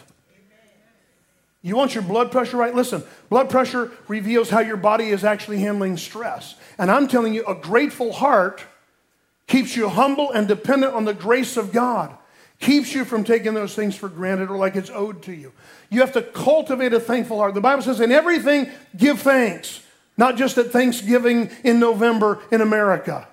You 1.67 1.77
want 1.77 1.95
your 1.95 2.05
blood 2.05 2.31
pressure 2.31 2.57
right? 2.57 2.75
Listen, 2.75 3.03
blood 3.29 3.51
pressure 3.51 3.91
reveals 4.07 4.51
how 4.51 4.61
your 4.61 4.77
body 4.77 5.09
is 5.09 5.25
actually 5.25 5.59
handling 5.59 5.97
stress. 5.97 6.55
And 6.79 6.91
I'm 6.91 7.09
telling 7.09 7.35
you, 7.35 7.45
a 7.45 7.57
grateful 7.57 8.13
heart 8.13 8.63
keeps 9.49 9.77
you 9.77 9.89
humble 9.89 10.31
and 10.31 10.47
dependent 10.47 10.95
on 10.95 11.05
the 11.05 11.13
grace 11.13 11.57
of 11.57 11.73
God, 11.73 12.17
keeps 12.59 12.95
you 12.95 13.05
from 13.05 13.25
taking 13.25 13.55
those 13.55 13.75
things 13.75 13.95
for 13.95 14.09
granted 14.09 14.51
or 14.51 14.57
like 14.57 14.77
it's 14.77 14.91
owed 14.91 15.23
to 15.23 15.33
you. 15.33 15.53
You 15.91 16.01
have 16.01 16.13
to 16.13 16.23
cultivate 16.23 16.93
a 16.93 17.01
thankful 17.01 17.39
heart. 17.39 17.55
The 17.55 17.61
Bible 17.61 17.83
says, 17.83 18.01
in 18.01 18.11
everything, 18.11 18.71
give 18.97 19.21
thanks, 19.21 19.83
not 20.17 20.37
just 20.37 20.59
at 20.59 20.71
Thanksgiving 20.71 21.51
in 21.65 21.79
November 21.79 22.41
in 22.51 22.61
America. 22.61 23.29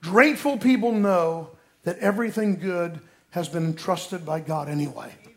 Grateful 0.00 0.56
people 0.58 0.92
know 0.92 1.50
that 1.82 1.98
everything 1.98 2.56
good 2.56 3.00
has 3.30 3.48
been 3.48 3.64
entrusted 3.64 4.24
by 4.24 4.40
God 4.40 4.68
anyway. 4.68 5.12
Amen. 5.24 5.34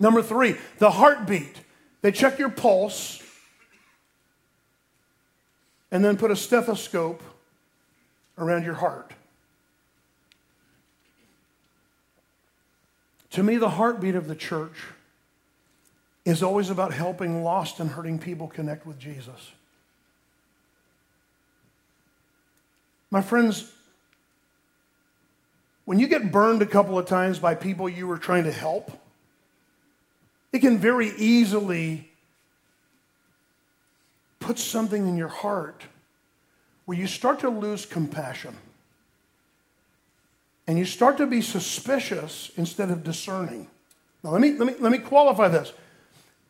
Number 0.00 0.22
three, 0.22 0.56
the 0.78 0.90
heartbeat. 0.90 1.60
They 2.00 2.12
check 2.12 2.38
your 2.38 2.48
pulse 2.48 3.22
and 5.90 6.04
then 6.04 6.16
put 6.16 6.30
a 6.30 6.36
stethoscope 6.36 7.22
around 8.38 8.64
your 8.64 8.74
heart. 8.74 9.12
To 13.30 13.42
me, 13.42 13.56
the 13.56 13.70
heartbeat 13.70 14.14
of 14.14 14.26
the 14.26 14.34
church 14.34 14.76
is 16.24 16.42
always 16.42 16.70
about 16.70 16.92
helping 16.92 17.42
lost 17.42 17.80
and 17.80 17.90
hurting 17.90 18.18
people 18.18 18.48
connect 18.48 18.86
with 18.86 18.98
Jesus. 18.98 19.52
My 23.10 23.22
friends, 23.22 23.72
when 25.84 25.98
you 25.98 26.06
get 26.06 26.30
burned 26.30 26.60
a 26.60 26.66
couple 26.66 26.98
of 26.98 27.06
times 27.06 27.38
by 27.38 27.54
people 27.54 27.88
you 27.88 28.06
were 28.06 28.18
trying 28.18 28.44
to 28.44 28.52
help, 28.52 28.90
it 30.52 30.58
can 30.60 30.78
very 30.78 31.10
easily 31.16 32.10
put 34.38 34.58
something 34.58 35.08
in 35.08 35.16
your 35.16 35.28
heart 35.28 35.82
where 36.84 36.96
you 36.96 37.06
start 37.06 37.40
to 37.40 37.50
lose 37.50 37.86
compassion. 37.86 38.56
And 40.68 40.78
you 40.78 40.84
start 40.84 41.16
to 41.16 41.26
be 41.26 41.40
suspicious 41.40 42.52
instead 42.56 42.90
of 42.90 43.02
discerning. 43.02 43.66
Now, 44.22 44.30
let 44.30 44.40
me, 44.40 44.52
let 44.52 44.66
me, 44.66 44.74
let 44.78 44.92
me 44.92 44.98
qualify 44.98 45.48
this. 45.48 45.72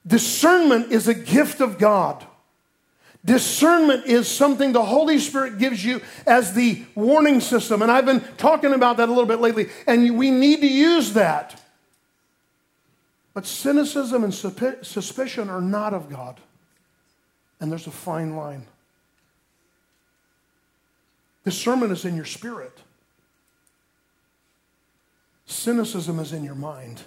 Discernment 0.07 0.91
is 0.91 1.07
a 1.07 1.15
gift 1.15 1.61
of 1.61 1.79
God. 1.79 2.27
Discernment 3.25 4.07
is 4.07 4.27
something 4.27 4.73
the 4.73 4.85
Holy 4.85 5.19
Spirit 5.19 5.59
gives 5.59 5.85
you 5.85 6.01
as 6.27 6.55
the 6.55 6.85
warning 6.95 7.41
system. 7.41 7.81
And 7.81 7.93
I've 7.93 8.07
been 8.07 8.21
talking 8.39 8.73
about 8.73 8.97
that 8.97 9.09
a 9.09 9.13
little 9.13 9.27
bit 9.27 9.41
lately. 9.41 9.69
And 9.87 10.19
we 10.19 10.31
need 10.31 10.61
to 10.63 10.69
use 10.69 11.13
that. 11.13 11.61
But 13.35 13.47
cynicism 13.47 14.25
and 14.25 14.35
suspicion 14.35 15.49
are 15.49 15.61
not 15.61 15.95
of 15.95 16.11
God. 16.11 16.41
And 17.61 17.71
there's 17.71 17.87
a 17.87 17.93
fine 17.93 18.35
line. 18.35 18.67
Discernment 21.45 21.93
is 21.93 22.05
in 22.05 22.17
your 22.17 22.25
spirit, 22.25 22.77
cynicism 25.49 26.19
is 26.21 26.33
in 26.33 26.45
your 26.45 26.55
mind. 26.55 27.03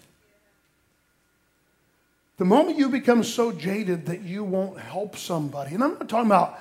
The 2.37 2.45
moment 2.45 2.77
you 2.77 2.89
become 2.89 3.23
so 3.23 3.51
jaded 3.51 4.07
that 4.07 4.21
you 4.21 4.43
won't 4.43 4.79
help 4.79 5.15
somebody, 5.15 5.75
and 5.75 5.83
I'm 5.83 5.91
not 5.91 6.09
talking 6.09 6.25
about, 6.25 6.59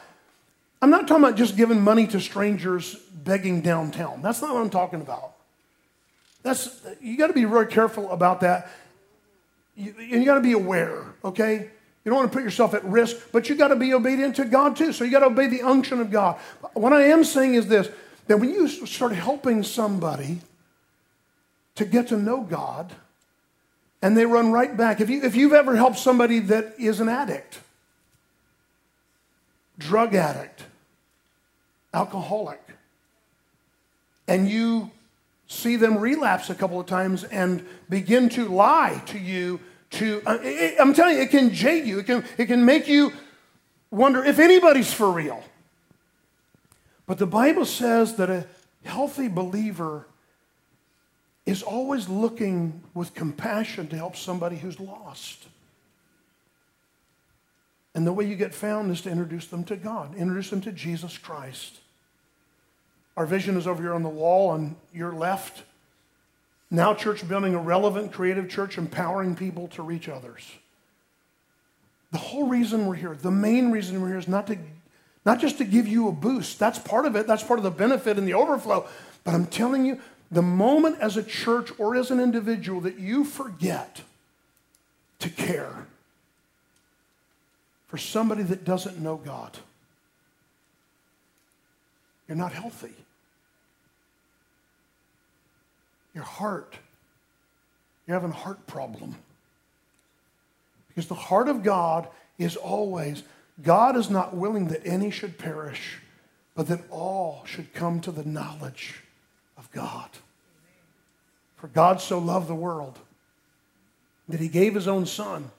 I'm 0.83 0.91
not 0.91 1.09
talking 1.09 1.25
about 1.25 1.37
just 1.37 1.57
giving 1.57 1.81
money 1.81 2.07
to 2.09 2.21
strangers 2.21 2.95
begging 2.95 3.63
downtown. 3.63 4.21
That's 4.21 4.43
not 4.43 4.55
what 4.55 4.61
I'm 4.61 4.71
talking 4.71 5.01
about. 5.01 5.33
That's 6.43 6.85
you 7.01 7.17
got 7.17 7.29
to 7.29 7.33
be 7.33 7.45
very 7.45 7.67
careful 7.67 8.11
about 8.11 8.41
that. 8.41 8.71
You, 9.75 9.95
and 9.99 10.11
you 10.11 10.25
got 10.25 10.35
to 10.35 10.41
be 10.43 10.53
aware, 10.53 11.05
okay? 11.25 11.71
You 12.05 12.11
don't 12.11 12.17
want 12.17 12.33
to 12.33 12.37
put 12.37 12.45
yourself 12.45 12.75
at 12.75 12.85
risk, 12.85 13.17
but 13.33 13.49
you 13.49 13.55
got 13.55 13.69
to 13.69 13.77
be 13.77 13.95
obedient 13.95 14.37
to 14.37 14.45
God 14.45 14.77
too. 14.77 14.93
So 14.93 15.05
you 15.05 15.11
got 15.11 15.21
to 15.21 15.27
obey 15.27 15.47
the 15.47 15.63
unction 15.63 16.01
of 16.01 16.11
God. 16.11 16.37
What 16.75 16.93
I 16.93 17.05
am 17.05 17.25
saying 17.25 17.55
is 17.55 17.69
this 17.69 17.89
that 18.27 18.39
when 18.39 18.51
you 18.51 18.69
start 18.69 19.13
helping 19.13 19.63
somebody 19.63 20.41
to 21.81 21.87
get 21.87 22.09
to 22.09 22.19
know 22.19 22.43
God, 22.43 22.93
and 24.03 24.15
they 24.15 24.27
run 24.27 24.53
right 24.53 24.77
back. 24.77 25.01
If, 25.01 25.09
you, 25.09 25.23
if 25.23 25.35
you've 25.35 25.55
ever 25.55 25.77
helped 25.77 25.99
somebody 25.99 26.39
that 26.41 26.75
is 26.79 27.01
an 27.01 27.09
addict, 27.09 27.59
drug 29.79 30.15
addict, 30.15 30.65
alcoholic, 31.95 32.61
and 34.29 34.47
you 34.47 34.91
see 35.47 35.77
them 35.77 35.97
relapse 35.97 36.51
a 36.51 36.55
couple 36.55 36.79
of 36.79 36.85
times 36.87 37.25
and 37.25 37.67
begin 37.89 38.29
to 38.29 38.47
lie 38.47 39.03
to 39.07 39.19
you 39.19 39.59
to 39.91 40.23
uh, 40.25 40.39
i'm 40.79 40.95
telling 40.95 41.17
you 41.17 41.23
it 41.23 41.31
can 41.31 41.53
jade 41.53 41.85
you 41.85 41.99
it 41.99 42.07
can, 42.07 42.25
it 42.39 42.47
can 42.47 42.65
make 42.65 42.87
you 42.87 43.13
wonder 43.91 44.25
if 44.25 44.39
anybody's 44.39 44.93
for 44.93 45.11
real 45.11 45.43
but 47.07 47.19
the 47.19 47.27
bible 47.27 47.65
says 47.65 48.15
that 48.15 48.31
a 48.31 48.47
healthy 48.85 49.27
believer 49.27 50.07
is 51.51 51.63
always 51.63 52.09
looking 52.09 52.81
with 52.95 53.15
compassion 53.15 53.89
to 53.89 53.97
help 53.97 54.17
somebody 54.17 54.57
who's 54.57 54.79
lost. 54.79 55.47
And 57.95 58.07
the 58.07 58.13
way 58.13 58.25
you 58.25 58.37
get 58.37 58.55
found 58.55 58.91
is 58.93 59.01
to 59.03 59.11
introduce 59.11 59.47
them 59.47 59.65
to 59.65 59.77
God, 59.77 60.15
introduce 60.15 60.51
them 60.51 60.61
to 60.63 60.73
Jesus 60.73 61.19
Christ. 61.19 61.81
Our 63.17 63.27
vision 63.27 63.57
is 63.57 63.67
over 63.67 63.83
here 63.83 63.95
on 63.95 64.05
the 64.05 64.09
wall 64.09 64.51
on 64.51 64.77
your 64.95 65.13
left. 65.13 65.65
Now, 66.71 66.95
church 66.95 67.29
building 67.29 67.55
a 67.55 67.59
relevant, 67.59 68.13
creative 68.13 68.49
church, 68.49 68.79
empowering 68.79 69.35
people 69.35 69.67
to 69.69 69.83
reach 69.83 70.09
others. 70.09 70.49
The 72.13 72.19
whole 72.19 72.47
reason 72.47 72.87
we're 72.87 72.95
here, 72.95 73.17
the 73.21 73.31
main 73.31 73.73
reason 73.73 74.01
we're 74.01 74.09
here 74.09 74.19
is 74.19 74.29
not 74.29 74.47
to 74.47 74.59
not 75.25 75.39
just 75.39 75.59
to 75.59 75.65
give 75.65 75.87
you 75.87 76.09
a 76.09 76.13
boost. 76.13 76.59
That's 76.59 76.79
part 76.79 77.05
of 77.05 77.15
it. 77.15 77.27
That's 77.27 77.43
part 77.43 77.59
of 77.59 77.63
the 77.63 77.71
benefit 77.71 78.17
and 78.17 78.27
the 78.27 78.35
overflow. 78.35 78.89
But 79.23 79.35
I'm 79.35 79.47
telling 79.47 79.85
you, 79.85 80.01
the 80.31 80.43
moment 80.43 80.99
as 81.01 81.17
a 81.17 81.23
church 81.23 81.73
or 81.79 81.97
as 81.97 82.11
an 82.11 82.21
individual 82.21 82.81
that 82.83 82.99
you 82.99 83.25
forget 83.25 84.03
to 85.19 85.29
care 85.29 85.87
for 87.89 87.99
somebody 87.99 88.43
that 88.45 88.65
doesn't 88.65 88.99
know 88.99 89.17
God, 89.17 89.59
you're 92.29 92.37
not 92.37 92.53
healthy. 92.53 92.95
Your 96.15 96.25
heart, 96.25 96.77
you're 98.07 98.17
having 98.17 98.31
a 98.31 98.35
heart 98.35 98.67
problem. 98.67 99.17
Because 100.89 101.09
the 101.09 101.15
heart 101.15 101.49
of 101.49 101.63
God 101.63 102.09
is 102.39 102.57
always, 102.57 103.25
God 103.63 103.97
is 103.97 104.11
not 104.11 104.37
willing 104.37 104.69
that 104.69 104.87
any 104.87 105.11
should 105.11 105.39
perish, 105.39 105.99
but 106.55 106.69
that 106.69 106.81
all 106.91 107.43
should 107.47 107.75
come 107.75 108.01
to 108.01 108.13
the 108.13 108.25
knowledge 108.25 109.03
God. 109.73 110.11
For 111.57 111.69
God 111.69 112.01
so 112.01 112.19
loved 112.19 112.49
the 112.49 112.55
world 112.55 112.99
that 114.29 114.41
he 114.41 114.49
gave 114.49 114.75
his 114.75 114.89
own 114.89 115.07
son, 115.07 115.51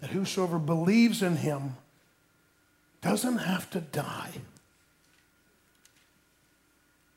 that 0.00 0.10
whosoever 0.10 0.58
believes 0.58 1.22
in 1.22 1.36
him 1.36 1.76
doesn't 3.02 3.38
have 3.38 3.70
to 3.70 3.80
die, 3.80 4.32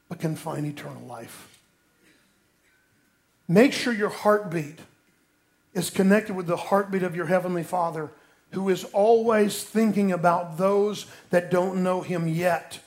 but 0.10 0.20
can 0.20 0.36
find 0.36 0.66
eternal 0.66 1.04
life. 1.04 1.60
Make 3.48 3.74
sure 3.74 3.94
your 3.94 4.10
heartbeat 4.10 4.80
is 5.74 5.90
connected 5.90 6.36
with 6.36 6.48
the 6.48 6.58
heartbeat 6.58 7.04
of 7.04 7.16
your 7.16 7.28
Heavenly 7.28 7.64
Father, 7.64 8.12
who 8.52 8.70
is 8.70 8.84
always 8.86 9.64
thinking 9.64 10.12
about 10.12 10.58
those 10.58 11.06
that 11.30 11.52
don't 11.52 11.84
know 11.84 12.02
Him 12.02 12.28
yet 12.28 12.80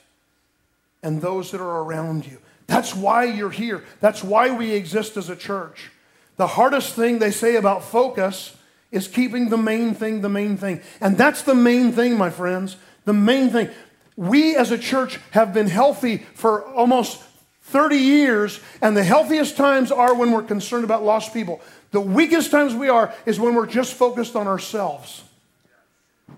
and 1.03 1.21
those 1.21 1.51
that 1.51 1.61
are 1.61 1.83
around 1.83 2.27
you. 2.27 2.39
That's 2.67 2.95
why 2.95 3.25
you're 3.25 3.51
here. 3.51 3.85
That's 4.01 4.23
why 4.23 4.51
we 4.51 4.73
exist 4.73 5.17
as 5.17 5.29
a 5.29 5.37
church. 5.37 5.91
The 6.37 6.47
hardest 6.47 6.95
thing 6.95 7.19
they 7.19 7.31
say 7.31 7.57
about 7.57 7.83
focus 7.83 8.57
is 8.91 9.09
keeping 9.09 9.49
the 9.49 9.57
main 9.57 9.95
thing 9.95 10.21
the 10.21 10.29
main 10.29 10.57
thing. 10.57 10.81
And 11.01 11.17
that's 11.17 11.43
the 11.43 11.55
main 11.55 11.93
thing, 11.93 12.17
my 12.17 12.31
friends. 12.31 12.77
The 13.05 13.13
main 13.13 13.51
thing. 13.51 13.71
We 14.17 14.57
as 14.57 14.71
a 14.71 14.79
church 14.79 15.19
have 15.31 15.55
been 15.55 15.69
healthy 15.69 16.19
for 16.35 16.65
almost 16.75 17.23
30 17.63 17.97
years, 17.97 18.61
and 18.81 18.97
the 18.97 19.05
healthiest 19.05 19.57
times 19.57 19.93
are 19.93 20.15
when 20.15 20.33
we're 20.33 20.43
concerned 20.43 20.85
about 20.85 21.05
lost 21.05 21.35
people. 21.35 21.61
The 21.91 22.01
weakest 22.01 22.51
times 22.51 22.75
we 22.75 22.89
are 22.89 23.15
is 23.27 23.39
when 23.39 23.55
we're 23.55 23.67
just 23.67 23.95
focused 23.95 24.37
on 24.37 24.47
ourselves. 24.47 25.23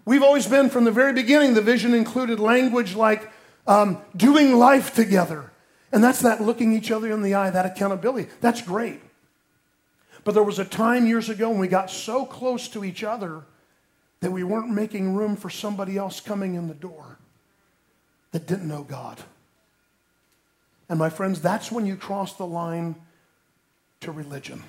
We've 0.05 0.23
always 0.23 0.47
been, 0.47 0.71
from 0.71 0.85
the 0.85 0.91
very 0.91 1.13
beginning, 1.13 1.55
the 1.55 1.63
vision 1.63 1.95
included 1.95 2.41
language 2.41 2.95
like 2.95 3.31
um, 3.67 3.99
doing 4.17 4.57
life 4.57 4.95
together. 4.95 5.51
And 5.93 6.03
that's 6.03 6.21
that 6.21 6.41
looking 6.41 6.73
each 6.73 6.91
other 6.91 7.11
in 7.13 7.23
the 7.23 7.35
eye, 7.35 7.51
that 7.51 7.67
accountability. 7.67 8.31
That's 8.41 8.63
great. 8.63 9.01
But 10.25 10.35
there 10.35 10.43
was 10.43 10.59
a 10.59 10.65
time 10.65 11.07
years 11.07 11.29
ago 11.29 11.51
when 11.51 11.59
we 11.59 11.69
got 11.69 11.91
so 11.91 12.25
close 12.25 12.69
to 12.69 12.85
each 12.85 13.03
other 13.03 13.43
that 14.21 14.31
we 14.31 14.45
weren't 14.45 14.71
making 14.71 15.15
room 15.15 15.35
for 15.35 15.51
somebody 15.51 15.97
else 15.97 16.21
coming 16.21 16.55
in 16.55 16.69
the 16.69 16.75
door 16.75 17.19
that 18.33 18.47
didn't 18.47 18.69
know 18.69 18.83
God. 18.83 19.19
And 20.89 20.99
my 20.99 21.09
friends, 21.09 21.41
that's 21.41 21.73
when 21.73 21.87
you 21.87 21.97
cross 21.97 22.35
the 22.35 22.47
line 22.47 22.97
to 24.01 24.13
religion. 24.13 24.63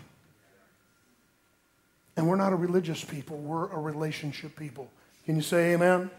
And 2.16 2.28
we're 2.28 2.36
not 2.36 2.54
a 2.54 2.56
religious 2.56 3.04
people, 3.04 3.38
we're 3.38 3.70
a 3.72 3.80
relationship 3.80 4.56
people. 4.56 4.90
Can 5.26 5.36
you 5.36 5.42
say 5.42 5.74
amen? 5.74 6.10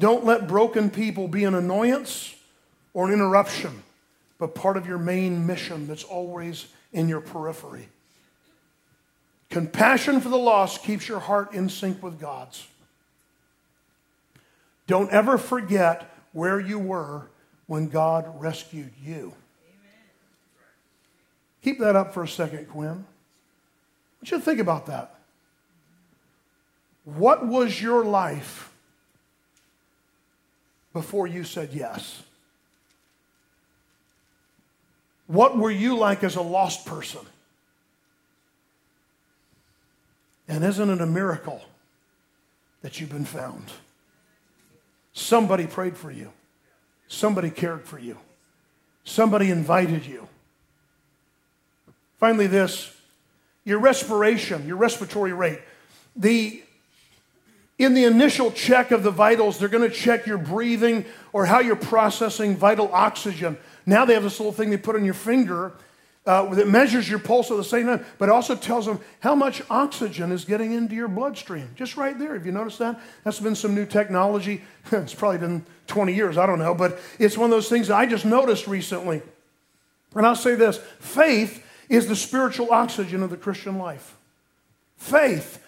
Don't 0.00 0.24
let 0.24 0.48
broken 0.48 0.90
people 0.90 1.28
be 1.28 1.44
an 1.44 1.54
annoyance 1.54 2.34
or 2.94 3.06
an 3.06 3.12
interruption, 3.12 3.82
but 4.38 4.54
part 4.54 4.78
of 4.78 4.86
your 4.86 4.96
main 4.96 5.46
mission 5.46 5.86
that's 5.86 6.04
always 6.04 6.68
in 6.92 7.06
your 7.06 7.20
periphery. 7.20 7.88
Compassion 9.50 10.22
for 10.22 10.30
the 10.30 10.38
lost 10.38 10.82
keeps 10.82 11.06
your 11.06 11.18
heart 11.18 11.52
in 11.52 11.68
sync 11.68 12.02
with 12.02 12.18
God's. 12.18 12.66
Don't 14.86 15.10
ever 15.10 15.36
forget 15.36 16.10
where 16.32 16.58
you 16.58 16.78
were 16.78 17.26
when 17.66 17.88
God 17.88 18.40
rescued 18.40 18.92
you. 19.04 19.34
Keep 21.62 21.78
that 21.80 21.94
up 21.94 22.14
for 22.14 22.22
a 22.22 22.28
second, 22.28 22.68
Quinn. 22.68 22.88
I 22.88 22.92
want 22.92 24.30
you 24.30 24.38
to 24.38 24.40
think 24.40 24.60
about 24.60 24.86
that. 24.86 25.14
What 27.04 27.46
was 27.46 27.82
your 27.82 28.02
life 28.02 28.69
before 30.92 31.26
you 31.26 31.44
said 31.44 31.70
yes? 31.72 32.22
What 35.26 35.56
were 35.56 35.70
you 35.70 35.96
like 35.96 36.24
as 36.24 36.36
a 36.36 36.42
lost 36.42 36.86
person? 36.86 37.20
And 40.48 40.64
isn't 40.64 40.90
it 40.90 41.00
a 41.00 41.06
miracle 41.06 41.62
that 42.82 43.00
you've 43.00 43.10
been 43.10 43.24
found? 43.24 43.64
Somebody 45.12 45.66
prayed 45.66 45.96
for 45.96 46.10
you. 46.10 46.32
Somebody 47.06 47.50
cared 47.50 47.84
for 47.84 47.98
you. 47.98 48.16
Somebody 49.04 49.50
invited 49.50 50.04
you. 50.04 50.28
Finally, 52.18 52.48
this 52.48 52.96
your 53.64 53.78
respiration, 53.78 54.66
your 54.66 54.76
respiratory 54.76 55.32
rate. 55.32 55.60
The, 56.16 56.62
in 57.80 57.94
the 57.94 58.04
initial 58.04 58.52
check 58.52 58.90
of 58.90 59.02
the 59.02 59.10
vitals, 59.10 59.58
they're 59.58 59.68
going 59.68 59.88
to 59.88 59.94
check 59.94 60.26
your 60.26 60.36
breathing 60.36 61.06
or 61.32 61.46
how 61.46 61.60
you're 61.60 61.74
processing 61.74 62.54
vital 62.54 62.90
oxygen. 62.92 63.56
Now 63.86 64.04
they 64.04 64.12
have 64.12 64.22
this 64.22 64.38
little 64.38 64.52
thing 64.52 64.68
they 64.68 64.76
put 64.76 64.96
on 64.96 65.04
your 65.04 65.14
finger 65.14 65.72
uh, 66.26 66.54
that 66.54 66.68
measures 66.68 67.08
your 67.08 67.18
pulse 67.18 67.50
at 67.50 67.56
the 67.56 67.64
same 67.64 67.86
time, 67.86 68.04
but 68.18 68.28
also 68.28 68.54
tells 68.54 68.84
them 68.84 69.00
how 69.20 69.34
much 69.34 69.62
oxygen 69.70 70.30
is 70.30 70.44
getting 70.44 70.72
into 70.72 70.94
your 70.94 71.08
bloodstream. 71.08 71.70
Just 71.74 71.96
right 71.96 72.18
there. 72.18 72.34
Have 72.34 72.44
you 72.44 72.52
noticed 72.52 72.78
that? 72.80 73.00
That's 73.24 73.40
been 73.40 73.54
some 73.54 73.74
new 73.74 73.86
technology. 73.86 74.62
it's 74.92 75.14
probably 75.14 75.38
been 75.38 75.64
20 75.86 76.12
years, 76.12 76.36
I 76.36 76.44
don't 76.44 76.58
know, 76.58 76.74
but 76.74 77.00
it's 77.18 77.38
one 77.38 77.46
of 77.46 77.56
those 77.56 77.70
things 77.70 77.88
that 77.88 77.96
I 77.96 78.04
just 78.04 78.26
noticed 78.26 78.66
recently. 78.66 79.22
And 80.14 80.26
I'll 80.26 80.36
say 80.36 80.54
this 80.54 80.76
faith 80.98 81.64
is 81.88 82.08
the 82.08 82.16
spiritual 82.16 82.72
oxygen 82.72 83.22
of 83.22 83.30
the 83.30 83.38
Christian 83.38 83.78
life. 83.78 84.18
Faith 84.98 85.64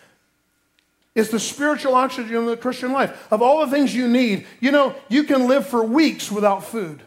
is 1.14 1.30
the 1.30 1.40
spiritual 1.40 1.94
oxygen 1.94 2.36
of 2.36 2.46
the 2.46 2.56
Christian 2.56 2.92
life. 2.92 3.28
Of 3.30 3.42
all 3.42 3.64
the 3.64 3.70
things 3.70 3.94
you 3.94 4.08
need, 4.08 4.46
you 4.60 4.70
know, 4.70 4.94
you 5.08 5.24
can 5.24 5.46
live 5.46 5.66
for 5.66 5.84
weeks 5.84 6.30
without 6.30 6.64
food. 6.64 7.02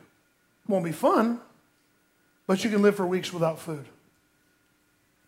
Won't 0.68 0.86
be 0.86 0.92
fun, 0.92 1.40
but 2.48 2.64
you 2.64 2.70
can 2.70 2.82
live 2.82 2.96
for 2.96 3.06
weeks 3.06 3.34
without 3.34 3.60
food. 3.60 3.86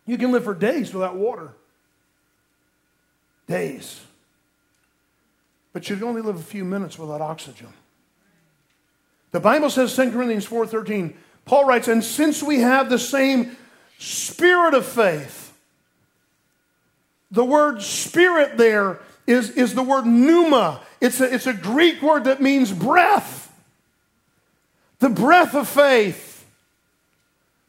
You 0.06 0.16
can 0.16 0.32
live 0.32 0.44
for 0.44 0.54
days 0.54 0.94
without 0.94 1.16
water. 1.16 1.52
Days. 3.46 4.00
But 5.72 5.88
you 5.90 5.96
can 5.96 6.04
only 6.04 6.22
live 6.22 6.36
a 6.36 6.42
few 6.42 6.64
minutes 6.64 6.98
without 6.98 7.20
oxygen. 7.20 7.68
The 9.32 9.40
Bible 9.40 9.70
says, 9.70 9.94
2 9.94 10.10
Corinthians 10.12 10.46
4.13, 10.46 11.14
Paul 11.44 11.66
writes, 11.66 11.88
and 11.88 12.02
since 12.02 12.42
we 12.42 12.60
have 12.60 12.88
the 12.88 12.98
same 12.98 13.56
spirit 13.98 14.74
of 14.74 14.86
faith, 14.86 15.47
the 17.30 17.44
word 17.44 17.82
spirit 17.82 18.56
there 18.56 19.00
is, 19.26 19.50
is 19.50 19.74
the 19.74 19.82
word 19.82 20.06
pneuma. 20.06 20.80
It's 21.00 21.20
a, 21.20 21.32
it's 21.32 21.46
a 21.46 21.52
Greek 21.52 22.02
word 22.02 22.24
that 22.24 22.40
means 22.40 22.72
breath. 22.72 23.52
The 24.98 25.10
breath 25.10 25.54
of 25.54 25.68
faith 25.68 26.28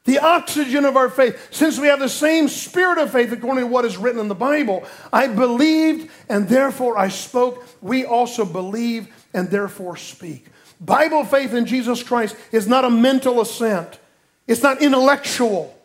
the 0.09 0.17
oxygen 0.17 0.85
of 0.85 0.97
our 0.97 1.07
faith. 1.07 1.49
Since 1.51 1.77
we 1.77 1.85
have 1.85 1.99
the 1.99 2.09
same 2.09 2.47
spirit 2.47 2.97
of 2.97 3.11
faith, 3.11 3.31
according 3.31 3.65
to 3.65 3.67
what 3.67 3.85
is 3.85 3.95
written 3.95 4.19
in 4.19 4.27
the 4.27 4.33
Bible, 4.33 4.83
I 5.13 5.27
believed 5.27 6.09
and 6.27 6.49
therefore 6.49 6.97
I 6.97 7.09
spoke. 7.09 7.63
We 7.79 8.05
also 8.05 8.43
believe 8.43 9.07
and 9.35 9.51
therefore 9.51 9.97
speak. 9.97 10.47
Bible 10.81 11.25
faith 11.25 11.53
in 11.53 11.67
Jesus 11.67 12.01
Christ 12.01 12.35
is 12.51 12.67
not 12.67 12.85
a 12.85 12.89
mental 12.89 13.39
assent, 13.39 13.99
it's 14.47 14.63
not 14.63 14.81
intellectual, 14.81 15.77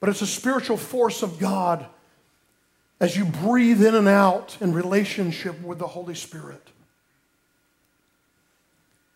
but 0.00 0.08
it's 0.08 0.22
a 0.22 0.26
spiritual 0.26 0.78
force 0.78 1.22
of 1.22 1.38
God 1.38 1.84
as 3.00 3.16
you 3.16 3.24
breathe 3.24 3.84
in 3.84 3.94
and 3.94 4.08
out 4.08 4.56
in 4.60 4.72
relationship 4.72 5.60
with 5.62 5.78
the 5.78 5.86
Holy 5.86 6.14
Spirit. 6.14 6.68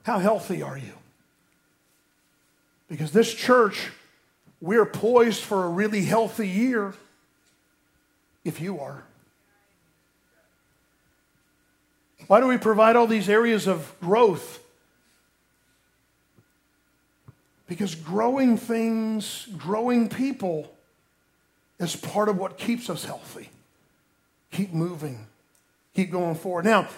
How 0.03 0.19
healthy 0.19 0.62
are 0.62 0.79
you? 0.79 0.93
Because 2.88 3.12
this 3.12 3.33
church 3.33 3.91
we're 4.61 4.87
poised 4.87 5.43
for 5.43 5.64
a 5.64 5.69
really 5.69 6.03
healthy 6.03 6.49
year 6.49 6.95
if 8.45 8.61
you 8.61 8.81
are. 8.81 9.05
Why 12.27 12.41
do 12.41 12.47
we 12.47 12.59
provide 12.59 12.97
all 12.97 13.07
these 13.07 13.29
areas 13.29 13.66
of 13.66 13.95
growth? 14.01 14.62
Because 17.68 17.95
growing 17.95 18.57
things, 18.57 19.47
growing 19.57 20.09
people 20.09 20.72
is 21.79 21.95
part 21.95 22.29
of 22.29 22.37
what 22.37 22.59
keeps 22.59 22.91
us 22.91 23.05
healthy. 23.05 23.51
Keep 24.51 24.72
moving, 24.72 25.26
keep 25.94 26.11
going 26.11 26.34
forward. 26.34 26.64
Now, 26.64 26.88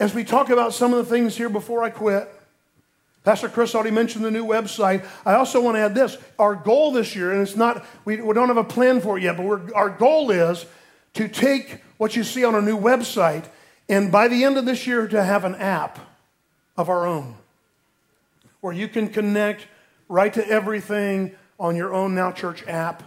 as 0.00 0.14
we 0.14 0.24
talk 0.24 0.50
about 0.50 0.72
some 0.72 0.92
of 0.92 0.98
the 0.98 1.10
things 1.10 1.36
here 1.36 1.48
before 1.48 1.82
I 1.82 1.90
quit, 1.90 2.28
Pastor 3.24 3.48
Chris 3.48 3.74
already 3.74 3.90
mentioned 3.90 4.24
the 4.24 4.30
new 4.30 4.44
website. 4.44 5.04
I 5.26 5.34
also 5.34 5.60
want 5.60 5.76
to 5.76 5.80
add 5.80 5.94
this. 5.94 6.16
Our 6.38 6.54
goal 6.54 6.92
this 6.92 7.16
year, 7.16 7.32
and 7.32 7.42
it's 7.42 7.56
not, 7.56 7.84
we, 8.04 8.20
we 8.20 8.32
don't 8.32 8.48
have 8.48 8.56
a 8.56 8.64
plan 8.64 9.00
for 9.00 9.18
it 9.18 9.24
yet, 9.24 9.36
but 9.36 9.72
our 9.74 9.90
goal 9.90 10.30
is 10.30 10.64
to 11.14 11.28
take 11.28 11.82
what 11.98 12.14
you 12.14 12.24
see 12.24 12.44
on 12.44 12.54
our 12.54 12.62
new 12.62 12.78
website 12.78 13.44
and 13.88 14.12
by 14.12 14.28
the 14.28 14.44
end 14.44 14.56
of 14.56 14.66
this 14.66 14.86
year 14.86 15.08
to 15.08 15.22
have 15.22 15.44
an 15.44 15.54
app 15.56 15.98
of 16.76 16.88
our 16.88 17.06
own 17.06 17.34
where 18.60 18.72
you 18.72 18.88
can 18.88 19.08
connect 19.08 19.66
right 20.08 20.32
to 20.34 20.46
everything 20.46 21.32
on 21.58 21.76
your 21.76 21.92
own 21.92 22.14
Now 22.14 22.32
Church 22.32 22.66
app. 22.66 23.02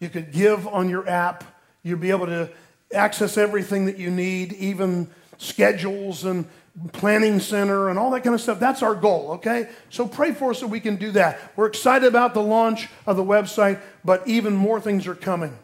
You 0.00 0.08
could 0.08 0.32
give 0.32 0.66
on 0.66 0.88
your 0.88 1.08
app. 1.08 1.44
You'll 1.82 1.98
be 1.98 2.10
able 2.10 2.26
to 2.26 2.50
access 2.92 3.36
everything 3.36 3.86
that 3.86 3.98
you 3.98 4.10
need, 4.10 4.52
even 4.54 5.08
schedules 5.38 6.24
and 6.24 6.46
planning 6.92 7.40
center 7.40 7.88
and 7.88 7.98
all 7.98 8.10
that 8.10 8.22
kind 8.22 8.34
of 8.34 8.40
stuff. 8.40 8.60
That's 8.60 8.82
our 8.82 8.94
goal, 8.94 9.32
okay? 9.32 9.68
So 9.90 10.06
pray 10.06 10.32
for 10.32 10.50
us 10.50 10.60
so 10.60 10.66
we 10.66 10.80
can 10.80 10.96
do 10.96 11.10
that. 11.12 11.40
We're 11.56 11.66
excited 11.66 12.06
about 12.06 12.34
the 12.34 12.42
launch 12.42 12.88
of 13.06 13.16
the 13.16 13.24
website, 13.24 13.80
but 14.04 14.26
even 14.26 14.54
more 14.54 14.80
things 14.80 15.06
are 15.06 15.14
coming. 15.14 15.58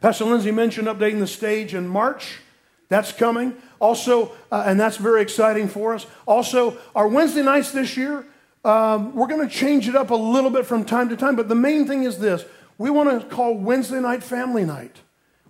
Pastor 0.00 0.24
Lindsay 0.24 0.50
mentioned 0.50 0.88
updating 0.88 1.18
the 1.18 1.26
stage 1.26 1.74
in 1.74 1.86
March. 1.86 2.40
That's 2.88 3.12
coming. 3.12 3.54
Also, 3.78 4.32
uh, 4.50 4.64
and 4.66 4.78
that's 4.78 4.96
very 4.96 5.22
exciting 5.22 5.68
for 5.68 5.94
us. 5.94 6.06
Also, 6.26 6.76
our 6.94 7.06
Wednesday 7.06 7.42
nights 7.42 7.70
this 7.70 7.96
year, 7.96 8.26
um, 8.64 9.14
we're 9.14 9.26
going 9.26 9.46
to 9.46 9.54
change 9.54 9.88
it 9.88 9.96
up 9.96 10.10
a 10.10 10.14
little 10.14 10.50
bit 10.50 10.66
from 10.66 10.84
time 10.84 11.08
to 11.08 11.16
time, 11.16 11.36
but 11.36 11.48
the 11.48 11.54
main 11.54 11.86
thing 11.86 12.02
is 12.02 12.18
this 12.18 12.44
we 12.76 12.90
want 12.90 13.20
to 13.20 13.26
call 13.26 13.54
Wednesday 13.54 14.00
night 14.00 14.22
family 14.22 14.64
night. 14.64 14.96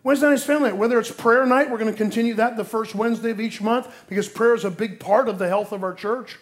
Wednesday 0.03 0.29
night 0.29 0.35
is 0.35 0.45
family 0.45 0.71
night. 0.71 0.79
Whether 0.79 0.99
it's 0.99 1.11
prayer 1.11 1.45
night, 1.45 1.71
we're 1.71 1.79
going 1.79 1.93
to 1.93 1.97
continue 1.97 2.35
that 2.35 2.57
the 2.57 2.65
first 2.65 2.95
Wednesday 2.95 3.31
of 3.31 3.41
each 3.41 3.61
month 3.61 3.87
because 4.09 4.29
prayer 4.29 4.55
is 4.55 4.65
a 4.65 4.71
big 4.71 4.99
part 4.99 5.29
of 5.29 5.39
the 5.39 5.49
health 5.49 5.73
of 5.73 5.85
our 5.85 5.93
church. 5.93 6.39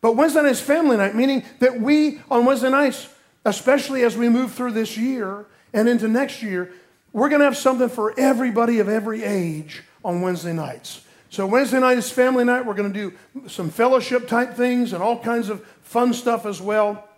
But 0.00 0.16
Wednesday 0.16 0.42
night 0.42 0.50
is 0.50 0.60
family 0.60 0.96
night, 0.96 1.14
meaning 1.14 1.44
that 1.58 1.80
we, 1.80 2.20
on 2.30 2.44
Wednesday 2.44 2.70
nights, 2.70 3.08
especially 3.44 4.04
as 4.04 4.16
we 4.16 4.28
move 4.28 4.52
through 4.52 4.72
this 4.72 4.96
year 4.96 5.46
and 5.72 5.88
into 5.88 6.06
next 6.06 6.42
year, 6.42 6.72
we're 7.12 7.28
going 7.28 7.40
to 7.40 7.46
have 7.46 7.56
something 7.56 7.88
for 7.88 8.14
everybody 8.18 8.78
of 8.78 8.88
every 8.88 9.24
age 9.24 9.82
on 10.04 10.20
Wednesday 10.20 10.52
nights. 10.52 11.00
So, 11.30 11.46
Wednesday 11.46 11.80
night 11.80 11.98
is 11.98 12.10
family 12.10 12.44
night. 12.44 12.64
We're 12.64 12.74
going 12.74 12.92
to 12.92 13.10
do 13.10 13.48
some 13.48 13.70
fellowship 13.70 14.28
type 14.28 14.54
things 14.54 14.92
and 14.92 15.02
all 15.02 15.18
kinds 15.18 15.48
of 15.48 15.64
fun 15.82 16.12
stuff 16.12 16.46
as 16.46 16.60
well 16.60 17.08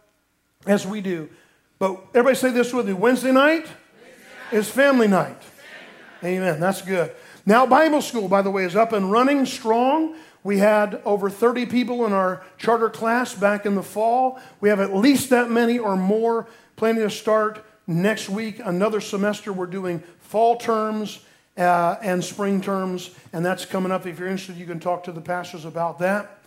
as 0.67 0.87
we 0.87 1.03
do. 1.03 1.29
But 1.79 2.01
everybody 2.15 2.37
say 2.37 2.51
this 2.51 2.73
with 2.73 2.87
me 2.87 2.95
Wednesday 2.95 3.33
night, 3.33 3.67
Wednesday 3.67 3.73
night. 4.51 4.59
is 4.59 4.71
family 4.71 5.09
night. 5.09 5.43
Amen. 6.25 6.61
That's 6.61 6.83
good. 6.83 7.13
Now, 7.45 7.67
Bible 7.67 8.01
school, 8.03 8.29
by 8.29 8.43
the 8.43 8.51
way, 8.51 8.65
is 8.65 8.75
up 8.75 8.93
and 8.93 9.13
running 9.13 9.47
strong. 9.47 10.17
We 10.43 10.59
had 10.59 11.03
over 11.05 11.29
30 11.29 11.67
people 11.67 12.07
in 12.07 12.13
our 12.13 12.45
charter 12.57 12.89
class 12.89 13.35
back 13.35 13.67
in 13.67 13.75
the 13.75 13.83
fall. 13.83 14.41
We 14.61 14.69
have 14.69 14.81
at 14.81 14.95
least 14.95 15.31
that 15.31 15.51
many 15.51 15.79
or 15.79 15.97
more 15.97 16.47
planning 16.77 17.03
to 17.03 17.11
start 17.11 17.65
next 17.87 18.29
week. 18.29 18.61
Another 18.65 19.01
semester, 19.01 19.53
we're 19.53 19.67
doing 19.67 20.01
fall 20.21 20.57
terms 20.57 21.21
uh, 21.57 21.97
and 22.03 22.25
spring 22.25 22.61
terms, 22.61 23.11
and 23.33 23.45
that's 23.45 23.65
coming 23.65 23.93
up. 23.93 24.07
If 24.07 24.19
you're 24.19 24.29
interested, 24.29 24.57
you 24.57 24.67
can 24.67 24.81
talk 24.81 25.05
to 25.05 25.13
the 25.13 25.21
pastors 25.21 25.65
about 25.65 25.99
that. 25.99 26.39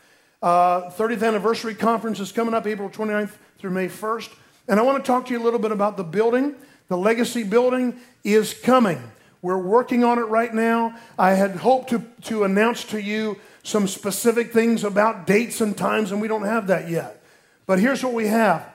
Uh, 0.42 0.90
30th 0.92 1.28
anniversary 1.28 1.76
conference 1.76 2.20
is 2.20 2.32
coming 2.32 2.54
up 2.54 2.66
April 2.66 2.90
29th 2.90 3.32
through 3.58 3.72
May 3.72 3.88
1st. 3.88 4.34
And 4.68 4.80
I 4.80 4.84
want 4.84 5.04
to 5.04 5.08
talk 5.08 5.26
to 5.26 5.34
you 5.34 5.42
a 5.42 5.44
little 5.44 5.60
bit 5.60 5.72
about 5.72 5.98
the 5.98 6.04
building. 6.04 6.56
The 6.88 6.98
legacy 6.98 7.44
building 7.44 8.00
is 8.24 8.54
coming. 8.54 9.02
We're 9.42 9.58
working 9.58 10.04
on 10.04 10.20
it 10.20 10.24
right 10.24 10.54
now. 10.54 10.96
I 11.18 11.32
had 11.32 11.58
hoped 11.58 11.92
to, 11.92 12.04
to 12.24 12.44
announce 12.44 12.84
to 12.86 13.02
you 13.02 13.40
some 13.64 13.88
specific 13.88 14.52
things 14.52 14.84
about 14.84 15.26
dates 15.28 15.62
and 15.62 15.78
times, 15.78 16.12
and 16.12 16.22
we 16.22 16.28
don't 16.28 16.44
have 16.44 16.68
that 16.68 16.90
yet. 16.90 17.24
But 17.66 17.80
here's 17.80 18.04
what 18.04 18.14
we 18.14 18.28
have 18.28 18.66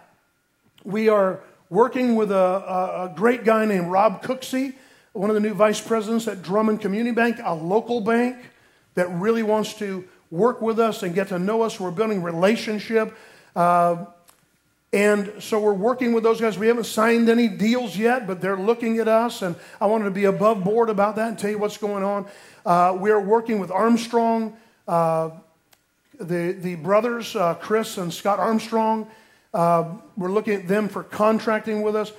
we 0.85 1.09
are 1.09 1.41
working 1.71 2.15
with 2.15 2.31
a, 2.31 2.35
a, 2.35 3.05
a 3.05 3.13
great 3.15 3.45
guy 3.45 3.65
named 3.65 3.89
Rob 3.89 4.23
Cooksey, 4.23 4.75
one 5.13 5.31
of 5.31 5.35
the 5.35 5.41
new 5.41 5.55
vice 5.55 5.81
presidents 5.81 6.29
at 6.29 6.43
Drummond 6.43 6.81
Community 6.81 7.15
Bank, 7.15 7.39
a 7.43 7.55
local 7.55 8.01
bank 8.01 8.37
that 8.95 9.11
really 9.11 9.43
wants 9.43 9.75
to 9.75 10.05
work 10.31 10.61
with 10.61 10.79
us 10.79 11.03
and 11.03 11.15
get 11.15 11.29
to 11.29 11.39
know 11.39 11.63
us. 11.63 11.81
We're 11.81 11.91
building 11.91 12.23
relationship. 12.23 13.17
Uh, 13.57 14.07
and 14.95 15.43
so 15.43 15.59
we're 15.59 15.73
working 15.73 16.13
with 16.13 16.23
those 16.23 16.41
guys. 16.41 16.57
We 16.57 16.69
haven't 16.69 16.85
signed 16.85 17.29
any 17.29 17.49
deals 17.49 17.97
yet, 17.97 18.29
but 18.29 18.41
they're 18.41 18.57
looking 18.57 19.01
at 19.01 19.09
us. 19.09 19.43
And 19.43 19.57
I 19.81 19.87
wanted 19.87 20.05
to 20.05 20.13
be 20.13 20.27
above 20.27 20.63
board 20.63 20.89
about 20.89 21.17
that 21.17 21.31
and 21.31 21.37
tell 21.37 21.51
you 21.51 21.59
what's 21.59 21.79
going 21.79 22.05
on. 22.05 22.27
Uh, 22.65 22.97
we 23.01 23.11
are 23.11 23.21
working 23.21 23.59
with 23.59 23.73
Armstrong, 23.73 24.57
uh, 24.87 25.31
the, 26.21 26.53
the 26.53 26.77
brothers, 26.77 27.35
uh, 27.35 27.55
Chris 27.55 27.99
and 27.99 28.15
Scott 28.15 28.39
Armstrong. 28.39 29.09
Uh, 29.53 29.97
we're 30.17 30.31
looking 30.31 30.55
at 30.55 30.69
them 30.69 30.89
for 30.89 31.03
contracting 31.03 31.83
with 31.83 31.97
us. 31.97 32.13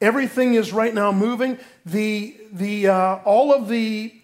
Everything 0.00 0.54
is 0.54 0.72
right 0.72 0.94
now 0.94 1.10
moving. 1.10 1.58
The, 1.84 2.36
the, 2.52 2.90
uh, 2.90 3.16
all 3.24 3.52
of 3.52 3.66
the 3.66 4.14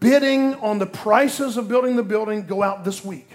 bidding 0.00 0.56
on 0.56 0.80
the 0.80 0.86
prices 0.86 1.56
of 1.56 1.68
building 1.68 1.94
the 1.94 2.02
building 2.02 2.44
go 2.44 2.64
out 2.64 2.82
this 2.82 3.04
week. 3.04 3.28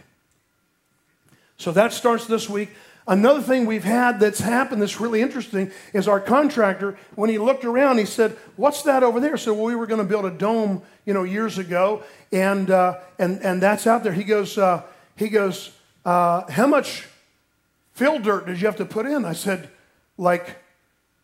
So 1.56 1.72
that 1.72 1.94
starts 1.94 2.26
this 2.26 2.50
week. 2.50 2.72
Another 3.12 3.42
thing 3.42 3.66
we've 3.66 3.84
had 3.84 4.22
that's 4.22 4.40
happened 4.40 4.82
that's 4.82 5.02
really 5.02 5.22
interesting 5.22 5.70
is 5.92 6.08
our 6.08 6.22
contractor, 6.22 6.98
when 7.16 7.30
he 7.30 7.38
looked 7.38 7.66
around, 7.66 7.98
he 7.98 8.06
said, 8.06 8.38
What's 8.56 8.84
that 8.84 9.04
over 9.04 9.20
there? 9.20 9.36
So 9.36 9.54
well, 9.54 9.66
we 9.66 9.76
were 9.76 9.86
going 9.86 10.00
to 10.00 10.08
build 10.08 10.24
a 10.24 10.32
dome, 10.32 10.82
you 11.04 11.14
know, 11.14 11.24
years 11.24 11.58
ago, 11.58 12.04
and, 12.32 12.72
uh, 12.72 13.00
and, 13.20 13.42
and 13.44 13.62
that's 13.62 13.86
out 13.86 14.06
there. 14.06 14.14
He 14.14 14.24
goes, 14.24 14.58
uh, 14.58 14.84
he 15.18 15.28
goes 15.28 15.72
uh, 16.06 16.50
How 16.50 16.68
much 16.68 17.06
fill 17.92 18.18
dirt 18.18 18.46
did 18.46 18.62
you 18.62 18.68
have 18.68 18.78
to 18.78 18.86
put 18.86 19.06
in? 19.06 19.26
I 19.26 19.34
said, 19.34 19.70
Like, 20.18 20.64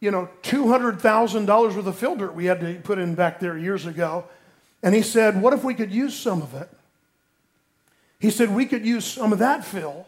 you 0.02 0.12
know, 0.12 0.28
$200,000 0.44 1.48
worth 1.48 1.88
of 1.88 1.98
fill 1.98 2.18
dirt 2.18 2.36
we 2.36 2.48
had 2.48 2.60
to 2.60 2.82
put 2.84 3.00
in 3.00 3.16
back 3.16 3.40
there 3.40 3.58
years 3.58 3.86
ago. 3.86 4.26
And 4.84 4.94
he 4.94 5.02
said, 5.02 5.42
What 5.42 5.54
if 5.54 5.64
we 5.64 5.74
could 5.74 5.94
use 5.94 6.20
some 6.20 6.42
of 6.42 6.54
it? 6.54 6.70
He 8.20 8.30
said, 8.30 8.54
We 8.54 8.66
could 8.66 8.86
use 8.86 9.06
some 9.06 9.32
of 9.32 9.40
that 9.40 9.64
fill 9.64 10.07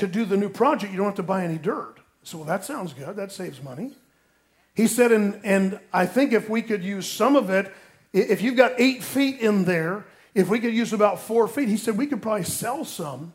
to 0.00 0.06
do 0.06 0.24
the 0.24 0.36
new 0.36 0.48
project, 0.48 0.92
you 0.92 0.98
don't 0.98 1.06
have 1.06 1.14
to 1.16 1.22
buy 1.22 1.44
any 1.44 1.58
dirt. 1.58 1.96
So, 2.22 2.38
well, 2.38 2.46
that 2.46 2.64
sounds 2.64 2.92
good. 2.92 3.16
That 3.16 3.32
saves 3.32 3.62
money. 3.62 3.92
He 4.74 4.86
said, 4.86 5.12
and, 5.12 5.40
and 5.44 5.80
I 5.92 6.06
think 6.06 6.32
if 6.32 6.48
we 6.48 6.62
could 6.62 6.82
use 6.84 7.10
some 7.10 7.36
of 7.36 7.50
it, 7.50 7.72
if 8.12 8.42
you've 8.42 8.56
got 8.56 8.72
eight 8.78 9.02
feet 9.02 9.40
in 9.40 9.64
there, 9.64 10.04
if 10.34 10.48
we 10.48 10.58
could 10.58 10.74
use 10.74 10.92
about 10.92 11.20
four 11.20 11.48
feet, 11.48 11.68
he 11.68 11.76
said 11.76 11.96
we 11.96 12.06
could 12.06 12.22
probably 12.22 12.44
sell 12.44 12.84
some, 12.84 13.32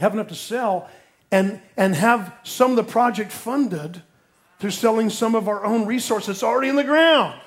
have 0.00 0.12
enough 0.12 0.28
to 0.28 0.34
sell, 0.34 0.88
and, 1.30 1.60
and 1.76 1.94
have 1.94 2.34
some 2.42 2.70
of 2.70 2.76
the 2.76 2.84
project 2.84 3.32
funded 3.32 4.02
through 4.58 4.70
selling 4.70 5.10
some 5.10 5.34
of 5.34 5.48
our 5.48 5.64
own 5.64 5.86
resources 5.86 6.42
already 6.42 6.68
in 6.68 6.76
the 6.76 6.84
ground. 6.84 7.40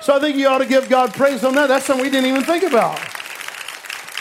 So 0.00 0.14
I 0.14 0.20
think 0.20 0.36
you 0.36 0.48
ought 0.48 0.58
to 0.58 0.66
give 0.66 0.88
God 0.88 1.12
praise 1.12 1.44
on 1.44 1.54
that. 1.54 1.66
That's 1.66 1.86
something 1.86 2.04
we 2.04 2.10
didn't 2.10 2.30
even 2.30 2.44
think 2.44 2.62
about. 2.62 2.98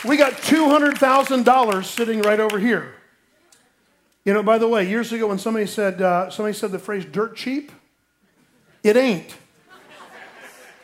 We 0.03 0.17
got 0.17 0.33
$200,000 0.33 1.85
sitting 1.85 2.21
right 2.21 2.39
over 2.39 2.59
here. 2.59 2.95
You 4.25 4.33
know, 4.33 4.43
by 4.43 4.57
the 4.57 4.67
way, 4.67 4.87
years 4.87 5.11
ago 5.11 5.27
when 5.27 5.39
somebody 5.39 5.65
said, 5.65 6.01
uh, 6.01 6.29
somebody 6.29 6.53
said 6.53 6.71
the 6.71 6.79
phrase 6.79 7.05
dirt 7.05 7.35
cheap, 7.35 7.71
it 8.81 8.95
ain't. 8.95 9.35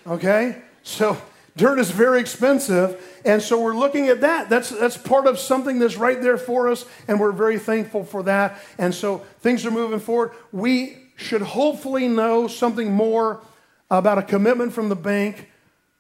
Okay? 0.05 0.61
So 0.83 1.21
dirt 1.55 1.79
is 1.79 1.91
very 1.91 2.19
expensive. 2.19 3.01
And 3.23 3.41
so 3.41 3.61
we're 3.61 3.75
looking 3.75 4.07
at 4.09 4.21
that. 4.21 4.49
That's, 4.49 4.69
that's 4.69 4.97
part 4.97 5.27
of 5.27 5.39
something 5.39 5.79
that's 5.79 5.97
right 5.97 6.21
there 6.21 6.37
for 6.37 6.69
us. 6.69 6.85
And 7.07 7.19
we're 7.19 7.31
very 7.31 7.59
thankful 7.59 8.03
for 8.03 8.23
that. 8.23 8.59
And 8.77 8.93
so 8.93 9.19
things 9.39 9.65
are 9.65 9.71
moving 9.71 9.99
forward. 9.99 10.31
We 10.51 10.97
should 11.15 11.41
hopefully 11.41 12.07
know 12.07 12.47
something 12.47 12.91
more 12.91 13.41
about 13.91 14.17
a 14.17 14.23
commitment 14.23 14.73
from 14.73 14.89
the 14.89 14.95
bank 14.95 15.48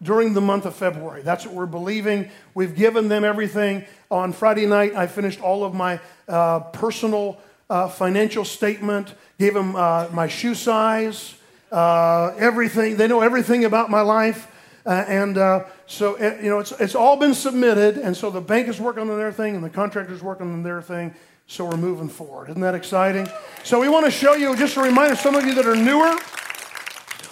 during 0.01 0.33
the 0.33 0.41
month 0.41 0.65
of 0.65 0.75
February. 0.75 1.21
That's 1.21 1.45
what 1.45 1.53
we're 1.53 1.65
believing. 1.65 2.29
We've 2.53 2.75
given 2.75 3.09
them 3.09 3.23
everything. 3.23 3.85
On 4.09 4.31
Friday 4.31 4.65
night, 4.65 4.95
I 4.95 5.07
finished 5.07 5.41
all 5.41 5.63
of 5.63 5.73
my 5.73 5.99
uh, 6.27 6.61
personal 6.61 7.37
uh, 7.69 7.87
financial 7.89 8.45
statement, 8.45 9.13
gave 9.37 9.53
them 9.53 9.75
uh, 9.75 10.07
my 10.11 10.27
shoe 10.27 10.55
size, 10.55 11.35
uh, 11.71 12.33
everything. 12.37 12.97
They 12.97 13.07
know 13.07 13.21
everything 13.21 13.65
about 13.65 13.89
my 13.89 14.01
life. 14.01 14.47
Uh, 14.85 15.05
and 15.07 15.37
uh, 15.37 15.65
so, 15.85 16.15
it, 16.15 16.43
you 16.43 16.49
know, 16.49 16.59
it's, 16.59 16.71
it's 16.79 16.95
all 16.95 17.17
been 17.17 17.33
submitted. 17.33 17.97
And 17.97 18.15
so 18.15 18.31
the 18.31 18.41
bank 18.41 18.67
is 18.67 18.79
working 18.79 19.09
on 19.09 19.17
their 19.17 19.31
thing 19.31 19.55
and 19.55 19.63
the 19.63 19.69
contractor's 19.69 20.23
working 20.23 20.51
on 20.51 20.63
their 20.63 20.81
thing. 20.81 21.13
So 21.45 21.65
we're 21.65 21.77
moving 21.77 22.09
forward. 22.09 22.49
Isn't 22.49 22.61
that 22.61 22.75
exciting? 22.75 23.27
So 23.63 23.79
we 23.79 23.89
want 23.89 24.05
to 24.05 24.11
show 24.11 24.35
you 24.35 24.55
just 24.55 24.77
a 24.77 24.81
reminder, 24.81 25.15
some 25.15 25.35
of 25.35 25.45
you 25.45 25.53
that 25.55 25.65
are 25.65 25.75
newer 25.75 26.15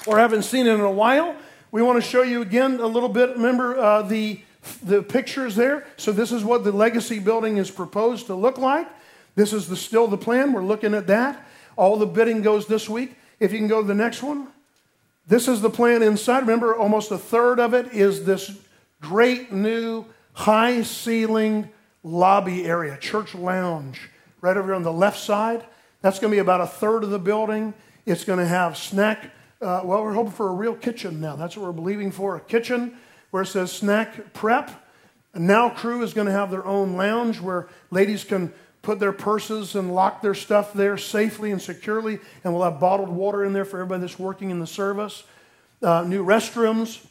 or 0.06 0.18
haven't 0.18 0.44
seen 0.44 0.68
it 0.68 0.74
in 0.74 0.82
a 0.82 0.92
while, 0.92 1.36
we 1.78 1.84
want 1.84 2.04
to 2.04 2.10
show 2.10 2.24
you 2.24 2.42
again 2.42 2.80
a 2.80 2.88
little 2.88 3.08
bit. 3.08 3.36
Remember 3.36 3.78
uh, 3.78 4.02
the, 4.02 4.40
the 4.82 5.04
pictures 5.04 5.56
there? 5.56 5.86
So, 5.96 6.12
this 6.12 6.32
is 6.32 6.44
what 6.44 6.64
the 6.64 6.72
legacy 6.72 7.20
building 7.20 7.58
is 7.58 7.70
proposed 7.70 8.26
to 8.26 8.34
look 8.34 8.58
like. 8.58 8.88
This 9.36 9.54
is 9.54 9.70
the, 9.70 9.76
still 9.76 10.08
the 10.08 10.18
plan. 10.18 10.54
We're 10.54 10.64
looking 10.64 10.96
at 10.96 11.06
that. 11.06 11.48
All 11.76 11.96
the 11.98 12.08
bidding 12.08 12.42
goes 12.42 12.66
this 12.66 12.90
week. 12.90 13.16
If 13.40 13.52
you 13.52 13.60
can 13.60 13.68
go 13.68 13.84
to 13.84 13.88
the 13.88 13.94
next 13.94 14.24
one. 14.24 14.48
This 15.28 15.48
is 15.48 15.62
the 15.62 15.70
plan 15.70 16.02
inside. 16.02 16.40
Remember, 16.40 16.76
almost 16.76 17.12
a 17.12 17.18
third 17.20 17.60
of 17.60 17.76
it 17.76 17.94
is 17.94 18.26
this 18.26 18.58
great 19.00 19.52
new 19.52 20.04
high 20.34 20.82
ceiling 20.82 21.70
lobby 22.02 22.66
area, 22.66 22.98
church 22.98 23.36
lounge, 23.36 24.10
right 24.42 24.58
over 24.58 24.70
here 24.70 24.74
on 24.74 24.82
the 24.82 24.92
left 24.92 25.20
side. 25.20 25.64
That's 26.02 26.18
going 26.18 26.32
to 26.32 26.36
be 26.36 26.42
about 26.42 26.62
a 26.62 26.66
third 26.66 27.04
of 27.04 27.12
the 27.12 27.20
building. 27.20 27.76
It's 28.08 28.24
going 28.24 28.40
to 28.40 28.48
have 28.48 28.78
snack 28.78 29.30
uh, 29.62 29.82
well, 29.84 30.04
we're 30.04 30.14
hoping 30.14 30.32
for 30.32 30.50
a 30.50 30.54
real 30.54 30.76
kitchen 30.76 31.20
now. 31.20 31.36
That's 31.36 31.58
what 31.58 31.66
we're 31.66 31.72
believing 31.72 32.12
for 32.12 32.36
a 32.36 32.40
kitchen 32.40 32.98
where 33.32 33.44
it 33.44 33.48
says 33.48 33.72
snack 33.72 34.34
prep. 34.34 34.72
And 35.34 35.48
now, 35.48 35.70
crew 35.70 36.02
is 36.04 36.14
going 36.14 36.28
to 36.28 36.34
have 36.34 36.52
their 36.52 36.66
own 36.66 36.96
lounge 36.96 37.40
where 37.40 37.68
ladies 37.92 38.24
can 38.24 38.54
put 38.82 39.00
their 39.00 39.12
purses 39.12 39.76
and 39.76 39.94
lock 39.94 40.22
their 40.22 40.34
stuff 40.34 40.74
there 40.74 40.98
safely 40.98 41.52
and 41.52 41.62
securely. 41.62 42.20
And 42.44 42.54
we'll 42.54 42.64
have 42.64 42.80
bottled 42.80 43.10
water 43.10 43.44
in 43.44 43.54
there 43.54 43.66
for 43.66 43.80
everybody 43.80 44.02
that's 44.02 44.20
working 44.20 44.50
in 44.50 44.60
the 44.60 44.68
service. 44.68 45.24
Uh, 45.82 46.04
new 46.04 46.24
restrooms. 46.24 47.06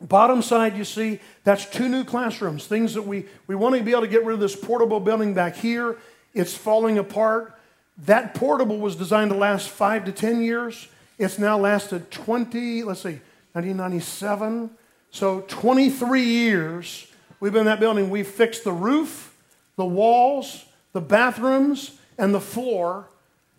Bottom 0.00 0.42
side, 0.42 0.76
you 0.76 0.84
see, 0.84 1.20
that's 1.44 1.66
two 1.66 1.88
new 1.88 2.04
classrooms, 2.04 2.66
things 2.66 2.94
that 2.94 3.02
we, 3.02 3.26
we 3.46 3.54
want 3.54 3.76
to 3.76 3.82
be 3.82 3.92
able 3.92 4.02
to 4.02 4.08
get 4.08 4.24
rid 4.24 4.34
of 4.34 4.40
this 4.40 4.56
portable 4.56 5.00
building 5.00 5.34
back 5.34 5.56
here. 5.56 5.96
It's 6.34 6.54
falling 6.54 6.98
apart. 6.98 7.58
That 7.98 8.34
portable 8.34 8.78
was 8.78 8.96
designed 8.96 9.30
to 9.30 9.36
last 9.36 9.68
five 9.68 10.04
to 10.06 10.12
10 10.12 10.42
years. 10.42 10.88
It's 11.18 11.38
now 11.38 11.58
lasted 11.58 12.10
20, 12.10 12.82
let's 12.82 13.02
see, 13.02 13.20
1997. 13.52 14.70
So 15.10 15.42
23 15.42 16.22
years 16.22 17.06
we've 17.38 17.52
been 17.52 17.60
in 17.60 17.66
that 17.66 17.80
building. 17.80 18.10
We've 18.10 18.26
fixed 18.26 18.64
the 18.64 18.72
roof, 18.72 19.36
the 19.76 19.84
walls, 19.84 20.64
the 20.92 21.00
bathrooms, 21.00 21.98
and 22.18 22.34
the 22.34 22.40
floor, 22.40 23.06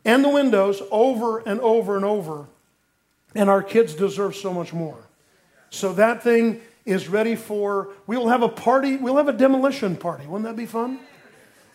and 0.04 0.24
the 0.24 0.30
windows 0.30 0.82
over 0.92 1.40
and 1.40 1.60
over 1.62 1.96
and 1.96 2.06
over. 2.06 2.46
And 3.34 3.50
our 3.50 3.64
kids 3.64 3.94
deserve 3.94 4.36
so 4.36 4.54
much 4.54 4.74
more. 4.74 4.98
So 5.70 5.94
that 5.94 6.24
thing 6.24 6.62
is 6.86 7.08
ready 7.08 7.36
for, 7.36 7.90
we 8.06 8.18
will 8.18 8.30
have 8.30 8.44
a 8.44 8.50
party, 8.50 8.98
we'll 8.98 9.18
have 9.18 9.28
a 9.28 9.34
demolition 9.34 9.96
party. 9.96 10.26
Wouldn't 10.28 10.46
that 10.46 10.56
be 10.56 10.66
fun? 10.66 11.00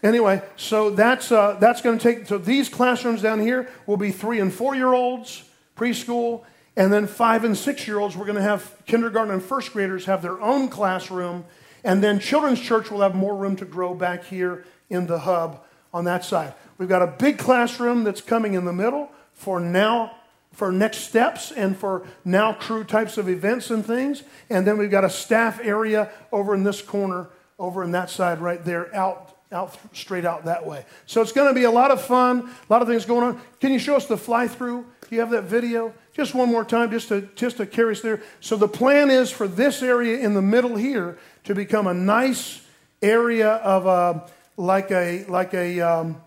Anyway, 0.02 0.42
so 0.56 0.90
that's, 0.90 1.30
uh, 1.30 1.56
that's 1.60 1.82
going 1.82 1.98
to 1.98 2.02
take, 2.02 2.26
so 2.26 2.38
these 2.38 2.68
classrooms 2.68 3.20
down 3.20 3.40
here 3.40 3.68
will 3.86 3.98
be 3.98 4.10
three 4.10 4.40
and 4.40 4.52
four 4.52 4.74
year 4.74 4.94
olds, 4.94 5.42
preschool, 5.80 6.44
and 6.76 6.92
then 6.92 7.06
five 7.06 7.44
and 7.44 7.56
six 7.56 7.86
year 7.86 7.98
olds. 7.98 8.16
We're 8.16 8.26
going 8.26 8.36
to 8.36 8.42
have 8.42 8.74
kindergarten 8.86 9.32
and 9.32 9.42
first 9.42 9.72
graders 9.72 10.04
have 10.04 10.22
their 10.22 10.40
own 10.40 10.68
classroom. 10.68 11.44
And 11.82 12.02
then 12.02 12.20
children's 12.20 12.60
church 12.60 12.90
will 12.90 13.00
have 13.00 13.14
more 13.14 13.34
room 13.34 13.56
to 13.56 13.64
grow 13.64 13.94
back 13.94 14.24
here 14.24 14.64
in 14.90 15.06
the 15.06 15.20
hub 15.20 15.64
on 15.94 16.04
that 16.04 16.24
side. 16.24 16.54
We've 16.78 16.88
got 16.88 17.02
a 17.02 17.06
big 17.06 17.38
classroom 17.38 18.04
that's 18.04 18.20
coming 18.20 18.54
in 18.54 18.64
the 18.66 18.72
middle 18.72 19.10
for 19.32 19.58
now 19.58 20.12
for 20.52 20.72
next 20.72 20.98
steps 20.98 21.52
and 21.52 21.76
for 21.76 22.06
now 22.24 22.52
crew 22.52 22.84
types 22.84 23.16
of 23.16 23.28
events 23.28 23.70
and 23.70 23.86
things. 23.86 24.22
And 24.50 24.66
then 24.66 24.78
we've 24.78 24.90
got 24.90 25.04
a 25.04 25.10
staff 25.10 25.60
area 25.62 26.10
over 26.32 26.54
in 26.54 26.64
this 26.64 26.82
corner, 26.82 27.28
over 27.58 27.84
in 27.84 27.92
that 27.92 28.10
side 28.10 28.40
right 28.40 28.62
there, 28.64 28.94
out, 28.94 29.29
out 29.52 29.76
straight 29.92 30.24
out 30.24 30.44
that 30.44 30.64
way. 30.64 30.84
So 31.06 31.20
it's 31.22 31.32
going 31.32 31.48
to 31.48 31.54
be 31.54 31.64
a 31.64 31.70
lot 31.70 31.90
of 31.90 32.00
fun, 32.00 32.40
a 32.40 32.72
lot 32.72 32.82
of 32.82 32.88
things 32.88 33.04
going 33.04 33.24
on. 33.24 33.40
Can 33.60 33.72
you 33.72 33.78
show 33.78 33.96
us 33.96 34.06
the 34.06 34.16
fly 34.16 34.46
through? 34.46 34.84
Do 35.08 35.16
you 35.16 35.20
have 35.20 35.30
that 35.30 35.44
video? 35.44 35.92
Just 36.12 36.34
one 36.34 36.48
more 36.48 36.64
time, 36.64 36.90
just 36.90 37.08
to, 37.08 37.22
just 37.34 37.56
to 37.56 37.66
carry 37.66 37.92
us 37.92 38.00
there. 38.00 38.22
So 38.40 38.56
the 38.56 38.68
plan 38.68 39.10
is 39.10 39.30
for 39.30 39.48
this 39.48 39.82
area 39.82 40.18
in 40.18 40.34
the 40.34 40.42
middle 40.42 40.76
here 40.76 41.18
to 41.44 41.54
become 41.54 41.86
a 41.86 41.94
nice 41.94 42.60
area 43.02 43.54
of 43.54 43.86
a, 43.86 43.88
uh, 43.88 44.28
like 44.56 44.90
a, 44.90 45.24
like 45.24 45.54
a 45.54 45.80
um, 45.80 46.20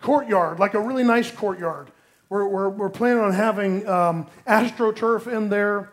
courtyard, 0.00 0.58
like 0.58 0.74
a 0.74 0.80
really 0.80 1.04
nice 1.04 1.30
courtyard. 1.30 1.90
We're, 2.28 2.48
we're, 2.48 2.68
we're 2.70 2.90
planning 2.90 3.22
on 3.22 3.32
having 3.32 3.86
um, 3.86 4.26
AstroTurf 4.48 5.26
in 5.32 5.48
there, 5.48 5.92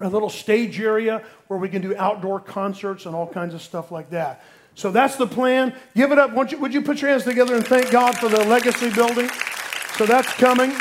a 0.00 0.08
little 0.08 0.30
stage 0.30 0.78
area 0.78 1.24
where 1.48 1.58
we 1.58 1.68
can 1.68 1.82
do 1.82 1.96
outdoor 1.96 2.38
concerts 2.38 3.06
and 3.06 3.16
all 3.16 3.26
kinds 3.26 3.54
of 3.54 3.62
stuff 3.62 3.90
like 3.90 4.10
that. 4.10 4.44
So 4.78 4.92
that's 4.92 5.16
the 5.16 5.26
plan. 5.26 5.74
Give 5.96 6.12
it 6.12 6.20
up. 6.20 6.32
Would 6.34 6.52
you, 6.52 6.58
would 6.58 6.72
you 6.72 6.82
put 6.82 7.02
your 7.02 7.10
hands 7.10 7.24
together 7.24 7.56
and 7.56 7.66
thank 7.66 7.90
God 7.90 8.16
for 8.16 8.28
the 8.28 8.44
legacy 8.44 8.90
building? 8.90 9.28
So 9.96 10.06
that's 10.06 10.32
coming. 10.34 10.72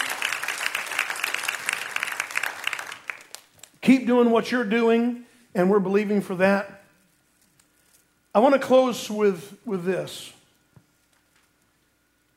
Keep 3.81 4.05
doing 4.05 4.29
what 4.29 4.51
you're 4.51 4.65
doing, 4.65 5.25
and 5.55 5.67
we're 5.71 5.79
believing 5.79 6.21
for 6.21 6.35
that. 6.35 6.83
I 8.35 8.39
want 8.39 8.53
to 8.53 8.59
close 8.59 9.09
with, 9.09 9.57
with 9.65 9.83
this. 9.83 10.31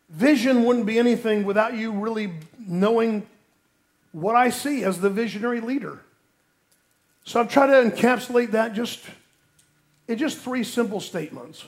Vision 0.08 0.64
wouldn't 0.64 0.86
be 0.86 0.98
anything 0.98 1.44
without 1.44 1.74
you 1.74 1.92
really 1.92 2.32
knowing 2.58 3.26
what 4.12 4.34
I 4.34 4.48
see 4.48 4.82
as 4.82 4.98
the 5.02 5.10
visionary 5.10 5.60
leader. 5.60 6.00
So 7.24 7.38
I've 7.38 7.52
tried 7.52 7.66
to 7.66 7.90
encapsulate 7.90 8.52
that 8.52 8.72
just 8.72 9.00
in 10.10 10.18
just 10.18 10.38
three 10.38 10.64
simple 10.64 11.00
statements. 11.00 11.64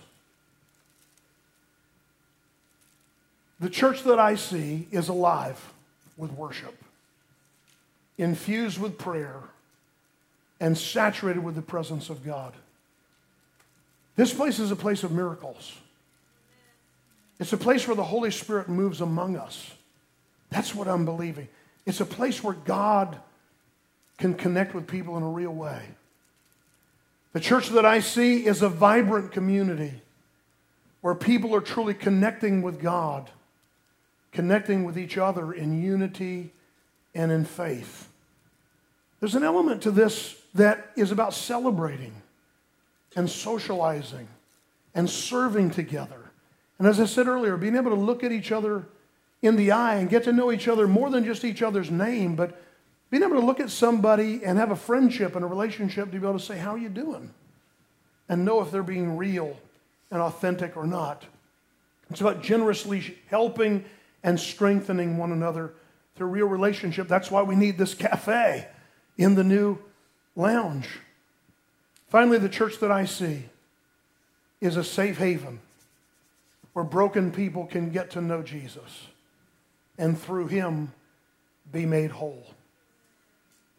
The 3.60 3.70
church 3.70 4.02
that 4.02 4.18
I 4.18 4.34
see 4.34 4.88
is 4.90 5.08
alive 5.08 5.72
with 6.16 6.32
worship, 6.32 6.74
infused 8.18 8.80
with 8.80 8.98
prayer, 8.98 9.36
and 10.58 10.76
saturated 10.76 11.44
with 11.44 11.54
the 11.54 11.62
presence 11.62 12.10
of 12.10 12.24
God. 12.26 12.52
This 14.16 14.34
place 14.34 14.58
is 14.58 14.72
a 14.72 14.76
place 14.76 15.04
of 15.04 15.12
miracles. 15.12 15.76
It's 17.38 17.52
a 17.52 17.56
place 17.56 17.86
where 17.86 17.96
the 17.96 18.02
Holy 18.02 18.32
Spirit 18.32 18.68
moves 18.68 19.00
among 19.00 19.36
us. 19.36 19.70
That's 20.50 20.74
what 20.74 20.88
I'm 20.88 21.04
believing. 21.04 21.46
It's 21.86 22.00
a 22.00 22.06
place 22.06 22.42
where 22.42 22.54
God 22.54 23.16
can 24.18 24.34
connect 24.34 24.74
with 24.74 24.88
people 24.88 25.16
in 25.16 25.22
a 25.22 25.30
real 25.30 25.54
way. 25.54 25.82
The 27.32 27.40
church 27.40 27.70
that 27.70 27.86
I 27.86 28.00
see 28.00 28.44
is 28.46 28.62
a 28.62 28.68
vibrant 28.68 29.32
community 29.32 30.02
where 31.00 31.14
people 31.14 31.54
are 31.54 31.60
truly 31.60 31.94
connecting 31.94 32.62
with 32.62 32.80
God, 32.80 33.30
connecting 34.32 34.84
with 34.84 34.98
each 34.98 35.18
other 35.18 35.52
in 35.52 35.82
unity 35.82 36.52
and 37.14 37.32
in 37.32 37.44
faith. 37.44 38.08
There's 39.20 39.34
an 39.34 39.44
element 39.44 39.82
to 39.82 39.90
this 39.90 40.36
that 40.54 40.90
is 40.96 41.10
about 41.10 41.32
celebrating 41.32 42.12
and 43.16 43.28
socializing 43.28 44.28
and 44.94 45.08
serving 45.08 45.70
together. 45.70 46.30
And 46.78 46.86
as 46.86 47.00
I 47.00 47.06
said 47.06 47.28
earlier, 47.28 47.56
being 47.56 47.76
able 47.76 47.90
to 47.90 48.00
look 48.00 48.24
at 48.24 48.32
each 48.32 48.52
other 48.52 48.84
in 49.40 49.56
the 49.56 49.72
eye 49.72 49.96
and 49.96 50.10
get 50.10 50.24
to 50.24 50.32
know 50.32 50.52
each 50.52 50.68
other 50.68 50.86
more 50.86 51.10
than 51.10 51.24
just 51.24 51.44
each 51.44 51.62
other's 51.62 51.90
name, 51.90 52.36
but 52.36 52.60
being 53.12 53.22
able 53.24 53.38
to 53.38 53.44
look 53.44 53.60
at 53.60 53.68
somebody 53.68 54.42
and 54.42 54.56
have 54.56 54.70
a 54.70 54.76
friendship 54.76 55.36
and 55.36 55.44
a 55.44 55.46
relationship 55.46 56.06
to 56.06 56.18
be 56.18 56.26
able 56.26 56.38
to 56.38 56.44
say, 56.44 56.56
How 56.56 56.70
are 56.70 56.78
you 56.78 56.88
doing? 56.88 57.30
And 58.26 58.46
know 58.46 58.62
if 58.62 58.70
they're 58.70 58.82
being 58.82 59.18
real 59.18 59.60
and 60.10 60.22
authentic 60.22 60.78
or 60.78 60.86
not. 60.86 61.26
It's 62.10 62.22
about 62.22 62.42
generously 62.42 63.18
helping 63.28 63.84
and 64.22 64.40
strengthening 64.40 65.18
one 65.18 65.30
another 65.30 65.74
through 66.16 66.28
real 66.28 66.46
relationship. 66.46 67.06
That's 67.06 67.30
why 67.30 67.42
we 67.42 67.54
need 67.54 67.76
this 67.76 67.92
cafe 67.92 68.66
in 69.18 69.34
the 69.34 69.44
new 69.44 69.76
lounge. 70.34 70.88
Finally, 72.08 72.38
the 72.38 72.48
church 72.48 72.78
that 72.78 72.90
I 72.90 73.04
see 73.04 73.44
is 74.62 74.78
a 74.78 74.84
safe 74.84 75.18
haven 75.18 75.60
where 76.72 76.84
broken 76.84 77.30
people 77.30 77.66
can 77.66 77.90
get 77.90 78.12
to 78.12 78.22
know 78.22 78.42
Jesus 78.42 79.08
and 79.98 80.18
through 80.18 80.46
him 80.46 80.94
be 81.70 81.84
made 81.84 82.12
whole. 82.12 82.46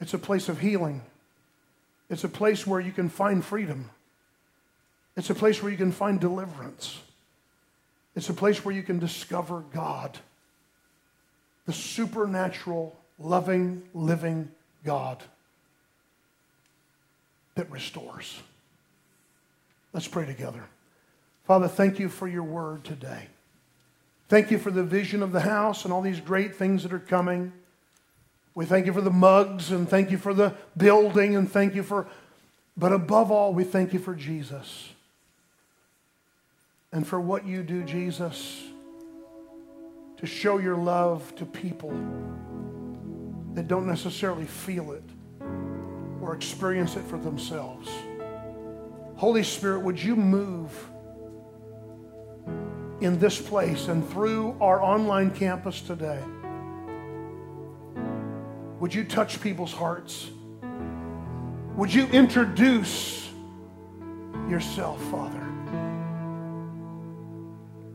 It's 0.04 0.14
a 0.14 0.18
place 0.18 0.50
of 0.50 0.60
healing. 0.60 1.02
It's 2.10 2.26
a 2.26 2.30
place 2.30 2.68
where 2.68 2.82
you 2.82 2.92
can 2.92 3.08
find 3.08 3.44
freedom. 3.44 3.90
It's 5.16 5.30
a 5.30 5.34
place 5.34 5.64
where 5.64 5.72
you 5.72 5.78
can 5.78 5.94
find 5.94 6.20
deliverance. 6.20 7.00
It's 8.14 8.28
a 8.28 8.34
place 8.34 8.66
where 8.66 8.76
you 8.76 8.84
can 8.84 9.00
discover 9.00 9.64
God, 9.74 10.20
the 11.66 11.72
supernatural, 11.72 12.94
loving, 13.18 13.82
living 13.94 14.52
God 14.84 15.24
that 17.56 17.72
restores. 17.72 18.42
Let's 19.94 20.10
pray 20.10 20.26
together. 20.26 20.66
Father, 21.46 21.70
thank 21.70 21.98
you 21.98 22.10
for 22.10 22.28
your 22.28 22.44
word 22.44 22.84
today. 22.84 23.28
Thank 24.28 24.52
you 24.52 24.58
for 24.58 24.70
the 24.70 24.84
vision 24.84 25.24
of 25.24 25.32
the 25.32 25.40
house 25.40 25.86
and 25.86 25.94
all 25.94 26.02
these 26.02 26.20
great 26.20 26.58
things 26.58 26.84
that 26.84 26.92
are 26.92 27.00
coming. 27.00 27.54
We 28.56 28.66
thank 28.66 28.86
you 28.86 28.94
for 28.94 29.02
the 29.02 29.12
mugs 29.12 29.72
and 29.72 29.90
thank 29.90 30.12
you 30.12 30.18
for 30.18 30.34
the 30.34 30.54
building 30.78 31.36
and 31.36 31.52
thank 31.52 31.76
you 31.76 31.84
for, 31.84 32.08
but 32.78 32.92
above 32.92 33.32
all, 33.32 33.54
we 33.54 33.64
thank 33.64 33.94
you 33.94 34.00
for 34.00 34.14
Jesus 34.14 34.90
and 36.92 37.06
for 37.06 37.20
what 37.20 37.46
you 37.46 37.64
do, 37.64 37.84
Jesus, 37.84 38.64
to 40.18 40.26
show 40.26 40.60
your 40.60 40.78
love 40.78 41.36
to 41.36 41.46
people 41.46 41.92
that 43.54 43.68
don't 43.68 43.88
necessarily 43.88 44.46
feel 44.46 44.92
it 44.92 45.04
or 46.22 46.36
experience 46.36 46.96
it 46.96 47.04
for 47.04 47.18
themselves. 47.18 47.90
Holy 49.16 49.44
Spirit, 49.44 49.80
would 49.80 50.02
you 50.02 50.16
move? 50.16 50.72
in 53.04 53.20
this 53.20 53.42
place 53.42 53.90
and 53.90 54.08
through 54.12 54.56
our 54.62 54.82
online 54.82 55.30
campus 55.30 55.82
today. 55.82 56.20
Would 58.84 58.94
you 58.94 59.06
touch 59.06 59.40
people's 59.40 59.72
hearts? 59.72 60.30
Would 61.78 61.94
you 61.94 62.06
introduce 62.08 63.30
yourself, 64.50 65.02
Father, 65.04 65.40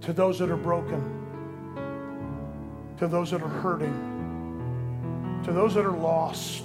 to 0.00 0.14
those 0.14 0.38
that 0.38 0.50
are 0.50 0.56
broken, 0.56 1.04
to 2.96 3.06
those 3.06 3.32
that 3.32 3.42
are 3.42 3.48
hurting, 3.48 5.42
to 5.44 5.52
those 5.52 5.74
that 5.74 5.84
are 5.84 5.92
lost? 5.92 6.62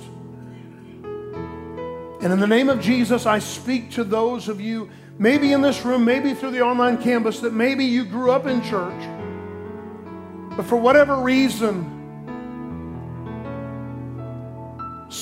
And 1.04 2.32
in 2.32 2.40
the 2.40 2.48
name 2.48 2.70
of 2.70 2.80
Jesus, 2.80 3.26
I 3.26 3.40
speak 3.40 3.92
to 3.92 4.06
those 4.06 4.48
of 4.48 4.62
you 4.62 4.90
maybe 5.20 5.52
in 5.52 5.62
this 5.62 5.84
room, 5.84 6.06
maybe 6.06 6.34
through 6.34 6.52
the 6.52 6.62
online 6.62 6.98
campus, 6.98 7.42
that 7.42 7.52
maybe 7.52 7.84
you 7.84 8.06
grew 8.06 8.32
up 8.32 8.48
in 8.48 8.62
church, 8.62 9.04
but 10.56 10.66
for 10.66 10.78
whatever 10.78 11.18
reason, 11.18 12.03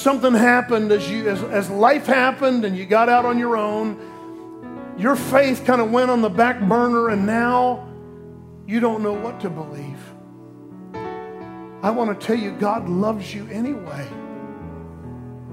something 0.02 0.34
happened 0.34 0.92
as 0.92 1.10
you 1.10 1.30
as, 1.30 1.42
as 1.44 1.70
life 1.70 2.06
happened 2.06 2.66
and 2.66 2.76
you 2.76 2.86
got 2.86 3.10
out 3.10 3.26
on 3.26 3.38
your 3.38 3.56
own. 3.56 4.96
Your 4.98 5.16
faith 5.16 5.64
kind 5.66 5.82
of 5.82 5.92
went 5.92 6.10
on 6.10 6.22
the 6.22 6.30
back 6.30 6.60
burner 6.62 7.10
and 7.10 7.26
now 7.26 7.88
you 8.68 8.80
don't 8.80 9.04
know 9.04 9.14
what 9.14 9.40
to 9.42 9.50
believe. 9.50 10.00
I 11.84 11.92
want 11.92 12.20
to 12.20 12.28
tell 12.28 12.38
you 12.38 12.52
god 12.52 12.90
loves 12.90 13.34
you 13.34 13.48
anyway. 13.48 14.08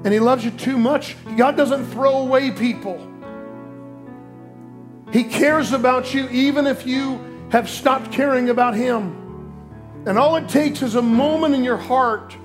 And 0.04 0.12
he 0.12 0.20
loves 0.20 0.44
you 0.44 0.50
too 0.52 0.78
much. 0.78 1.16
God 1.36 1.56
doesn't 1.56 1.86
throw 1.86 2.18
away 2.18 2.50
people. 2.50 3.04
He 5.12 5.24
cares 5.24 5.72
about 5.72 6.14
you 6.14 6.28
even 6.28 6.66
if 6.66 6.86
you 6.86 7.46
have 7.50 7.68
stopped 7.68 8.12
caring 8.12 8.50
about 8.50 8.74
him. 8.74 9.14
And 10.06 10.18
all 10.18 10.36
it 10.36 10.48
takes 10.48 10.82
is 10.82 10.94
a 10.94 11.02
moment 11.02 11.54
in 11.54 11.64
your 11.64 11.76
heart 11.76 12.36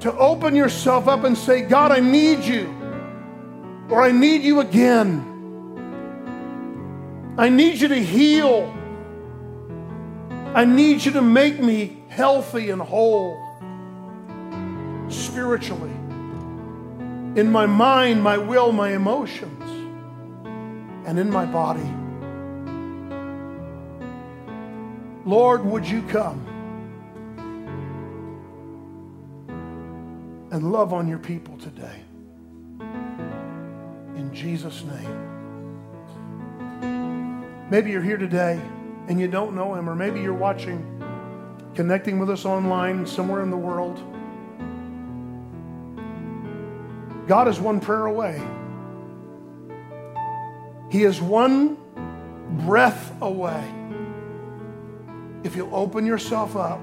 to 0.00 0.16
open 0.16 0.54
yourself 0.54 1.08
up 1.08 1.24
and 1.24 1.36
say, 1.36 1.62
God, 1.62 1.92
I 1.92 2.00
need 2.00 2.44
you, 2.44 2.68
or 3.88 4.02
I 4.02 4.12
need 4.12 4.42
you 4.42 4.60
again. 4.60 5.32
I 7.38 7.48
need 7.48 7.80
you 7.80 7.88
to 7.88 8.02
heal. 8.02 8.72
I 10.54 10.64
need 10.64 11.04
you 11.04 11.12
to 11.12 11.22
make 11.22 11.60
me 11.60 12.02
healthy 12.08 12.70
and 12.70 12.80
whole 12.80 13.36
spiritually, 15.08 15.90
in 17.38 17.50
my 17.52 17.66
mind, 17.66 18.22
my 18.22 18.38
will, 18.38 18.72
my 18.72 18.90
emotions, 18.94 19.62
and 21.06 21.18
in 21.18 21.30
my 21.30 21.44
body. 21.44 21.88
Lord, 25.26 25.64
would 25.64 25.86
you 25.86 26.02
come? 26.02 26.55
And 30.56 30.72
love 30.72 30.94
on 30.94 31.06
your 31.06 31.18
people 31.18 31.58
today. 31.58 32.00
In 34.16 34.30
Jesus' 34.32 34.82
name. 34.84 35.12
Maybe 37.70 37.90
you're 37.90 38.00
here 38.00 38.16
today 38.16 38.58
and 39.08 39.20
you 39.20 39.28
don't 39.28 39.54
know 39.54 39.74
him, 39.74 39.86
or 39.86 39.94
maybe 39.94 40.22
you're 40.22 40.32
watching, 40.32 41.04
connecting 41.74 42.18
with 42.18 42.30
us 42.30 42.46
online 42.46 43.04
somewhere 43.04 43.42
in 43.42 43.50
the 43.50 43.56
world. 43.56 43.98
God 47.28 47.48
is 47.48 47.60
one 47.60 47.78
prayer 47.78 48.06
away. 48.06 48.40
He 50.90 51.04
is 51.04 51.20
one 51.20 51.76
breath 52.64 53.12
away. 53.20 53.62
If 55.44 55.54
you'll 55.54 55.74
open 55.74 56.06
yourself 56.06 56.56
up 56.56 56.80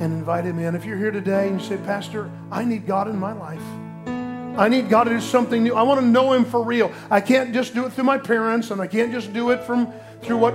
and 0.00 0.12
invite 0.12 0.44
him 0.44 0.58
in. 0.58 0.74
If 0.74 0.84
you're 0.84 0.96
here 0.96 1.10
today 1.10 1.48
and 1.48 1.60
you 1.60 1.66
say, 1.66 1.76
Pastor, 1.76 2.30
I 2.50 2.64
need 2.64 2.86
God 2.86 3.06
in 3.06 3.18
my 3.18 3.32
life. 3.32 3.62
I 4.58 4.68
need 4.68 4.88
God 4.88 5.04
to 5.04 5.10
do 5.10 5.20
something 5.20 5.62
new. 5.62 5.74
I 5.74 5.82
want 5.82 6.00
to 6.00 6.06
know 6.06 6.32
him 6.32 6.44
for 6.44 6.62
real. 6.62 6.92
I 7.10 7.20
can't 7.20 7.52
just 7.52 7.72
do 7.74 7.86
it 7.86 7.92
through 7.92 8.04
my 8.04 8.18
parents 8.18 8.70
and 8.70 8.80
I 8.80 8.86
can't 8.86 9.12
just 9.12 9.32
do 9.32 9.50
it 9.50 9.62
from 9.62 9.92
through 10.22 10.38
what 10.38 10.54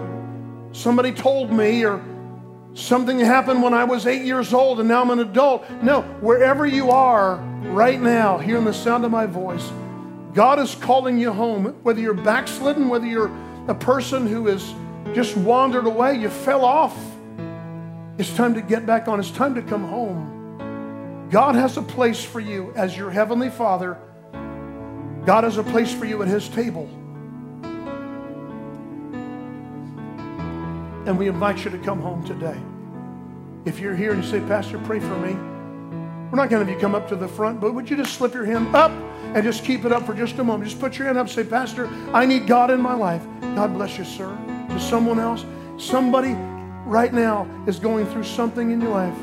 somebody 0.76 1.12
told 1.12 1.52
me 1.52 1.86
or 1.86 2.04
something 2.74 3.20
happened 3.20 3.64
when 3.64 3.74
I 3.74 3.86
was 3.86 4.06
8 4.06 4.24
years 4.24 4.54
old 4.54 4.80
and 4.80 4.90
now 4.90 5.02
I'm 5.02 5.12
an 5.12 5.20
adult. 5.20 5.64
No, 5.82 6.02
wherever 6.20 6.66
you 6.68 6.92
are 6.92 7.38
right 7.64 8.02
now, 8.02 8.38
hearing 8.38 8.66
the 8.66 8.74
sound 8.74 9.06
of 9.06 9.12
my 9.12 9.26
voice, 9.26 9.72
God 10.34 10.60
is 10.60 10.76
calling 10.76 11.18
you 11.18 11.32
home. 11.32 11.68
Whether 11.84 12.02
you're 12.02 12.14
backslidden, 12.14 12.90
whether 12.90 13.06
you're 13.06 13.32
a 13.70 13.76
person 13.76 14.28
who 14.28 14.48
has 14.48 14.74
just 15.14 15.38
wandered 15.38 15.86
away, 15.86 16.16
you 16.16 16.30
fell 16.30 16.66
off 16.66 16.98
it's 18.18 18.34
time 18.36 18.54
to 18.54 18.62
get 18.62 18.86
back 18.86 19.08
on. 19.08 19.20
It's 19.20 19.32
time 19.32 19.56
to 19.56 19.62
come 19.62 19.84
home. 19.84 21.28
God 21.30 21.56
has 21.56 21.78
a 21.78 21.82
place 21.82 22.24
for 22.24 22.40
you 22.40 22.72
as 22.76 22.96
your 22.96 23.10
heavenly 23.12 23.50
Father. 23.50 23.98
God 25.26 25.44
has 25.44 25.58
a 25.58 25.64
place 25.64 25.94
for 25.94 26.06
you 26.06 26.22
at 26.22 26.28
His 26.28 26.48
table. 26.48 26.88
And 31.06 31.18
we 31.18 31.28
invite 31.28 31.66
you 31.66 31.72
to 31.72 31.78
come 31.80 32.00
home 32.00 32.26
today. 32.26 32.58
If 33.66 33.80
you're 33.80 33.96
here 33.96 34.14
and 34.14 34.24
you 34.24 34.30
say, 34.30 34.40
Pastor, 34.42 34.80
pray 34.80 35.00
for 35.00 35.18
me, 35.20 35.34
we're 35.34 36.38
not 36.38 36.50
going 36.50 36.66
to 36.66 36.66
have 36.66 36.70
you 36.70 36.80
come 36.80 36.96
up 36.96 37.08
to 37.10 37.16
the 37.16 37.28
front, 37.28 37.60
but 37.60 37.74
would 37.74 37.90
you 37.90 37.98
just 37.98 38.14
slip 38.14 38.34
your 38.34 38.46
hand 38.46 38.76
up 38.76 38.92
and 38.92 39.44
just 39.44 39.64
keep 39.64 39.86
it 39.86 39.92
up 39.92 40.06
for 40.06 40.14
just 40.14 40.38
a 40.40 40.44
moment? 40.44 40.70
Just 40.70 40.82
put 40.82 40.98
your 40.98 41.08
hand 41.08 41.18
up 41.18 41.30
say, 41.30 41.44
Pastor, 41.44 41.88
I 42.14 42.26
need 42.26 42.48
God 42.48 42.72
in 42.72 42.82
my 42.82 42.94
life. 42.94 43.24
God 43.56 43.74
bless 43.74 43.98
you, 43.98 44.06
sir. 44.06 44.36
To 44.70 44.80
someone 44.80 45.20
else, 45.20 45.46
somebody 45.78 46.36
right 46.86 47.12
now 47.12 47.48
is 47.68 47.80
going 47.80 48.06
through 48.06 48.24
something 48.24 48.72
in 48.72 48.80
your 48.80 48.92
life 48.92 49.18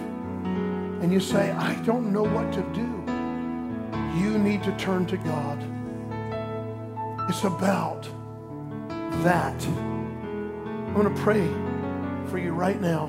and 1.02 1.12
you 1.12 1.20
say, 1.20 1.50
I 1.52 1.74
don't 1.82 2.12
know 2.12 2.24
what 2.24 2.52
to 2.52 2.62
do, 2.72 2.88
you 4.20 4.36
need 4.38 4.62
to 4.64 4.76
turn 4.76 5.06
to 5.06 5.16
God. 5.16 5.58
It's 7.28 7.44
about 7.44 8.02
that. 9.22 9.64
I'm 9.66 10.94
going 10.94 11.14
to 11.14 11.22
pray 11.22 11.46
for 12.28 12.38
you 12.38 12.52
right 12.52 12.80
now. 12.80 13.08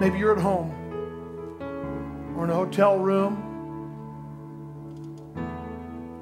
Maybe 0.00 0.18
you're 0.18 0.32
at 0.32 0.40
home 0.40 0.70
or 2.36 2.44
in 2.44 2.50
a 2.50 2.54
hotel 2.54 2.98
room 2.98 3.48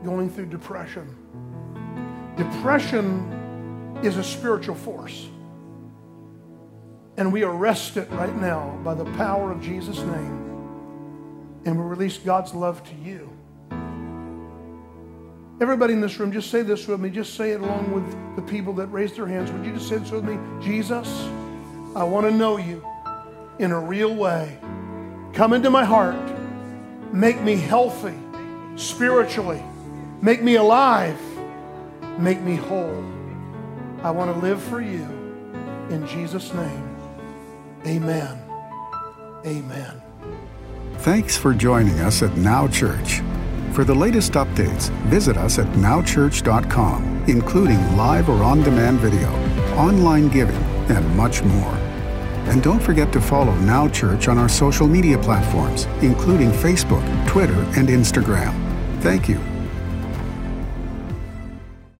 going 0.04 0.30
through 0.30 0.46
depression. 0.46 1.14
Depression 2.36 3.37
is 4.02 4.16
a 4.16 4.24
spiritual 4.24 4.74
force. 4.74 5.28
And 7.16 7.32
we 7.32 7.42
arrest 7.42 7.96
it 7.96 8.08
right 8.12 8.34
now 8.36 8.78
by 8.84 8.94
the 8.94 9.04
power 9.16 9.50
of 9.50 9.60
Jesus' 9.60 9.98
name. 9.98 10.44
And 11.64 11.76
we 11.76 11.84
release 11.84 12.16
God's 12.16 12.54
love 12.54 12.82
to 12.84 12.94
you. 12.94 13.28
Everybody 15.60 15.92
in 15.94 16.00
this 16.00 16.20
room, 16.20 16.30
just 16.30 16.52
say 16.52 16.62
this 16.62 16.86
with 16.86 17.00
me. 17.00 17.10
Just 17.10 17.34
say 17.34 17.50
it 17.50 17.60
along 17.60 17.90
with 17.90 18.36
the 18.36 18.42
people 18.42 18.72
that 18.74 18.86
raised 18.86 19.16
their 19.16 19.26
hands. 19.26 19.50
Would 19.50 19.66
you 19.66 19.72
just 19.72 19.88
say 19.88 19.98
this 19.98 20.12
with 20.12 20.24
me? 20.24 20.38
Jesus, 20.64 21.08
I 21.96 22.04
want 22.04 22.26
to 22.26 22.32
know 22.32 22.58
you 22.58 22.86
in 23.58 23.72
a 23.72 23.80
real 23.80 24.14
way. 24.14 24.56
Come 25.32 25.52
into 25.52 25.70
my 25.70 25.84
heart. 25.84 26.16
Make 27.12 27.40
me 27.40 27.56
healthy 27.56 28.14
spiritually. 28.76 29.62
Make 30.22 30.40
me 30.40 30.54
alive. 30.54 31.20
Make 32.18 32.40
me 32.40 32.54
whole. 32.54 33.17
I 34.02 34.10
want 34.12 34.32
to 34.32 34.40
live 34.40 34.62
for 34.62 34.80
you. 34.80 35.02
In 35.90 36.06
Jesus' 36.06 36.52
name, 36.54 36.96
amen. 37.86 38.38
Amen. 39.44 40.02
Thanks 40.98 41.36
for 41.36 41.52
joining 41.52 41.98
us 42.00 42.22
at 42.22 42.36
Now 42.36 42.68
Church. 42.68 43.20
For 43.72 43.84
the 43.84 43.94
latest 43.94 44.32
updates, 44.32 44.90
visit 45.06 45.36
us 45.36 45.58
at 45.58 45.66
nowchurch.com, 45.74 47.24
including 47.26 47.96
live 47.96 48.28
or 48.28 48.42
on 48.42 48.62
demand 48.62 49.00
video, 49.00 49.28
online 49.76 50.28
giving, 50.28 50.56
and 50.90 51.16
much 51.16 51.42
more. 51.42 51.74
And 52.48 52.62
don't 52.62 52.80
forget 52.80 53.12
to 53.12 53.20
follow 53.20 53.54
Now 53.56 53.88
Church 53.88 54.28
on 54.28 54.38
our 54.38 54.48
social 54.48 54.86
media 54.86 55.18
platforms, 55.18 55.84
including 56.02 56.50
Facebook, 56.50 57.04
Twitter, 57.26 57.60
and 57.76 57.88
Instagram. 57.88 58.54
Thank 59.00 59.28
you 59.28 59.57